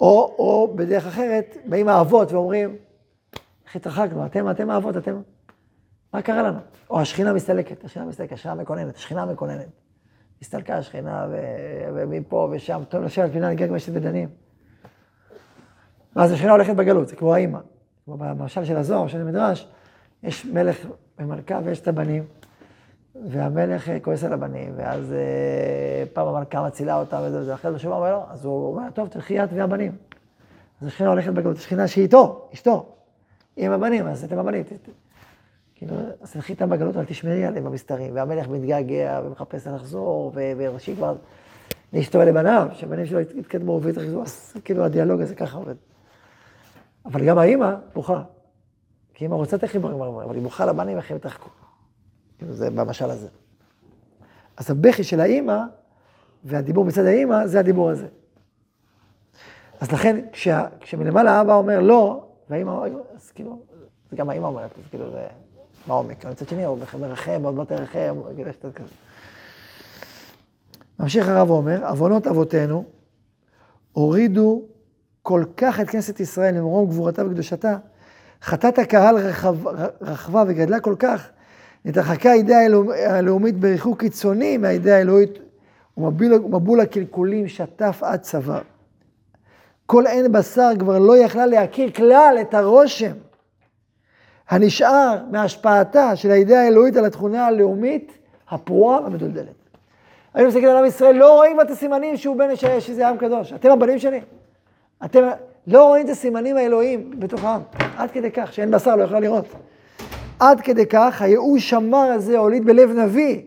או, 0.01 0.35
או 0.39 0.73
בדרך 0.77 1.07
אחרת, 1.07 1.57
באים 1.65 1.89
האבות 1.89 2.33
ואומרים, 2.33 2.77
איך 3.67 3.77
התרחקנו, 3.77 4.27
אתם, 4.27 4.51
אתם 4.51 4.71
האבות, 4.71 4.97
אתם, 4.97 5.21
מה 6.13 6.23
קרה 6.23 6.43
לנו? 6.43 6.59
או 6.91 7.01
השכינה 7.01 7.33
מסתלקת, 7.33 7.85
השכינה 7.85 8.05
מסתלקת, 8.05 8.33
השכינה 8.33 8.55
מקוננת, 8.55 8.97
השכינה 8.97 9.27
מקוננת. 9.27 9.69
הסתלקה 10.43 10.77
השכינה, 10.77 11.27
ו... 11.31 11.37
ומפה 11.95 12.49
ושם, 12.53 12.83
טוב 12.89 13.03
לשבת 13.03 13.33
פינה 13.33 13.51
נגיע 13.51 13.79
שאתם 13.79 13.95
בדנים. 13.95 14.29
ואז 16.17 16.33
השכינה 16.33 16.53
הולכת 16.53 16.77
בגלות, 16.77 17.09
זה 17.09 17.17
כמו 17.17 17.35
האימא. 17.35 17.59
כמו 18.05 18.17
במשל 18.17 18.65
של 18.65 18.77
הזוהר, 18.77 19.09
של 19.09 19.21
המדרש, 19.21 19.69
יש 20.23 20.47
מלך 20.47 20.77
ומלכה 21.19 21.61
ויש 21.65 21.81
את 21.81 21.89
הבנים, 21.89 22.25
והמלך 23.15 23.91
כועס 24.03 24.25
על 24.25 24.33
הבנים, 24.33 24.73
ואז 24.77 25.13
אה, 25.13 26.05
פעם 26.13 26.27
המלכה 26.27 26.67
מצילה 26.67 26.97
אותם 26.97 27.19
וזה 27.25 27.41
וזה, 27.41 27.55
אחרי 27.55 27.73
זה 27.73 27.79
שוב 27.79 27.93
אומר 27.93 28.13
לו, 28.13 28.23
אז 28.31 28.45
הוא 28.45 28.75
אומר, 28.75 28.91
טוב, 28.91 29.09
תלכי 29.09 29.45
את 29.45 29.49
והבנים. 29.53 29.93
אז 30.81 30.89
השכינה 30.89 31.09
הולכת 31.09 31.33
בגלות, 31.33 31.57
השכינה 31.57 31.89
שהיא 31.89 32.05
איתו, 32.05 32.49
אשתו, 32.55 32.87
עם 33.57 33.73
הבנים, 33.73 34.07
אז 34.07 34.25
אתם 34.25 34.39
הבנים. 34.39 34.65
כאילו, 35.75 35.95
אז 36.21 36.33
תלכי 36.33 36.53
איתם 36.53 36.71
בגלות, 36.71 36.97
אבל 36.97 37.05
תשמרי 37.05 37.45
עליהם 37.45 37.65
במסתרים, 37.65 38.15
והמלך 38.15 38.49
מתגעגע 38.49 39.21
ומחפש 39.25 39.67
לחזור, 39.67 40.33
וראשי 40.57 40.97
כבר 40.97 41.15
להשתווה 41.93 42.25
לבניו, 42.25 42.69
שהבנים 42.73 43.07
שלו 43.07 43.21
יתקדמו 43.21 43.81
ויתרכזו, 43.83 44.23
אז 44.23 44.57
כאילו 44.65 44.85
הדיאלוג 44.85 45.21
הזה 45.21 45.35
ככה 45.35 45.59
עובד. 45.59 45.75
אבל 47.05 47.27
גם 47.27 47.39
האימא 47.39 47.75
בוכה. 47.95 48.23
כי 49.15 49.25
אימא 49.25 49.35
רוצה 49.35 49.57
את 49.57 49.65
החיבורים, 49.65 50.01
אבל 50.01 50.35
היא 50.35 50.43
בוכה 50.43 50.67
לבנים 50.67 50.97
איך 50.97 51.11
הם 51.11 51.17
יתרחקו. 51.17 51.49
זה 52.51 52.71
במשל 52.71 53.11
הזה. 53.11 53.29
אז 54.57 54.71
הבכי 54.71 55.05
של 55.05 55.21
האימא 55.21 55.59
והדיבור 56.45 56.85
מצד 56.85 57.05
האימא, 57.05 57.47
זה 57.47 57.61
הדיבור 57.61 57.91
הזה. 57.91 58.07
אז 59.81 59.93
לכן, 59.93 60.21
כשה, 60.33 60.67
כשמלמעלה 60.81 61.31
האבא 61.31 61.55
אומר 61.55 61.81
לא, 61.81 62.25
והאימא, 62.51 62.87
אז 63.15 63.31
כאילו, 63.31 63.59
זה 64.11 64.17
גם 64.17 64.31
האימא 64.31 64.47
אומרת, 64.47 64.71
אז 64.79 64.91
כאילו 64.91 65.11
זה 65.11 65.27
בעומק. 65.87 66.25
אבל 66.25 66.33
מצד 66.33 66.49
שני, 66.49 66.65
הוא 66.65 66.79
מרחם, 67.01 67.41
עוד 67.45 67.57
לא 67.57 67.65
תרחם, 67.65 68.17
כאילו 68.35 68.49
יש 68.49 68.57
כזה. 68.57 68.89
ממשיך 71.01 71.29
הרב 71.29 71.51
אומר, 71.51 71.89
עוונות 71.89 72.27
אבותינו 72.27 72.85
הורידו 73.93 74.63
כל 75.23 75.45
כך 75.57 75.81
את 75.81 75.91
כנסת 75.91 76.21
ישראל 76.21 76.55
ממרום 76.55 76.89
גבורתה 76.89 77.27
וקדושתה, 77.27 77.77
חטאת 78.43 78.79
הקהל 78.79 79.17
רחב, 79.17 79.57
רחבה 80.01 80.45
וגדלה 80.49 80.81
כל 80.81 80.95
כך, 80.99 81.31
נתרחקה 81.89 82.31
הידיעה 82.31 82.61
הלאומית 83.07 83.59
בריחוק 83.59 84.01
קיצוני 84.01 84.57
מהידיעה 84.57 84.99
האלוהית, 84.99 85.39
ומבול 85.97 86.81
הקלקולים 86.81 87.49
שטף 87.49 88.01
עד 88.03 88.21
צוואר. 88.21 88.61
כל 89.87 90.07
עין 90.07 90.33
בשר 90.33 90.71
כבר 90.79 90.99
לא 90.99 91.17
יכלה 91.17 91.47
להכיר 91.47 91.91
כלל 91.91 92.39
את 92.41 92.55
הרושם 92.55 93.13
הנשאר 94.49 95.19
מהשפעתה 95.31 96.17
של 96.17 96.31
הידיעה 96.31 96.65
האלוהית 96.65 96.97
על 96.97 97.05
התכונה 97.05 97.47
הלאומית 97.47 98.19
הפרועה 98.51 99.01
והמדולדלת. 99.03 99.49
היינו 100.35 100.49
מסתכלים 100.49 100.71
על 100.71 100.77
עם 100.77 100.85
ישראל, 100.85 101.17
לא 101.17 101.37
רואים 101.37 101.61
את 101.61 101.71
הסימנים 101.71 102.17
שהוא 102.17 102.37
בן 102.37 102.51
ישעיה, 102.51 102.81
שזה 102.81 103.09
עם 103.09 103.17
קדוש. 103.17 103.53
אתם 103.53 103.71
הבנים 103.71 103.99
שלי. 103.99 104.21
אתם 105.05 105.29
לא 105.67 105.87
רואים 105.87 106.07
את 106.07 106.11
הסימנים 106.11 106.57
האלוהיים 106.57 107.11
בתוך 107.19 107.45
העם. 107.45 107.61
עד 107.97 108.11
כדי 108.11 108.31
כך 108.31 108.53
שאין 108.53 108.71
בשר, 108.71 108.97
לא 108.97 109.03
יכול 109.05 109.19
לראות. 109.19 109.47
עד 110.41 110.61
כדי 110.61 110.87
כך 110.87 111.23
הייאוש 111.23 111.73
המר 111.73 111.99
הזה 111.99 112.39
הוליד 112.39 112.65
בלב 112.65 112.91
נביא 112.91 113.43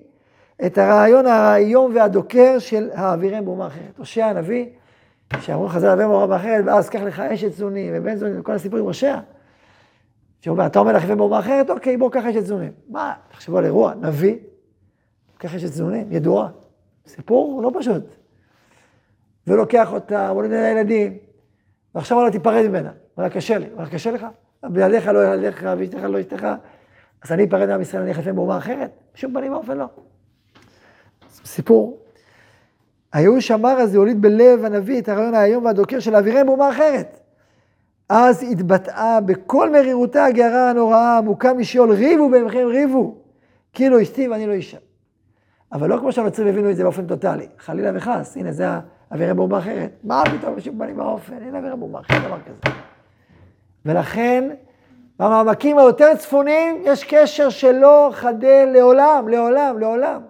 את 0.66 0.78
הרעיון 0.78 1.26
האיום 1.26 1.96
והדוקר 1.96 2.60
של 2.60 2.90
האווירם 2.94 3.46
באומה 3.46 3.68
אחרת. 3.68 3.98
הושע 3.98 4.26
הנביא, 4.26 4.66
שאמרו 5.42 5.68
חז"ל 5.68 5.88
אווירם 5.88 6.10
באומה 6.10 6.36
אחרת, 6.36 6.66
ואז 6.66 6.90
קח 6.90 7.02
לך 7.02 7.20
אשת 7.20 7.54
זונים 7.54 7.94
ובן 7.96 8.16
זונים 8.16 8.40
וכל 8.40 8.52
הסיפורים, 8.52 8.86
הושע. 8.86 9.20
שאומר, 10.42 10.66
אתה 10.66 10.80
אומר 10.80 10.92
לך 10.94 11.02
אווירם 11.02 11.18
באומה 11.18 11.40
אחרת, 11.40 11.70
אוקיי, 11.70 11.98
בוא 11.98 12.12
קח 12.12 12.26
אשת 12.26 12.46
זונים. 12.46 12.72
מה, 12.90 13.14
תחשבו 13.32 13.58
על 13.58 13.66
אירוע, 13.66 13.94
נביא, 14.02 14.36
קח 15.38 15.56
אשת 15.56 15.68
זונים, 15.68 16.08
ידועה. 16.12 16.48
סיפור 17.08 17.62
לא 17.64 17.72
פשוט. 17.80 18.04
ולוקח 19.48 19.94
אותה, 19.94 20.30
הוא 20.30 20.44
נותן 20.44 20.56
לילדים, 20.56 21.18
ועכשיו 21.96 22.18
אמר 22.18 22.26
לה, 22.26 22.32
תיפרד 22.32 22.68
ממנה. 22.68 22.92
אמר 23.18 23.26
לה, 23.26 23.30
קשה 23.30 23.58
לי. 23.58 23.66
אמר 23.74 23.84
לה, 23.84 23.90
קשה 23.90 24.12
לך? 24.12 24.26
בידיך 24.64 25.08
לא 25.08 25.34
ילדיך, 25.34 25.66
ואשתך 25.78 26.04
לא 26.04 26.20
אשתך. 26.20 26.48
אז 27.24 27.32
אני 27.32 27.46
אפרד 27.46 27.70
מעם 27.70 27.82
ישראל, 27.82 28.02
אני 28.02 28.12
אחלפם 28.12 28.36
באומה 28.36 28.58
אחרת? 28.58 28.92
בשום 29.16 29.34
פנים 29.34 29.54
ואופן 29.54 29.78
לא. 29.78 29.86
סיפור. 31.46 32.00
הייאוש 33.14 33.52
המר 33.52 33.70
הזה 33.70 33.98
הוליד 33.98 34.22
בלב 34.22 34.66
הנביא 34.66 35.02
את 35.02 35.10
הרעיון 35.10 35.34
האיום 35.34 35.66
והדוקר 35.66 36.00
של 36.00 36.16
אווירם 36.16 36.46
באומה 36.46 36.70
אחרת. 36.70 37.20
אז 38.10 38.44
התבטאה 38.44 39.22
בכל 39.22 39.72
מרירותה 39.72 40.26
הגערה 40.26 40.70
הנוראה, 40.70 41.18
עמוקה 41.18 41.54
משאול, 41.54 41.92
ריבו 41.92 42.30
ביניכם 42.30 42.68
ריבו, 42.68 43.16
כאילו 43.74 44.02
אשתי 44.02 44.28
ואני 44.28 44.48
לא 44.48 44.54
אישה. 44.54 44.78
אבל 45.72 45.90
לא 45.90 45.98
כמו 45.98 46.12
שהנוצרים 46.12 46.48
הבינו 46.48 46.72
את 46.72 46.76
זה 46.76 46.84
באופן 46.84 47.08
טוטאלי, 47.08 47.48
חלילה 47.58 47.92
וחס, 47.96 48.38
הנה 48.38 48.52
זה 48.52 48.66
אווירה 49.12 49.34
באומה 49.34 49.58
אחרת. 49.58 49.92
מה 50.04 50.24
פתאום 50.26 50.56
בשום 50.56 50.78
פנים 50.78 51.00
ואופן, 51.00 51.34
הנה 51.34 51.58
אווירה 51.58 51.76
באומה 51.76 52.00
אחרת, 52.00 52.24
דבר 52.24 52.38
כזה. 52.42 52.76
ולכן, 53.86 54.50
במעמקים 55.22 55.78
היותר 55.78 56.16
צפוניים 56.16 56.82
יש 56.84 57.04
קשר 57.04 57.50
שלא 57.50 58.10
חדל 58.14 58.70
לעולם, 58.74 59.28
לעולם, 59.28 59.80
לעולם. 59.80 60.22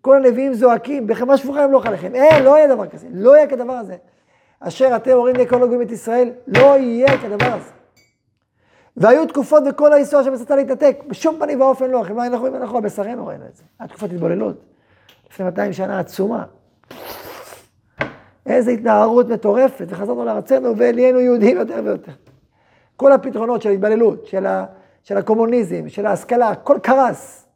כל 0.00 0.16
הנביאים 0.16 0.54
זועקים, 0.54 1.06
בחמאה 1.06 1.36
שפוכה 1.36 1.64
הם 1.64 1.72
לא 1.72 1.78
חליכם. 1.78 2.14
אין, 2.14 2.44
לא 2.44 2.56
יהיה 2.56 2.74
דבר 2.74 2.86
כזה, 2.86 3.06
לא 3.12 3.36
יהיה 3.36 3.46
כדבר 3.46 3.72
הזה. 3.72 3.96
אשר 4.60 4.96
אתם 4.96 5.10
הורים 5.10 5.36
הגויים 5.36 5.82
את 5.82 5.90
ישראל, 5.90 6.30
לא 6.46 6.78
יהיה 6.78 7.18
כדבר 7.18 7.52
הזה. 7.52 7.70
והיו 8.96 9.26
תקופות 9.26 9.64
בכל 9.64 9.92
ההיסטוריה 9.92 10.26
שמסתה 10.26 10.56
להתנתק, 10.56 10.96
בשום 11.06 11.36
פנים 11.38 11.60
ואופן 11.60 11.90
לא, 11.90 12.02
חמאה 12.02 12.26
אנחנו 12.26 12.40
רואים 12.40 12.56
אנחנו 12.56 12.76
על 12.76 12.82
בשרנו 12.82 13.26
ראינו 13.26 13.44
את 13.46 13.56
זה. 13.56 13.62
היה 13.78 13.88
תקופת 13.88 14.12
התבוללות, 14.12 14.56
לפני 15.30 15.46
200 15.46 15.72
שנה 15.72 15.98
עצומה. 15.98 16.44
איזו 18.46 18.70
התנערות 18.70 19.28
מטורפת, 19.28 19.86
וחזרנו 19.88 20.24
לארצנו 20.24 20.76
ונהיינו 20.76 21.20
יהודים 21.20 21.56
יותר 21.56 21.80
ויותר. 21.84 22.12
כל 23.00 23.12
הפתרונות 23.12 23.62
של 23.62 23.68
ההתבוללות, 23.68 24.26
של, 24.26 24.46
ה, 24.46 24.64
של 25.02 25.16
הקומוניזם, 25.16 25.88
של 25.88 26.06
ההשכלה, 26.06 26.48
הכל 26.48 26.78
קרס. 26.82 27.46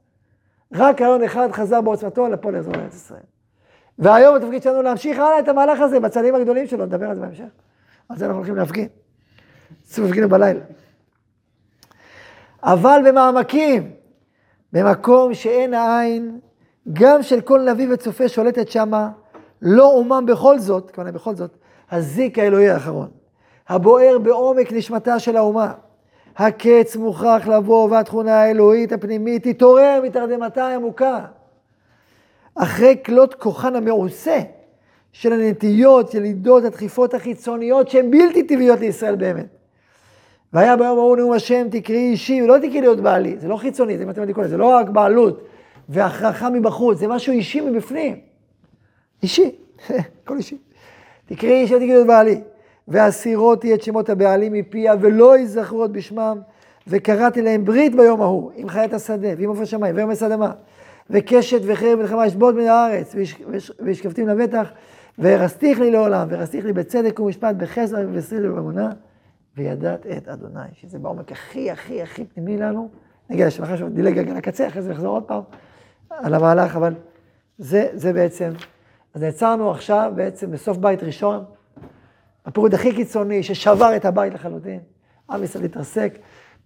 רק 0.72 1.02
רעיון 1.02 1.22
אחד 1.22 1.52
חזר 1.52 1.80
בעוצמתו 1.80 2.28
לפה 2.28 2.50
לאזור 2.50 2.74
ארץ 2.74 2.94
ישראל. 2.94 3.22
והיום 3.98 4.36
התפקיד 4.36 4.62
שלנו 4.62 4.82
להמשיך 4.82 5.18
הלאה 5.18 5.38
את 5.38 5.48
המהלך 5.48 5.80
הזה 5.80 6.00
בצעדים 6.00 6.34
הגדולים 6.34 6.66
שלו, 6.66 6.86
נדבר 6.86 7.08
על 7.08 7.14
זה 7.14 7.20
בהמשך. 7.20 7.44
על 8.08 8.16
זה 8.16 8.24
אנחנו 8.24 8.38
הולכים 8.38 8.56
להפגין. 8.56 8.88
צריכים 9.82 10.04
להפגינו 10.04 10.28
בלילה. 10.28 10.60
אבל 12.62 13.00
במעמקים, 13.06 13.90
במקום 14.72 15.34
שאין 15.34 15.74
העין, 15.74 16.40
גם 16.92 17.22
של 17.22 17.40
כל 17.40 17.60
נביא 17.60 17.88
וצופה 17.90 18.28
שולטת 18.28 18.68
שמה, 18.68 19.10
לא 19.62 19.92
אומם 19.92 20.26
בכל 20.26 20.58
זאת, 20.58 20.90
כמובן 20.90 21.12
בכל 21.12 21.34
זאת, 21.34 21.56
הזיק 21.90 22.38
האלוהי 22.38 22.70
האחרון, 22.70 23.08
הבוער 23.68 24.18
בעומק 24.18 24.72
נשמתה 24.72 25.18
של 25.18 25.36
האומה. 25.36 25.72
הקץ 26.36 26.96
מוכרח 26.96 27.46
לבוא 27.46 27.90
והתכונה 27.90 28.40
האלוהית 28.42 28.92
הפנימית 28.92 29.46
תתעורר 29.48 30.00
מתרדמתה 30.02 30.66
העמוקה. 30.66 31.24
אחרי 32.54 32.96
כלות 33.04 33.34
כוחן 33.34 33.76
המעושה 33.76 34.40
של 35.12 35.32
הנטיות, 35.32 36.14
ילידות, 36.14 36.64
הדחיפות 36.64 37.14
החיצוניות 37.14 37.88
שהן 37.88 38.10
בלתי 38.10 38.42
טבעיות 38.42 38.80
לישראל 38.80 39.16
באמת. 39.16 39.46
והיה 40.52 40.76
ביום 40.76 40.98
ההוא 40.98 41.16
נאום 41.16 41.32
השם 41.32 41.66
תקראי 41.70 42.10
אישי, 42.10 42.42
ולא 42.42 42.58
תקראי 42.58 42.80
להיות 42.80 43.00
בעלי, 43.00 43.36
זה 43.38 43.48
לא 43.48 43.56
חיצוני, 43.56 43.98
זה 43.98 44.06
מתמטיקה, 44.06 44.48
זה 44.48 44.56
לא 44.56 44.66
רק 44.66 44.88
בעלות 44.88 45.48
והכרחה 45.88 46.50
מבחוץ, 46.50 46.98
זה 46.98 47.08
משהו 47.08 47.32
אישי 47.32 47.60
מבפנים. 47.60 48.20
אישי, 49.22 49.50
הכל 50.22 50.36
אישי. 50.36 50.58
תקראי 51.26 51.60
אישי, 51.60 51.74
לא 51.74 51.78
תקראי 51.78 51.92
להיות 51.92 52.06
בעלי. 52.06 52.40
והסירותי 52.88 53.74
את 53.74 53.82
שמות 53.82 54.10
הבעלים 54.10 54.52
מפיה, 54.52 54.94
ולא 55.00 55.38
ייזכרו 55.38 55.80
עוד 55.80 55.92
בשמם, 55.92 56.38
וקראתי 56.86 57.42
להם 57.42 57.64
ברית 57.64 57.96
ביום 57.96 58.22
ההוא, 58.22 58.50
עם 58.54 58.68
חיית 58.68 58.92
השדה, 58.92 59.28
ועם 59.38 59.48
עופר 59.48 59.64
שמיים, 59.64 59.96
ועם 59.96 60.10
אדמה, 60.26 60.52
וקשת 61.10 61.60
וחרב 61.66 61.98
ולחמה 61.98 62.26
אשבות 62.26 62.54
מן 62.54 62.66
הארץ, 62.66 63.14
וישכבתים 63.80 64.28
לבטח, 64.28 64.68
והרסתיך 65.18 65.80
לי 65.80 65.90
לעולם, 65.90 66.26
והרסתיך 66.30 66.64
לי 66.64 66.72
בצדק 66.72 67.20
ומשפט, 67.20 67.54
בחסד 67.56 68.04
ובשריד 68.08 68.44
ובאמונה, 68.44 68.90
וידעת 69.56 70.06
את 70.06 70.28
אדוני, 70.28 70.60
שזה 70.72 70.98
בעומק 70.98 71.32
הכי 71.32 71.70
הכי 71.70 72.02
הכי 72.02 72.24
פנימי 72.24 72.56
לנו. 72.56 72.88
נגיע 73.30 73.46
לשם 73.46 73.62
אחרי 73.62 73.78
שדילג 73.78 74.18
רגע 74.18 74.34
לקצה, 74.34 74.66
אחרי 74.66 74.82
זה 74.82 74.90
נחזור 74.90 75.14
עוד 75.14 75.22
פעם 75.22 75.42
על 76.10 76.34
המהלך, 76.34 76.76
אבל 76.76 76.94
זה, 77.58 77.88
זה 77.92 78.12
בעצם, 78.12 78.52
אז 79.14 79.22
נעצרנו 79.22 79.70
עכשיו 79.70 80.12
בעצם 80.14 80.50
בסוף 80.50 80.76
בית 80.76 81.02
ראשון, 81.02 81.44
הפירוד 82.46 82.74
הכי 82.74 82.94
קיצוני, 82.94 83.42
ששבר 83.42 83.96
את 83.96 84.04
הבית 84.04 84.34
לחלוטין. 84.34 84.80
עם 85.30 85.42
ישראל 85.42 85.64
התרסק. 85.64 86.18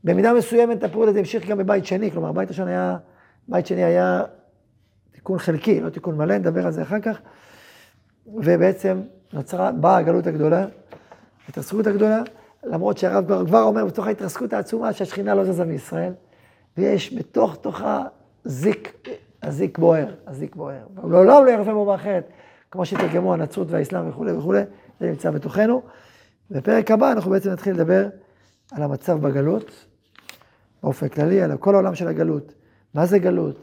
במידה 0.05 0.35
מסוימת 0.35 0.85
הפירוד 0.85 1.09
הזה 1.09 1.19
המשיך 1.19 1.47
גם 1.47 1.59
בבית 1.59 1.87
שני, 1.87 2.11
כלומר, 2.11 2.33
בית 2.33 2.49
ראשון 2.49 2.69
היה, 2.69 2.97
בית 3.49 3.67
שני 3.67 3.85
היה 3.85 4.23
תיקון 5.13 5.39
חלקי, 5.39 5.81
לא 5.81 5.91
תיקון 5.91 6.17
מלא, 6.17 6.39
נדבר 6.39 6.67
על 6.67 6.73
זה 6.73 6.83
אחר 6.83 7.01
כך. 7.01 7.19
ובעצם 8.27 9.01
נוצרה, 9.33 9.73
באה 9.73 9.97
הגלות 9.97 10.27
הגדולה, 10.27 10.67
ההתרסקות 11.47 11.87
הגדולה, 11.87 12.23
למרות 12.65 12.99
שהרב 12.99 13.27
כבר, 13.27 13.47
כבר 13.47 13.63
אומר 13.63 13.85
בתוך 13.85 14.07
ההתרסקות 14.07 14.53
העצומה 14.53 14.93
שהשכינה 14.93 15.35
לא 15.35 15.45
זזה 15.45 15.65
מישראל, 15.65 16.13
ויש 16.79 17.15
בתוך 17.15 17.57
תוכה 17.57 18.05
זיק, 18.45 19.09
הזיק 19.43 19.79
בוער, 19.79 20.15
הזיק 20.27 20.57
בוער. 20.57 20.87
לעולם 20.97 21.45
לא 21.45 21.51
ירפה 21.51 21.73
באומה 21.73 21.95
אחרת, 21.95 22.31
כמו 22.71 22.87
שתרגמו 22.87 23.35
הנצרות 23.35 23.71
והאסלאם 23.71 24.09
וכולי 24.09 24.33
וכולי. 24.33 24.63
זה 25.01 25.07
נמצא 25.07 25.31
בתוכנו. 25.31 25.83
בפרק 26.51 26.91
הבא 26.91 27.13
אנחנו 27.13 27.31
בעצם 27.31 27.51
נתחיל 27.51 27.75
לדבר 27.75 28.09
על 28.73 28.83
המצב 28.83 29.21
בגלות, 29.21 29.87
באופן 30.83 31.09
כללי, 31.09 31.43
על 31.43 31.57
כל 31.57 31.75
העולם 31.75 31.95
של 31.95 32.09
הגלות, 32.09 32.55
מה 32.95 33.07
זה 33.07 33.19
גלות, 33.19 33.57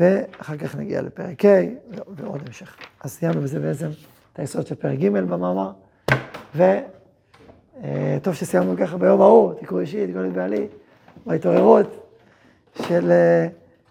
ואחר 0.00 0.56
כך 0.56 0.76
נגיע 0.76 1.02
לפרק 1.02 1.44
ה' 1.44 1.48
ועוד 2.08 2.40
המשך. 2.46 2.76
אז 3.00 3.10
סיימנו 3.10 3.40
בזה 3.40 3.60
בעצם 3.60 3.88
את 4.32 4.38
היסוד 4.38 4.66
של 4.66 4.74
פרק 4.74 4.98
ג' 4.98 5.08
במאמר, 5.08 5.70
וטוב 6.54 8.34
שסיימנו 8.34 8.76
ככה 8.76 8.96
ביום 8.96 9.20
ההוא, 9.20 9.54
תיקחו 9.54 9.80
אישי, 9.80 10.04
את 10.04 10.32
בעלי, 10.32 10.66
בהתעוררות 11.26 12.08
של, 12.74 13.12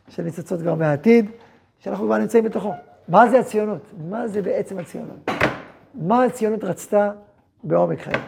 של 0.09 0.23
ניצוצות 0.23 0.61
כבר 0.61 0.75
מהעתיד, 0.75 1.31
שאנחנו 1.79 2.05
כבר 2.05 2.17
נמצאים 2.17 2.43
בתוכו. 2.43 2.73
מה 3.07 3.29
זה 3.29 3.39
הציונות? 3.39 3.81
מה 4.09 4.27
זה 4.27 4.41
בעצם 4.41 4.77
הציונות? 4.77 5.29
מה 5.95 6.23
הציונות 6.23 6.63
רצתה 6.63 7.11
בעומק 7.63 8.01
חיים. 8.01 8.23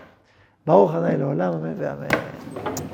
ברוך 0.68 0.93
ה' 0.93 1.18
לעולם, 1.18 1.53
אמן 1.53 1.74
ואמן. 1.78 2.88